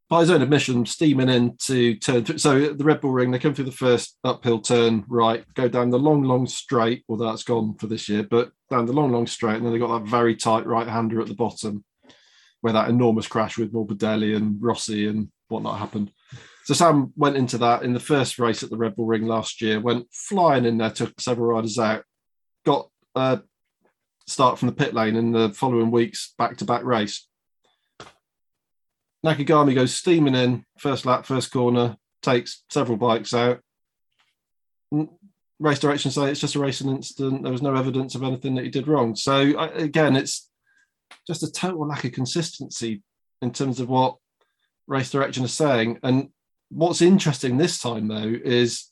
[0.10, 2.38] by his own admission, steaming into turn three.
[2.38, 5.90] So the Red Bull Ring, they come through the first uphill turn right, go down
[5.90, 7.06] the long, long straight.
[7.08, 9.80] Well, that's gone for this year, but down the long, long straight, and then they
[9.80, 11.86] got that very tight right hander at the bottom,
[12.60, 16.12] where that enormous crash with Morbidelli and Rossi and whatnot happened.
[16.66, 19.62] So Sam went into that in the first race at the Red Bull Ring last
[19.62, 22.04] year, went flying in there, took several riders out,
[22.66, 23.42] got a
[24.28, 27.28] start from the pit lane in the following weeks back to back race
[29.26, 33.60] Nakagami goes steaming in, first lap, first corner, takes several bikes out.
[35.60, 37.44] Race direction say it's just a racing incident.
[37.44, 39.16] There was no evidence of anything that he did wrong.
[39.16, 40.50] So again, it's
[41.28, 43.04] just a total lack of consistency
[43.42, 44.18] in terms of what
[44.88, 46.00] race direction is saying.
[46.02, 46.30] And
[46.70, 48.90] what's interesting this time though is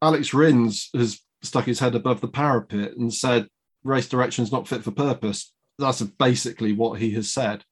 [0.00, 3.48] Alex Rins has stuck his head above the parapet and said
[3.84, 5.52] race direction is not fit for purpose.
[5.78, 7.64] That's basically what he has said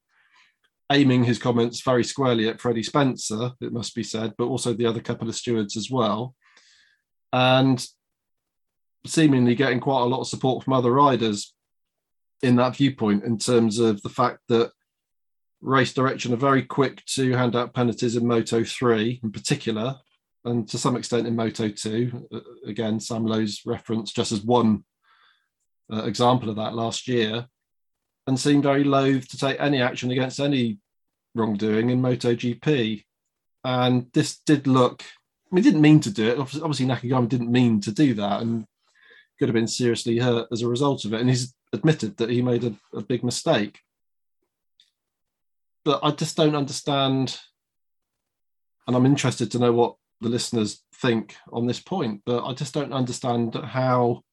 [0.91, 4.85] aiming his comments very squarely at Freddie Spencer, it must be said, but also the
[4.85, 6.35] other couple of stewards as well.
[7.31, 7.85] And
[9.05, 11.53] seemingly getting quite a lot of support from other riders
[12.41, 14.71] in that viewpoint in terms of the fact that
[15.61, 19.95] race direction are very quick to hand out penalties in Moto 3 in particular,
[20.45, 22.27] and to some extent in Moto 2.
[22.31, 24.83] Uh, again, Sam Lowes reference just as one
[25.91, 27.47] uh, example of that last year
[28.27, 30.77] and seemed very loath to take any action against any
[31.35, 33.03] wrongdoing in MotoGP.
[33.63, 35.03] And this did look,
[35.51, 36.39] I mean, didn't mean to do it.
[36.39, 38.65] Obviously, Nakagami didn't mean to do that and
[39.39, 41.21] could have been seriously hurt as a result of it.
[41.21, 43.79] And he's admitted that he made a, a big mistake.
[45.83, 47.37] But I just don't understand.
[48.87, 52.73] And I'm interested to know what the listeners think on this point, but I just
[52.73, 54.23] don't understand how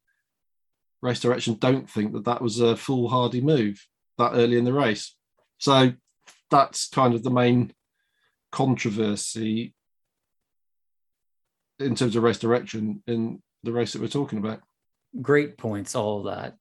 [1.02, 3.85] race direction don't think that that was a foolhardy move
[4.18, 5.16] that early in the race.
[5.59, 5.93] So
[6.51, 7.72] that's kind of the main
[8.52, 9.74] controversy
[11.78, 14.60] in terms of race direction in the race that we're talking about.
[15.20, 16.56] Great points, all of that.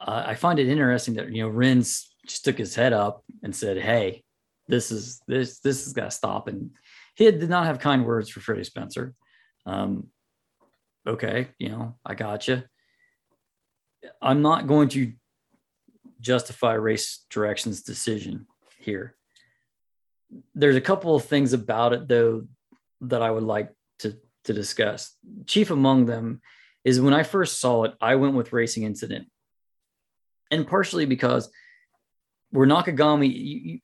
[0.00, 3.54] Uh, I find it interesting that you know Rins just took his head up and
[3.54, 4.22] said, "Hey,
[4.68, 6.70] this is this this has got to stop." And
[7.14, 9.14] he did not have kind words for Freddie Spencer.
[9.64, 10.08] Um,
[11.06, 12.62] okay, you know, I got you.
[14.20, 15.12] I'm not going to
[16.20, 18.46] justify race direction's decision
[18.78, 19.14] here.
[20.54, 22.46] There's a couple of things about it though
[23.02, 25.14] that I would like to to discuss.
[25.46, 26.40] Chief among them
[26.84, 29.28] is when I first saw it, I went with Racing Incident,
[30.50, 31.50] and partially because
[32.52, 33.32] we're Nakagami.
[33.32, 33.80] You, you,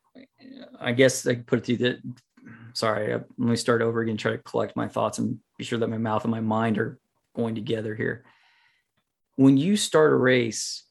[0.80, 1.97] I guess I put it to you that.
[2.74, 4.16] Sorry, uh, let me start over again.
[4.16, 6.98] Try to collect my thoughts and be sure that my mouth and my mind are
[7.36, 8.24] going together here.
[9.37, 10.85] When you start a race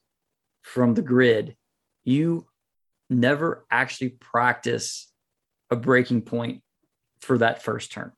[0.62, 1.56] from the grid,
[2.04, 2.46] you
[3.08, 5.10] never actually practice
[5.70, 6.62] a breaking point
[7.20, 8.12] for that first turn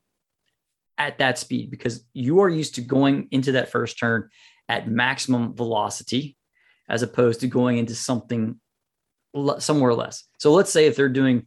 [0.96, 4.28] at that speed because you are used to going into that first turn
[4.68, 6.36] at maximum velocity
[6.88, 8.60] as opposed to going into something
[9.58, 10.24] somewhere less.
[10.38, 11.46] So let's say if they're doing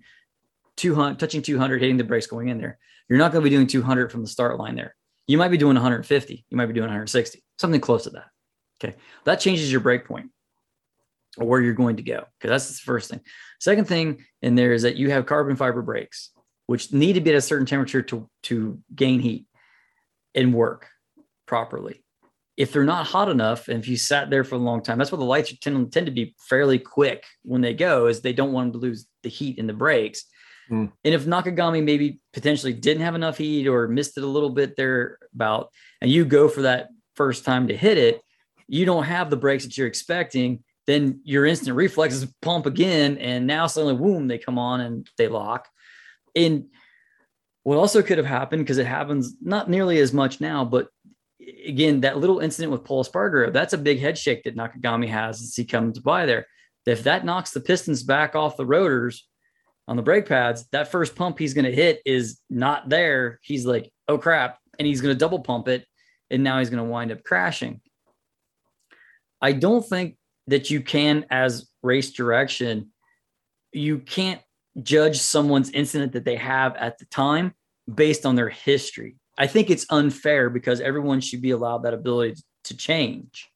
[0.77, 2.77] 200 touching 200 hitting the brakes going in there,
[3.09, 4.95] you're not going to be doing 200 from the start line there.
[5.25, 8.25] You might be doing 150, you might be doing 160, something close to that.
[8.83, 8.95] Okay.
[9.25, 10.29] That changes your breakpoint
[11.37, 13.21] or where you're going to go because that's the first thing.
[13.59, 16.31] Second thing in there is that you have carbon fiber brakes
[16.67, 19.47] which need to be at a certain temperature to, to gain heat
[20.35, 20.87] and work
[21.47, 22.03] properly.
[22.57, 25.11] If they're not hot enough, and if you sat there for a long time, that's
[25.11, 28.51] why the lights tend, tend to be fairly quick when they go, is they don't
[28.51, 30.25] want them to lose the heat in the brakes.
[30.69, 30.91] Mm.
[31.05, 34.75] And if Nakagami maybe potentially didn't have enough heat or missed it a little bit
[34.75, 35.69] there about,
[36.01, 38.21] and you go for that first time to hit it,
[38.67, 43.17] you don't have the brakes that you're expecting, then your instant reflexes pump again.
[43.17, 45.67] And now suddenly, boom, they come on and they lock.
[46.35, 46.67] And
[47.63, 50.87] what also could have happened, because it happens not nearly as much now, but
[51.65, 55.41] again, that little incident with Pol Espargaro, that's a big head shake that Nakagami has
[55.41, 56.47] as he comes by there.
[56.85, 59.27] If that knocks the pistons back off the rotors
[59.89, 63.39] on the brake pads, that first pump he's going to hit is not there.
[63.41, 64.57] He's like, oh crap.
[64.79, 65.85] And he's going to double pump it.
[66.29, 67.81] And now he's going to wind up crashing.
[69.41, 72.91] I don't think that you can, as race direction,
[73.71, 74.41] you can't
[74.81, 77.53] judge someone's incident that they have at the time
[77.93, 79.17] based on their history.
[79.37, 83.47] I think it's unfair because everyone should be allowed that ability to change.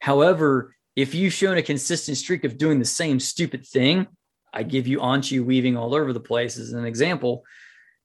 [0.00, 4.06] However, if you've shown a consistent streak of doing the same stupid thing,
[4.52, 7.42] I give you Öncü weaving all over the place as an example,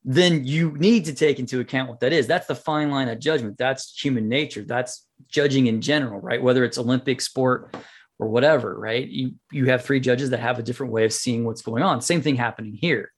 [0.03, 2.25] then you need to take into account what that is.
[2.25, 3.57] That's the fine line of judgment.
[3.57, 4.63] That's human nature.
[4.63, 6.41] That's judging in general, right?
[6.41, 7.75] Whether it's Olympic sport,
[8.19, 9.07] or whatever, right?
[9.07, 12.01] You you have three judges that have a different way of seeing what's going on.
[12.01, 13.11] Same thing happening here.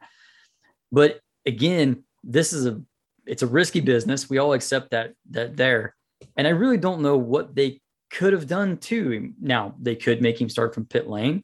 [0.92, 2.82] But again, this is a
[3.26, 4.30] it's a risky business.
[4.30, 5.96] We all accept that that there.
[6.38, 7.82] And I really don't know what they
[8.12, 9.34] could have done too.
[9.42, 11.44] Now they could make him start from pit lane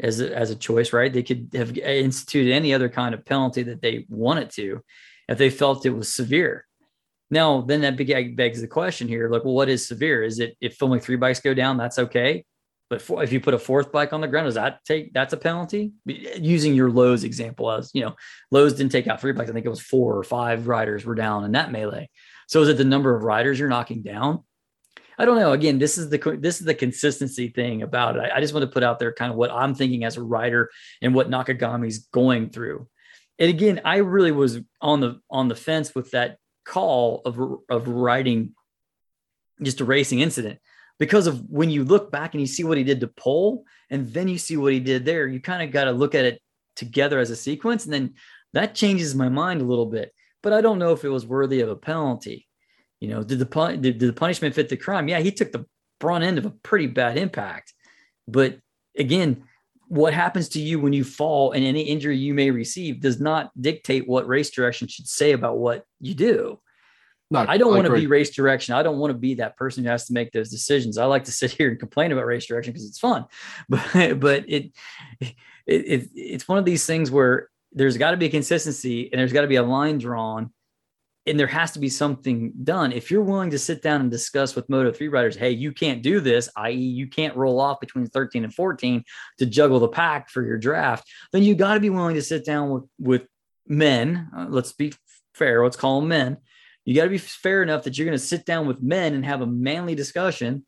[0.00, 1.12] as a, as a choice, right?
[1.12, 4.80] They could have instituted any other kind of penalty that they wanted to
[5.28, 6.66] if they felt it was severe.
[7.30, 7.96] Now, then that
[8.36, 10.22] begs the question here: like, well, what is severe?
[10.22, 12.44] Is it if only three bikes go down, that's okay?
[12.90, 15.32] But for, if you put a fourth bike on the ground, does that take that's
[15.32, 15.92] a penalty?
[16.04, 18.14] Using your Lowes example as you know,
[18.50, 19.50] Lowes didn't take out three bikes.
[19.50, 22.10] I think it was four or five riders were down in that melee.
[22.46, 24.44] So is it the number of riders you're knocking down?
[25.18, 25.52] I don't know.
[25.52, 28.20] Again, this is the this is the consistency thing about it.
[28.20, 30.22] I, I just want to put out there kind of what I'm thinking as a
[30.22, 30.70] writer
[31.02, 32.88] and what Nakagami's going through.
[33.38, 37.38] And again, I really was on the on the fence with that call of
[37.68, 38.54] of writing
[39.62, 40.58] just a racing incident
[40.98, 44.08] because of when you look back and you see what he did to Pol, and
[44.12, 46.40] then you see what he did there, you kind of got to look at it
[46.76, 47.84] together as a sequence.
[47.84, 48.14] And then
[48.52, 50.12] that changes my mind a little bit.
[50.42, 52.46] But I don't know if it was worthy of a penalty.
[53.00, 55.08] You know, did the did, did the punishment fit the crime?
[55.08, 55.66] Yeah, he took the
[56.00, 57.72] front end of a pretty bad impact.
[58.26, 58.58] But
[58.96, 59.44] again,
[59.88, 63.50] what happens to you when you fall and any injury you may receive does not
[63.60, 66.58] dictate what race direction should say about what you do.
[67.30, 68.74] No, I don't want to be race direction.
[68.74, 70.98] I don't want to be that person who has to make those decisions.
[70.98, 73.26] I like to sit here and complain about race direction because it's fun,
[73.68, 74.72] but but it,
[75.20, 75.34] it,
[75.66, 79.40] it it's one of these things where there's got to be consistency and there's got
[79.40, 80.52] to be a line drawn,
[81.26, 82.92] and there has to be something done.
[82.92, 86.02] If you're willing to sit down and discuss with Moto three riders, hey, you can't
[86.02, 89.04] do this, i.e., you can't roll off between 13 and 14
[89.38, 92.44] to juggle the pack for your draft, then you got to be willing to sit
[92.44, 93.26] down with with
[93.66, 94.28] men.
[94.36, 94.92] Uh, let's be
[95.34, 95.62] fair.
[95.62, 96.38] Let's call them men
[96.84, 99.24] you got to be fair enough that you're going to sit down with men and
[99.24, 100.64] have a manly discussion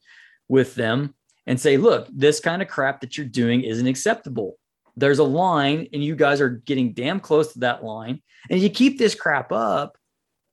[0.49, 1.15] with them
[1.47, 4.57] and say, look, this kind of crap that you're doing isn't acceptable.
[4.97, 8.23] There's a line, and you guys are getting damn close to that line.
[8.49, 9.99] And you keep this crap up,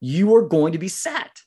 [0.04, 1.40] you are going to be set.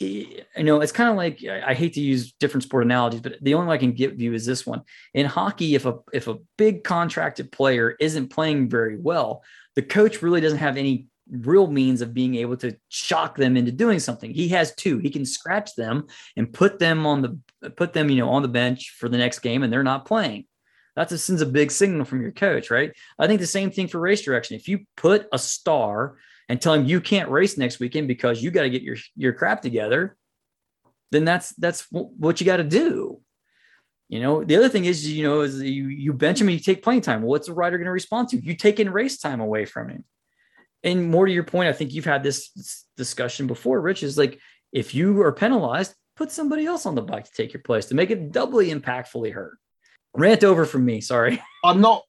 [0.00, 3.52] You know, it's kind of like I hate to use different sport analogies, but the
[3.52, 4.82] only one I can give you is this one.
[5.12, 9.42] In hockey, if a if a big contracted player isn't playing very well,
[9.74, 13.72] the coach really doesn't have any real means of being able to shock them into
[13.72, 14.32] doing something.
[14.32, 14.96] He has two.
[14.98, 16.06] He can scratch them
[16.36, 19.40] and put them on the put them, you know, on the bench for the next
[19.40, 20.46] game and they're not playing.
[20.94, 22.92] That's a sends a big signal from your coach, right?
[23.18, 24.56] I think the same thing for race direction.
[24.56, 26.16] If you put a star
[26.48, 29.32] and tell him you can't race next weekend because you got to get your your
[29.32, 30.16] crap together,
[31.10, 33.20] then that's that's what you got to do.
[34.08, 36.62] You know, the other thing is, you know, is you you bench him and you
[36.62, 37.22] take playing time.
[37.22, 38.44] Well, what's the rider going to respond to?
[38.44, 40.04] You take in race time away from him
[40.86, 44.38] and more to your point, I think you've had this discussion before, Rich, is like
[44.72, 47.94] if you are penalized, put somebody else on the bike to take your place to
[47.94, 49.58] make it doubly impactfully hurt.
[50.14, 51.00] Rant over from me.
[51.00, 51.42] Sorry.
[51.64, 52.02] I'm not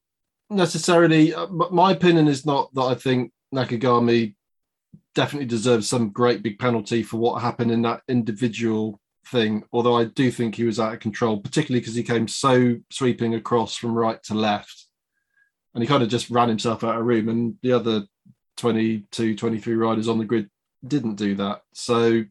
[0.49, 4.35] necessarily, uh, my opinion is not that I think Nakagami
[5.15, 9.63] definitely deserves some great big penalty for what happened in that individual thing.
[9.71, 13.35] Although I do think he was out of control, particularly because he came so sweeping
[13.35, 14.85] across from right to left.
[15.73, 17.29] And he kind of just ran himself out of room.
[17.29, 18.05] And the other
[18.57, 20.49] 22, 23 riders on the grid
[20.85, 21.61] didn't do that.
[21.73, 22.23] So,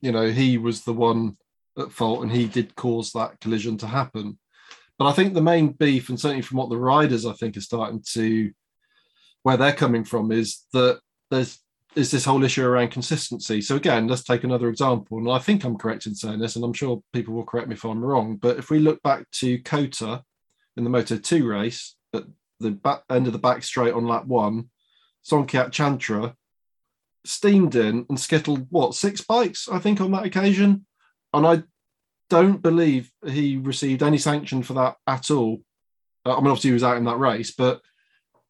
[0.00, 1.36] you know, he was the one
[1.78, 4.38] at fault and he did cause that collision to happen.
[4.98, 7.62] But I think the main beef, and certainly from what the riders I think are
[7.62, 8.52] starting to
[9.48, 11.00] where they're coming from, is that
[11.30, 11.58] there's
[11.96, 13.62] is this whole issue around consistency.
[13.62, 15.18] So again, let's take another example.
[15.18, 17.74] And I think I'm correct in saying this, and I'm sure people will correct me
[17.74, 18.36] if I'm wrong.
[18.36, 20.22] But if we look back to COTA
[20.76, 22.24] in the Moto 2 race at
[22.60, 24.68] the back end of the back straight on lap one,
[25.26, 26.34] Somkiat Chantra
[27.24, 30.84] steamed in and skittled what six bikes, I think, on that occasion.
[31.32, 31.62] And I
[32.28, 35.62] don't believe he received any sanction for that at all.
[36.26, 37.80] Uh, I mean, obviously he was out in that race, but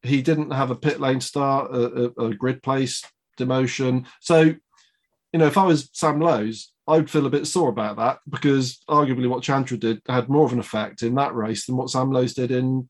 [0.03, 3.03] he didn't have a pit lane start, a, a, a grid place
[3.39, 4.07] demotion.
[4.20, 7.97] So, you know, if I was Sam Lowes, I would feel a bit sore about
[7.97, 11.77] that because arguably what Chantra did had more of an effect in that race than
[11.77, 12.89] what Sam Lowes did in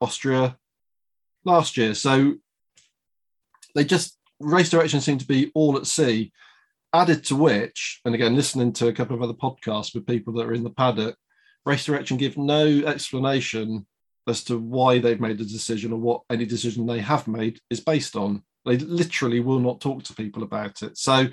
[0.00, 0.58] Austria
[1.44, 1.94] last year.
[1.94, 2.34] So
[3.74, 6.32] they just race direction seemed to be all at sea.
[6.92, 10.46] Added to which, and again, listening to a couple of other podcasts with people that
[10.46, 11.14] are in the paddock,
[11.64, 13.86] race direction give no explanation
[14.30, 17.80] as to why they've made a decision or what any decision they have made is
[17.80, 18.42] based on.
[18.64, 20.96] They literally will not talk to people about it.
[20.96, 21.26] So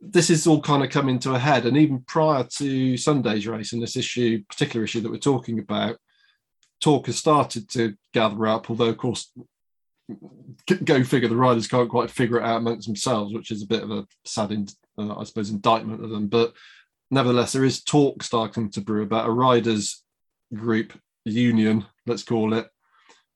[0.00, 1.66] this is all kind of coming to a head.
[1.66, 5.98] And even prior to Sunday's race and this issue, particular issue that we're talking about,
[6.80, 9.32] talk has started to gather up, although of course
[10.84, 13.82] go figure the riders can't quite figure it out amongst themselves which is a bit
[13.82, 14.66] of a sad in,
[14.98, 16.52] uh, i suppose indictment of them but
[17.10, 20.04] nevertheless there is talk starting to brew about a riders
[20.54, 20.92] group
[21.30, 22.68] union let's call it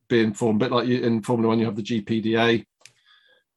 [0.08, 2.64] being formed a bit like in formula one you have the gpda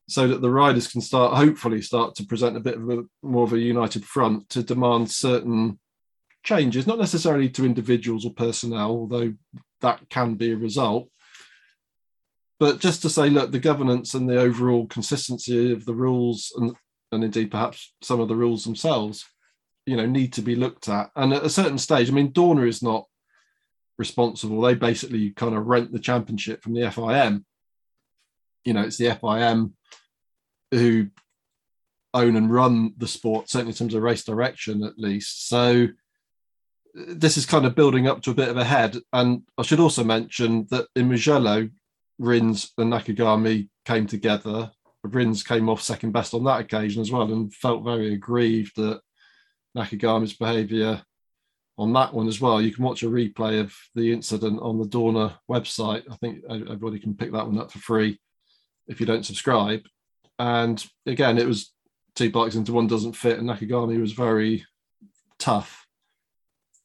[0.07, 3.43] so that the riders can start hopefully start to present a bit of a more
[3.43, 5.79] of a united front to demand certain
[6.43, 9.33] changes not necessarily to individuals or personnel although
[9.81, 11.09] that can be a result
[12.63, 16.73] but just to say, look, the governance and the overall consistency of the rules and,
[17.11, 19.25] and indeed perhaps some of the rules themselves,
[19.85, 21.11] you know, need to be looked at.
[21.13, 23.05] And at a certain stage, I mean, Dorna is not
[24.03, 24.59] responsible.
[24.59, 27.45] They basically kind of rent the championship from the FIM.
[28.65, 29.71] You know, it's the FIM
[30.71, 31.07] who
[32.13, 35.47] own and run the sport, certainly in terms of race direction, at least.
[35.47, 35.87] So
[36.93, 38.97] this is kind of building up to a bit of a head.
[39.13, 41.69] And I should also mention that in Mugello,
[42.19, 44.71] Rins and Nakagami came together.
[45.03, 48.99] Rins came off second best on that occasion as well and felt very aggrieved that
[49.75, 51.01] Nakagami's behaviour
[51.77, 52.61] on that one as well.
[52.61, 56.03] You can watch a replay of the incident on the Dorna website.
[56.09, 58.19] I think everybody can pick that one up for free
[58.87, 59.81] if you don't subscribe.
[60.39, 61.73] And again, it was
[62.15, 64.65] two bikes into one doesn't fit, and Nakagami was very
[65.39, 65.87] tough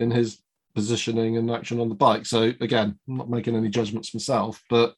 [0.01, 0.41] in his
[0.75, 2.25] positioning and action on the bike.
[2.25, 4.95] So again, I'm not making any judgments myself, but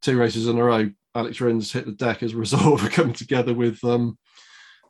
[0.00, 3.12] two races in a row, Alex Rins hit the deck as a result of coming
[3.12, 4.18] together with um,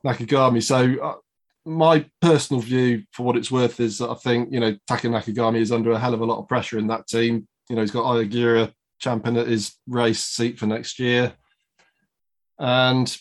[0.07, 0.63] Nakagami.
[0.63, 1.17] So uh,
[1.65, 5.61] my personal view, for what it's worth, is that I think you know Taka Nakagami
[5.61, 7.47] is under a hell of a lot of pressure in that team.
[7.69, 11.35] You know he's got Ai Ogura champion at his race seat for next year,
[12.59, 13.17] and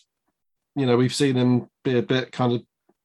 [0.75, 2.61] you know we've seen him be a bit kind of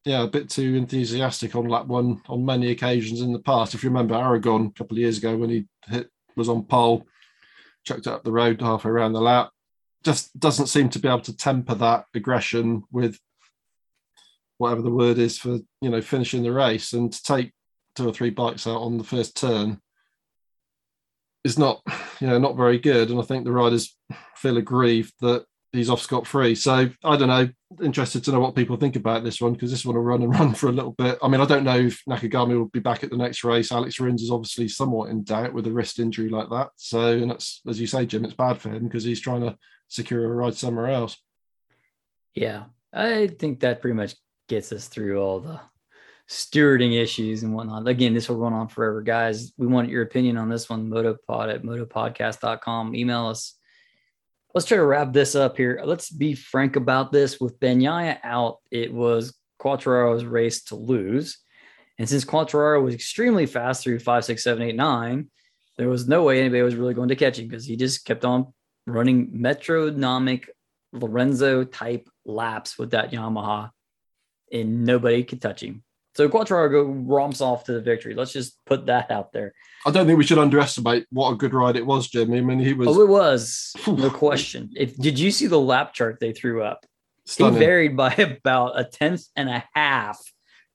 [0.07, 3.75] yeah, a bit too enthusiastic on lap one on many occasions in the past.
[3.75, 7.07] If you remember Aragon a couple of years ago when he hit was on pole,
[7.85, 9.51] chucked it up the road halfway around the lap,
[10.05, 13.19] just doesn't seem to be able to temper that aggression with
[14.59, 17.53] whatever the word is for you know finishing the race, and to take
[17.95, 19.81] two or three bikes out on the first turn
[21.45, 21.83] is not
[22.21, 23.11] you know not very good.
[23.11, 23.97] And I think the riders
[24.37, 26.55] feel aggrieved that he's off scot free.
[26.55, 27.49] So I don't know.
[27.83, 30.33] Interested to know what people think about this one because this one will run and
[30.39, 31.19] run for a little bit.
[31.23, 33.73] I mean, I don't know if Nakagami will be back at the next race.
[33.73, 36.71] Alex Rins is obviously somewhat in doubt with a wrist injury like that.
[36.77, 39.57] So, and that's as you say, Jim, it's bad for him because he's trying to
[39.89, 41.17] secure a ride somewhere else.
[42.35, 44.15] Yeah, I think that pretty much
[44.49, 45.61] gets us through all the
[46.29, 47.87] stewarding issues and whatnot.
[47.87, 49.53] Again, this will run on forever, guys.
[49.57, 50.89] We want your opinion on this one.
[50.89, 52.95] Motopod at motopodcast.com.
[52.95, 53.57] Email us
[54.57, 55.83] let's try to wrap this up here.
[55.85, 57.39] Let's be frank about this.
[57.39, 61.37] With Bagnaia out, it was Quartararo's race to lose.
[61.99, 65.29] And since Quartararo was extremely fast through five, six, seven, eight, nine,
[65.77, 68.25] there was no way anybody was really going to catch him because he just kept
[68.25, 68.55] on
[68.87, 70.49] running metronomic
[70.91, 73.71] Lorenzo type laps with that Yamaha,
[74.53, 75.83] and nobody could touch him.
[76.17, 78.15] So Quartararo romps off to the victory.
[78.15, 79.53] Let's just put that out there.
[79.85, 82.33] I don't think we should underestimate what a good ride it was, Jim.
[82.33, 82.89] I mean, he was.
[82.89, 84.71] Oh, it was no question.
[84.75, 86.87] If did you see the lap chart they threw up?
[87.27, 87.55] Stunning.
[87.55, 88.15] He varied by
[88.45, 90.19] about a tenth and a half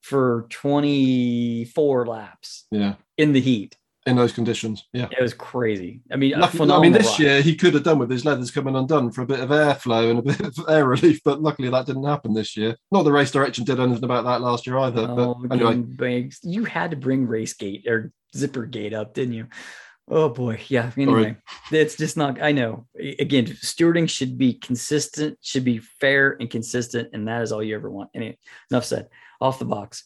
[0.01, 2.65] for 24 laps.
[2.69, 2.95] Yeah.
[3.17, 3.75] In the heat
[4.07, 4.87] in those conditions.
[4.93, 6.01] Yeah, it was crazy.
[6.11, 7.19] I mean, I mean, this ride.
[7.19, 10.09] year he could have done with his leathers coming undone for a bit of airflow
[10.09, 12.75] and a bit of air relief, but luckily that didn't happen this year.
[12.91, 15.05] Not the race direction did anything about that last year either.
[15.07, 16.39] Oh, but anyway, Banks.
[16.43, 19.47] you had to bring race gate or zipper gate up, didn't you?
[20.09, 20.91] Oh boy, yeah.
[20.97, 21.37] Anyway,
[21.69, 21.81] Sorry.
[21.81, 22.41] it's just not.
[22.41, 22.87] I know.
[23.19, 27.75] Again, stewarding should be consistent, should be fair and consistent, and that is all you
[27.75, 28.09] ever want.
[28.15, 28.37] Anyway,
[28.71, 29.07] enough said.
[29.39, 30.03] Off the box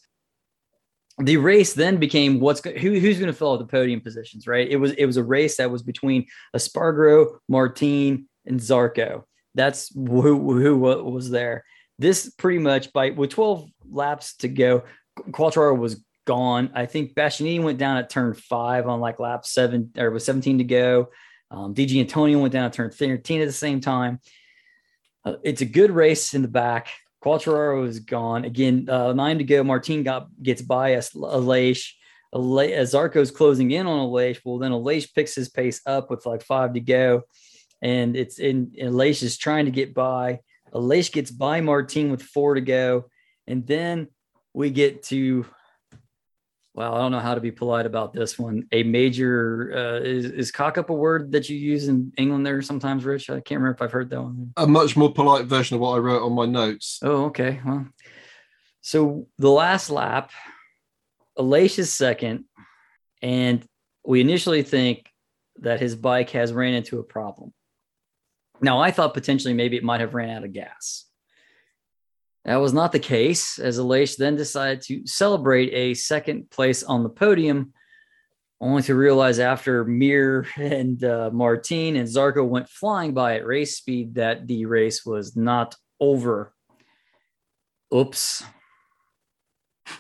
[1.17, 4.67] the race then became what's who, who's going to fill out the podium positions, right?
[4.67, 6.25] It was it was a race that was between
[6.55, 9.23] Espargaro, Martin, and Zarco.
[9.53, 11.63] That's who who was there.
[11.97, 14.83] This pretty much by with 12 laps to go,
[15.31, 16.71] Quartararo was gone.
[16.73, 20.57] I think Bastianini went down at turn five on like lap seven or was 17
[20.57, 21.09] to go.
[21.51, 24.19] Um, Di Giannantonio went down at turn 13 at the same time.
[25.23, 26.89] Uh, it's a good race in the back.
[27.26, 28.88] Quartararo is gone again.
[28.88, 29.64] Uh, nine to go.
[29.64, 31.11] Martin got gets by us.
[31.11, 31.91] Aleix.
[32.34, 36.43] As Zarco's closing in on Aleix, well, then Aleix picks his pace up with like
[36.43, 37.23] five to go,
[37.81, 40.39] and it's in Aleix is trying to get by.
[40.73, 43.06] Aleix gets by Martin with four to go,
[43.47, 44.10] and then
[44.53, 45.45] we get to
[46.76, 48.68] well, I don't know how to be polite about this one.
[48.73, 52.61] A major uh, is is cock up a word that you use in England there
[52.61, 53.30] sometimes, Rich?
[53.30, 54.52] I can't remember if I've heard that one.
[54.57, 56.99] A much more polite version of what I wrote on my notes.
[57.02, 57.61] Oh, okay.
[57.65, 57.88] Well,
[58.81, 60.31] so the last lap,
[61.39, 62.43] Aleix second,
[63.22, 63.65] and
[64.06, 65.10] we initially think
[65.61, 67.53] that his bike has ran into a problem.
[68.60, 71.06] Now, I thought potentially maybe it might have ran out of gas.
[72.45, 77.01] That was not the case, as Aleix then decided to celebrate a second place on
[77.01, 77.73] the podium,
[78.61, 83.77] only to realize after Mir and uh, Martin and Zarco went flying by at race
[83.77, 86.53] speed that the race was not over.
[87.93, 88.43] Oops.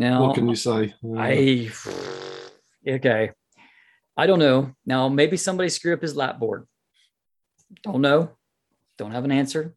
[0.00, 0.94] Now, what can you say?
[1.16, 1.72] I
[2.86, 3.32] okay.
[4.16, 4.70] I don't know.
[4.86, 6.68] Now, maybe somebody screwed up his lap board.
[7.82, 8.30] Don't know.
[8.96, 9.74] Don't have an answer.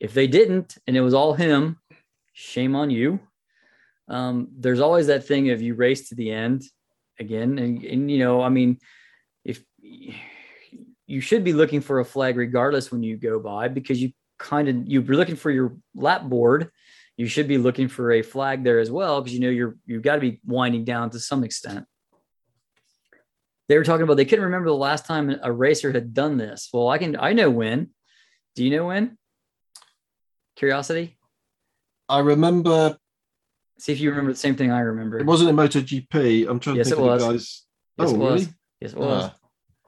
[0.00, 1.78] If they didn't and it was all him,
[2.32, 3.20] shame on you.
[4.08, 6.62] Um, there's always that thing of you race to the end
[7.18, 7.58] again.
[7.58, 8.78] And, and, you know, I mean,
[9.44, 9.62] if
[11.06, 14.68] you should be looking for a flag regardless when you go by because you kind
[14.68, 16.70] of you're looking for your lap board.
[17.16, 20.02] You should be looking for a flag there as well because you know you're you've
[20.02, 21.86] got to be winding down to some extent.
[23.68, 26.68] They were talking about they couldn't remember the last time a racer had done this.
[26.72, 27.90] Well i can i know when.
[28.54, 29.16] Do you know when
[30.56, 31.16] Curiosity?
[32.08, 32.96] I remember.
[33.78, 35.18] See if you remember the same thing I remember.
[35.18, 36.48] It wasn't in MotoGP.
[36.48, 37.64] I'm trying yes, to think of the guys.
[37.98, 38.42] Yes, oh, it was.
[38.42, 38.54] Really?
[38.80, 39.24] Yes, it was.
[39.24, 39.30] Uh,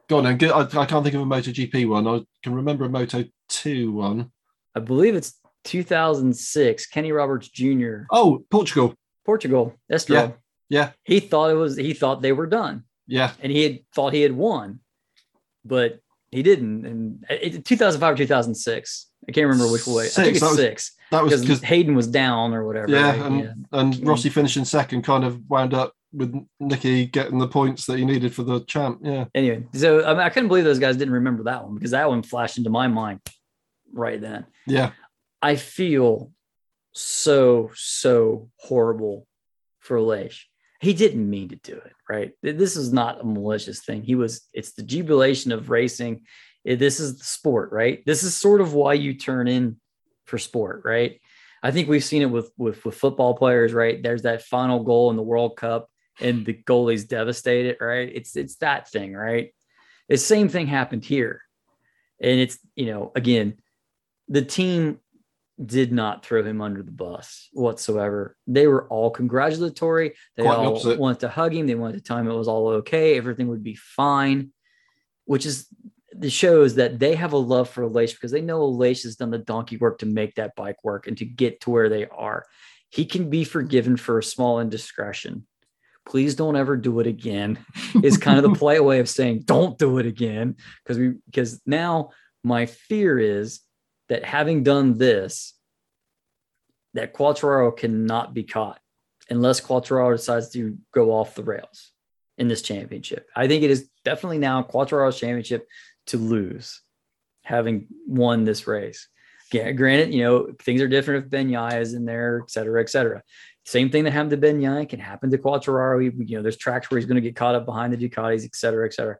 [0.08, 0.52] go on then.
[0.52, 2.06] I, I can't think of a MotoGP one.
[2.06, 4.30] I can remember a Moto 2 one.
[4.74, 6.86] I believe it's 2006.
[6.86, 8.02] Kenny Roberts Jr.
[8.10, 8.94] Oh, Portugal.
[9.24, 9.74] Portugal.
[9.88, 10.32] That's Yeah.
[10.68, 10.92] Yeah.
[11.04, 11.76] He thought it was.
[11.76, 12.84] He thought they were done.
[13.06, 13.32] Yeah.
[13.40, 14.80] And he had thought he had won,
[15.64, 16.00] but
[16.30, 16.86] he didn't.
[16.86, 19.06] And uh, it, 2005 or 2006.
[19.28, 20.04] I can't remember which way.
[20.04, 20.18] Six.
[20.18, 20.92] I think it's that was, six.
[21.10, 22.90] That was because Hayden was down or whatever.
[22.90, 23.20] Yeah, right?
[23.20, 23.52] and, yeah.
[23.72, 28.04] and Rossi finishing second kind of wound up with Nicky getting the points that he
[28.04, 29.00] needed for the champ.
[29.02, 29.26] Yeah.
[29.34, 32.08] Anyway, so I, mean, I couldn't believe those guys didn't remember that one because that
[32.08, 33.20] one flashed into my mind
[33.92, 34.46] right then.
[34.66, 34.92] Yeah.
[35.42, 36.32] I feel
[36.92, 39.26] so so horrible
[39.80, 40.40] for Aleix.
[40.80, 42.32] He didn't mean to do it, right?
[42.42, 44.02] This is not a malicious thing.
[44.02, 44.46] He was.
[44.52, 46.22] It's the jubilation of racing
[46.76, 48.04] this is the sport, right?
[48.04, 49.76] This is sort of why you turn in
[50.24, 51.20] for sport, right?
[51.62, 54.02] I think we've seen it with, with with football players, right?
[54.02, 55.90] There's that final goal in the World Cup,
[56.20, 58.10] and the goalie's devastated, right?
[58.12, 59.52] It's it's that thing, right?
[60.08, 61.42] The same thing happened here,
[62.20, 63.54] and it's you know again,
[64.28, 65.00] the team
[65.64, 68.36] did not throw him under the bus whatsoever.
[68.46, 70.14] They were all congratulatory.
[70.36, 70.98] They Quite all opposite.
[70.98, 71.66] wanted to hug him.
[71.66, 73.16] They wanted to tell him it was all okay.
[73.16, 74.52] Everything would be fine,
[75.24, 75.66] which is
[76.12, 79.30] the shows that they have a love for Aleix because they know Aleix has done
[79.30, 82.44] the donkey work to make that bike work and to get to where they are.
[82.90, 85.46] He can be forgiven for a small indiscretion.
[86.06, 87.58] Please don't ever do it again.
[88.02, 91.60] Is kind of the play way of saying don't do it again because we because
[91.66, 92.10] now
[92.42, 93.60] my fear is
[94.08, 95.54] that having done this,
[96.94, 98.80] that Quartararo cannot be caught
[99.30, 101.92] unless Quartararo decides to go off the rails
[102.38, 103.28] in this championship.
[103.36, 105.66] I think it is definitely now Quartararo's championship
[106.06, 106.80] to lose,
[107.42, 109.08] having won this race.
[109.52, 112.90] Yeah, granted, you know, things are different if Bagnaia is in there, et cetera, et
[112.90, 113.22] cetera.
[113.64, 116.02] Same thing that happened to Bagnaia can happen to Quartararo.
[116.02, 118.54] You know, there's tracks where he's going to get caught up behind the Ducatis, et
[118.54, 119.18] cetera, et cetera.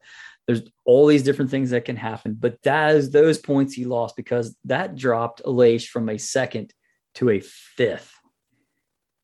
[0.48, 4.16] There's all these different things that can happen, but that is those points he lost
[4.16, 6.74] because that dropped Aleix from a second
[7.16, 8.12] to a fifth.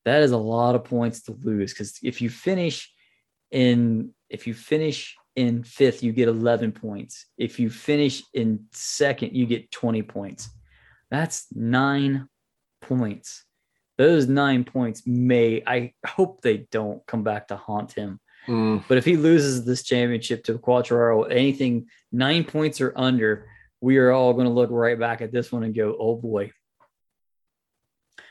[0.05, 2.89] That is a lot of points to lose because if you finish
[3.51, 7.25] in if you finish in fifth, you get 11 points.
[7.37, 10.49] If you finish in second, you get 20 points.
[11.11, 12.27] That's nine
[12.81, 13.43] points.
[13.97, 18.19] Those nine points may, I hope they don't come back to haunt him.
[18.47, 18.83] Mm.
[18.87, 23.47] But if he loses this championship to Quartararo, anything nine points or under,
[23.81, 26.51] we are all going to look right back at this one and go, oh boy.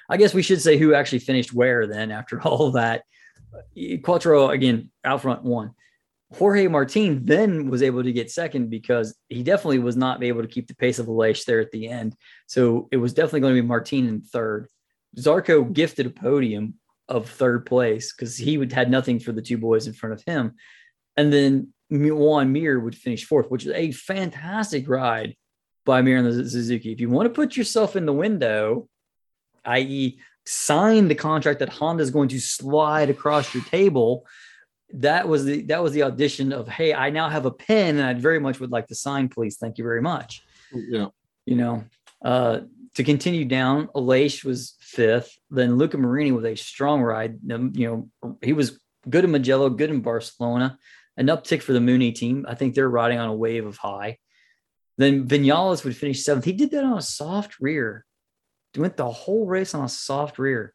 [0.09, 3.05] I guess we should say who actually finished where then after all that.
[4.03, 5.73] Quattro, again, out front one.
[6.33, 10.49] Jorge Martin then was able to get second because he definitely was not able to
[10.49, 12.17] keep the pace of Aleix there at the end.
[12.47, 14.69] So it was definitely going to be Martin in third.
[15.17, 16.75] Zarco gifted a podium
[17.09, 20.23] of third place because he would had nothing for the two boys in front of
[20.25, 20.55] him.
[21.17, 25.37] And then Juan Mir would finish fourth, which is a fantastic ride
[25.85, 26.93] by Mir and the Suzuki.
[26.93, 28.89] If you want to put yourself in the window,
[29.67, 34.27] i.e., sign the contract that Honda is going to slide across your table,
[34.95, 38.07] that was the that was the audition of hey, I now have a pen and
[38.07, 39.57] I very much would like to sign, please.
[39.57, 41.09] Thank you very much Yeah.
[41.47, 41.85] you know,
[42.25, 42.61] uh,
[42.95, 45.37] to continue down, Aleix was fifth.
[45.51, 47.39] Then Luca Marini with a strong ride.
[47.47, 50.79] You know, he was good in Mugello, good in Barcelona.
[51.17, 52.45] An uptick for the Mooney team.
[52.49, 54.19] I think they're riding on a wave of high.
[54.97, 56.45] Then Vinales would finish seventh.
[56.45, 58.05] He did that on a soft rear.
[58.73, 60.75] He went the whole race on a soft rear.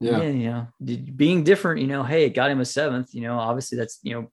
[0.00, 0.22] Yeah.
[0.22, 3.14] Yeah, you know, did- being different, you know, hey, it got him a seventh.
[3.14, 4.30] You know, obviously that's, you know,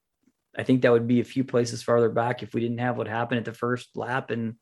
[0.58, 3.08] I think that would be a few places farther back if we didn't have what
[3.08, 4.56] happened at the first lap and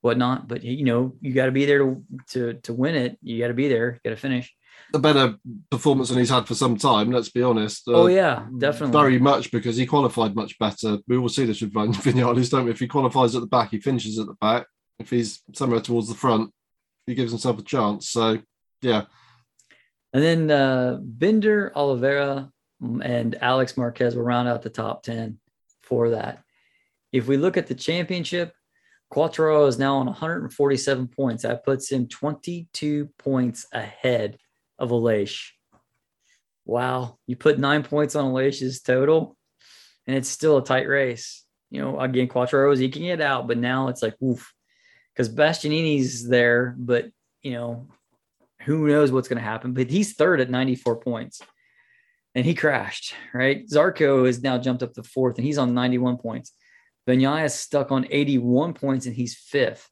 [0.00, 0.48] whatnot.
[0.48, 3.18] But you know, you got to be there to to to win it.
[3.22, 3.92] You got to be there.
[3.92, 4.54] You got to finish.
[4.92, 5.36] A better
[5.70, 7.86] performance than he's had for some time, let's be honest.
[7.86, 8.98] Uh, oh yeah, definitely.
[8.98, 10.98] Very much because he qualified much better.
[11.06, 12.72] We will see this with Vin- Vinales, don't we?
[12.72, 14.66] If he qualifies at the back, he finishes at the back.
[14.98, 16.52] If he's somewhere towards the front,
[17.06, 18.10] he gives himself a chance.
[18.10, 18.38] So,
[18.82, 19.04] yeah,
[20.12, 22.50] And then uh, Binder, Oliveira,
[22.82, 25.38] mm, and Alex Marquez will round out the top 10
[25.82, 26.42] for that.
[27.12, 28.52] If we look at the championship,
[29.10, 31.42] Quattro is now on 147 points.
[31.42, 34.38] That puts him 22 points ahead
[34.78, 35.48] of Aleix.
[36.64, 37.18] Wow.
[37.26, 39.36] You put nine points on Aleix's total,
[40.06, 41.44] and it's still a tight race.
[41.70, 44.52] You know, again, Quattro is eking it out, but now it's like, oof,
[45.12, 47.10] because Bastianini's there, but,
[47.42, 47.88] you know,
[48.62, 51.40] who knows what's going to happen, but he's third at 94 points
[52.34, 53.66] and he crashed, right?
[53.68, 56.52] Zarco has now jumped up to fourth and he's on 91 points.
[57.08, 59.88] Bagnaia is stuck on 81 points and he's fifth.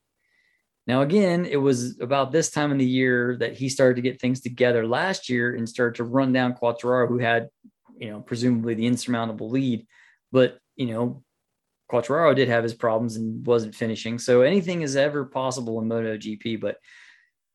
[0.87, 4.21] Now, again, it was about this time in the year that he started to get
[4.21, 7.49] things together last year and started to run down Quartararo, who had,
[7.99, 9.87] you know, presumably the insurmountable lead.
[10.33, 11.23] But, you know,
[11.91, 14.19] Quartararo did have his problems and wasn't finishing.
[14.19, 16.79] So anything is ever possible in MotoGP, but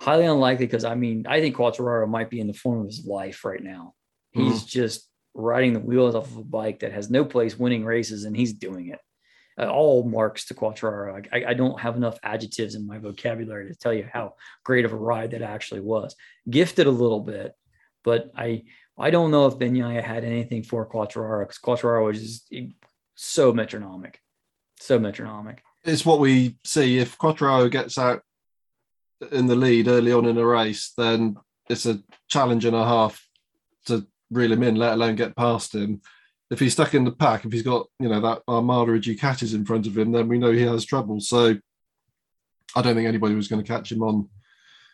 [0.02, 3.06] highly unlikely because I mean, I think Quartararo might be in the form of his
[3.06, 3.94] life right now.
[4.36, 4.50] Mm-hmm.
[4.50, 8.26] He's just riding the wheels off of a bike that has no place winning races,
[8.26, 9.00] and he's doing it.
[9.58, 11.28] Uh, all marks to Quartararo.
[11.32, 14.94] I, I don't have enough adjectives in my vocabulary to tell you how great of
[14.94, 16.16] a ride that actually was.
[16.50, 17.54] Gifted a little bit,
[18.04, 18.64] but I
[18.98, 22.54] I don't know if Bagnaia had anything for Quartararo because Quartararo was just
[23.16, 24.20] so metronomic,
[24.80, 25.62] so metronomic.
[25.84, 27.00] it's what we see.
[27.00, 28.22] If Quattro gets out
[29.32, 31.38] in the lead early on in a race, then
[31.70, 33.26] it's a challenge and a half
[33.86, 36.02] to reel him in, let alone get past him.
[36.54, 39.56] If he's stuck in the pack, if he's got you know that armada of Ducatis
[39.56, 41.20] in front of him, then we know he has trouble.
[41.20, 41.58] So
[42.76, 44.30] I don't think anybody was going to catch him on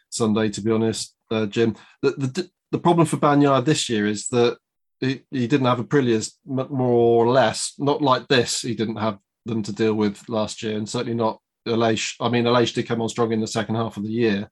[0.10, 1.76] Sunday, to be honest, uh, Jim.
[2.02, 4.58] The, the the problem for Bagnaia this year is that
[5.00, 8.62] he, he didn't have Aprilia's more or less, not like this.
[8.62, 12.16] He didn't have them to deal with last year, and certainly not Aleix.
[12.20, 14.50] I mean, Aleix did come on strong in the second half of the year,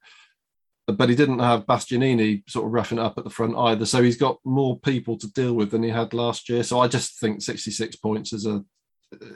[0.88, 3.85] but he didn't have Bastianini sort of roughing it up at the front either.
[3.85, 6.64] So he's got more people to deal with than he had last year.
[6.64, 8.64] So I just think 66 points is a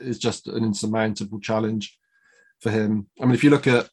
[0.02, 1.98] is just an insurmountable challenge
[2.60, 3.08] for him.
[3.22, 3.90] I mean, if you look at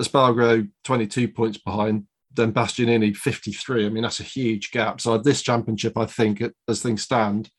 [0.00, 3.86] Espargaro, 22 points behind, then Bastianini 53.
[3.86, 5.00] I mean, that's a huge gap.
[5.00, 7.50] So this championship, I think, as things stand,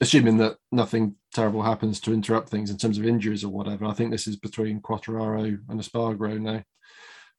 [0.00, 3.92] assuming that nothing terrible happens to interrupt things in terms of injuries or whatever, I
[3.92, 6.62] think this is between Quartararo and Espargaro now.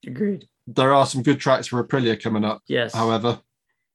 [0.05, 0.47] Agreed.
[0.67, 2.61] There are some good tracks for Aprilia coming up.
[2.67, 2.93] Yes.
[2.93, 3.39] However,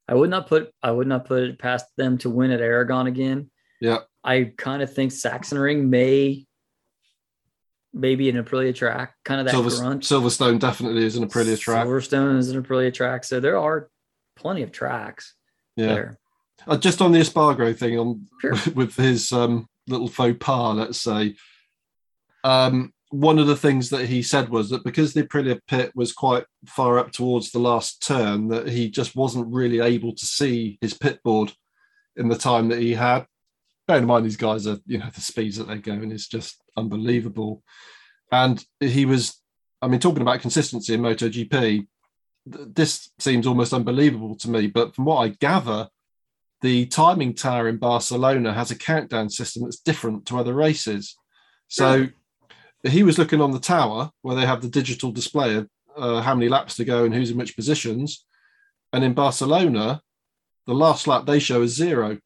[0.09, 3.07] I would not put I would not put it past them to win at Aragon
[3.07, 3.51] again.
[3.81, 3.99] Yeah.
[4.23, 6.47] I kind of think Sachsenring may
[7.93, 10.03] maybe an Aprilia track, kind of that Silver, grunt.
[10.03, 11.87] Silverstone definitely is an Aprilia track.
[11.87, 13.25] Silverstone is an Aprilia track.
[13.25, 13.89] So there are
[14.37, 15.35] plenty of tracks
[15.77, 15.87] yeah.
[15.87, 16.19] there.
[16.67, 18.55] Uh, just on the Espargaro thing, on Sure.
[18.75, 21.35] with his um, little faux pas, let's say.
[22.45, 26.13] Um, one of the things that he said was that because the Aprilia pit was
[26.13, 30.79] quite far up towards the last turn, that he just wasn't really able to see
[30.81, 31.53] his pit board
[32.17, 33.27] in the time that he had.
[33.89, 36.63] Bear in mind, these guys are, you know, the speeds that they're going is just
[36.77, 37.65] unbelievable.
[38.31, 39.43] And he was,
[39.83, 41.89] I mean, talking about consistency in MotoGP, th-
[42.47, 44.69] this seems almost unbelievable to me.
[44.69, 45.89] But from what I gather,
[46.61, 51.17] the timing tower in Barcelona has a countdown system that's different to other races.
[51.67, 52.11] So hmm.
[52.85, 56.35] He was looking on the tower where they have the digital display of uh, how
[56.35, 58.25] many laps to go and who's in which positions.
[58.93, 60.01] And in Barcelona,
[60.67, 62.19] the last lap they show is zero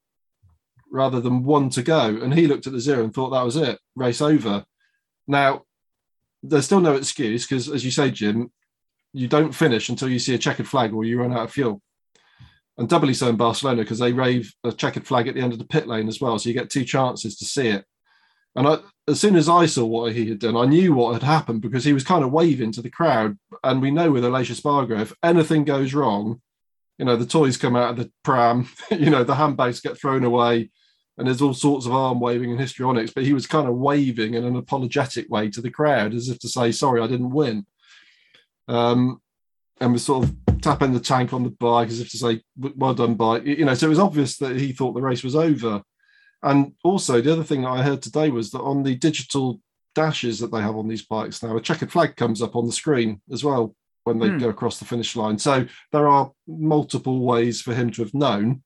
[0.90, 2.06] rather than one to go.
[2.22, 4.64] And he looked at the zero and thought that was it, race over.
[5.26, 5.62] Now,
[6.42, 8.52] there's still no excuse because, as you say, Jim,
[9.12, 11.80] you don't finish until you see a checkered flag or you run out of fuel.
[12.76, 15.58] And doubly so in Barcelona because they rave a checkered flag at the end of
[15.58, 16.38] the pit lane as well.
[16.38, 17.84] So you get two chances to see it.
[18.56, 18.78] And I,
[19.08, 21.84] as soon as I saw what he had done, I knew what had happened because
[21.84, 23.36] he was kind of waving to the crowd.
[23.62, 26.40] And we know with Aleix Espargaro, if anything goes wrong,
[26.98, 30.24] you know, the toys come out of the pram, you know, the handbags get thrown
[30.24, 30.70] away,
[31.18, 33.12] and there's all sorts of arm waving and histrionics.
[33.12, 36.38] But he was kind of waving in an apologetic way to the crowd as if
[36.40, 37.66] to say, sorry, I didn't win.
[38.68, 39.20] Um,
[39.80, 42.94] and was sort of tapping the tank on the bike as if to say, well
[42.94, 43.44] done, bike.
[43.44, 45.82] You know, so it was obvious that he thought the race was over.
[46.44, 49.60] And also, the other thing that I heard today was that on the digital
[49.94, 52.72] dashes that they have on these bikes now, a checkered flag comes up on the
[52.72, 54.38] screen as well when they Hmm.
[54.38, 55.38] go across the finish line.
[55.38, 58.62] So there are multiple ways for him to have known.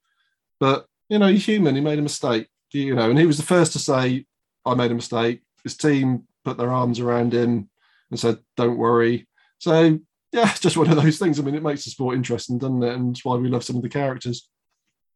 [0.59, 1.77] But, you know, he's human.
[1.77, 4.27] He made a mistake, you know, and he was the first to say,
[4.67, 5.43] I made a mistake.
[5.63, 7.71] His team put their arms around him
[8.11, 9.29] and said, don't worry.
[9.59, 10.01] So,
[10.33, 11.39] yeah, it's just one of those things.
[11.39, 12.95] I mean, it makes the sport interesting, doesn't it?
[12.95, 14.49] And it's why we love some of the characters.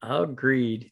[0.03, 0.91] Agreed.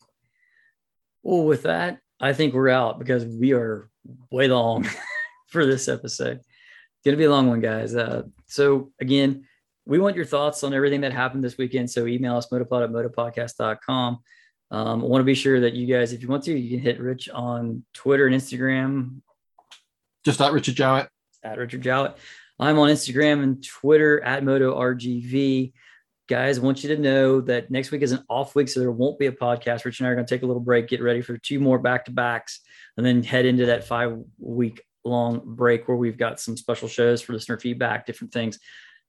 [1.23, 3.89] Well, with that, I think we're out because we are
[4.31, 4.87] way long
[5.49, 6.39] for this episode.
[6.39, 7.95] It's gonna be a long one, guys.
[7.95, 9.47] Uh, so again,
[9.87, 11.91] we want your thoughts on everything that happened this weekend.
[11.91, 14.19] So email us motopod at motopodcast.com.
[14.73, 16.79] Um, I want to be sure that you guys, if you want to, you can
[16.79, 19.21] hit Rich on Twitter and Instagram
[20.25, 21.09] Just at Richard Jowett.
[21.43, 22.17] at Richard Jowett.
[22.59, 25.73] I'm on Instagram and Twitter at MotoRGV.
[26.31, 28.93] Guys, I want you to know that next week is an off week, so there
[28.93, 29.85] won't be a podcast.
[29.85, 31.77] Rich and I are going to take a little break, get ready for two more
[31.77, 32.61] back to backs,
[32.97, 37.21] and then head into that five week long break where we've got some special shows
[37.21, 38.61] for listener feedback, different things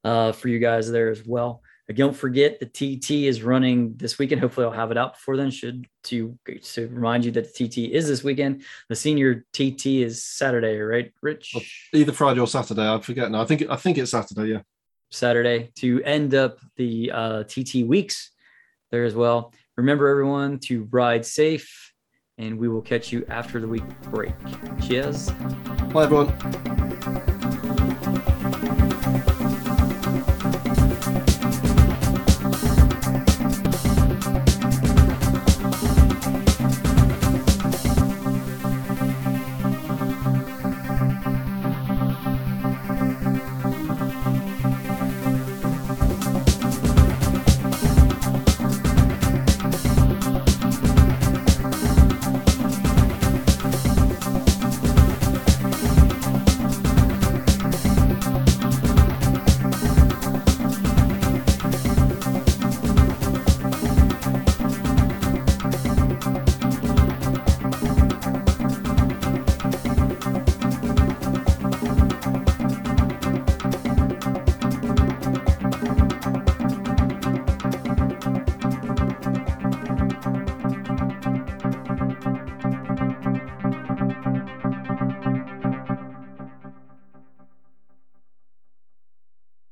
[0.04, 1.62] uh, for you guys there as well.
[1.94, 4.42] Don't forget the TT is running this weekend.
[4.42, 5.52] Hopefully, I'll have it out before then.
[5.52, 6.40] Should to
[6.74, 8.64] to remind you that the TT is this weekend.
[8.90, 11.54] The senior TT is Saturday, right, Rich?
[11.94, 12.92] Either Friday or Saturday.
[12.92, 13.44] I forget now.
[13.44, 14.62] I think I think it's Saturday, yeah.
[15.12, 18.32] Saturday to end up the uh, TT weeks
[18.92, 19.54] there as well.
[19.78, 21.94] Remember, everyone, to ride safe,
[22.38, 24.34] and we will catch you after the week break.
[24.82, 25.30] Cheers.
[25.94, 27.31] Bye everyone.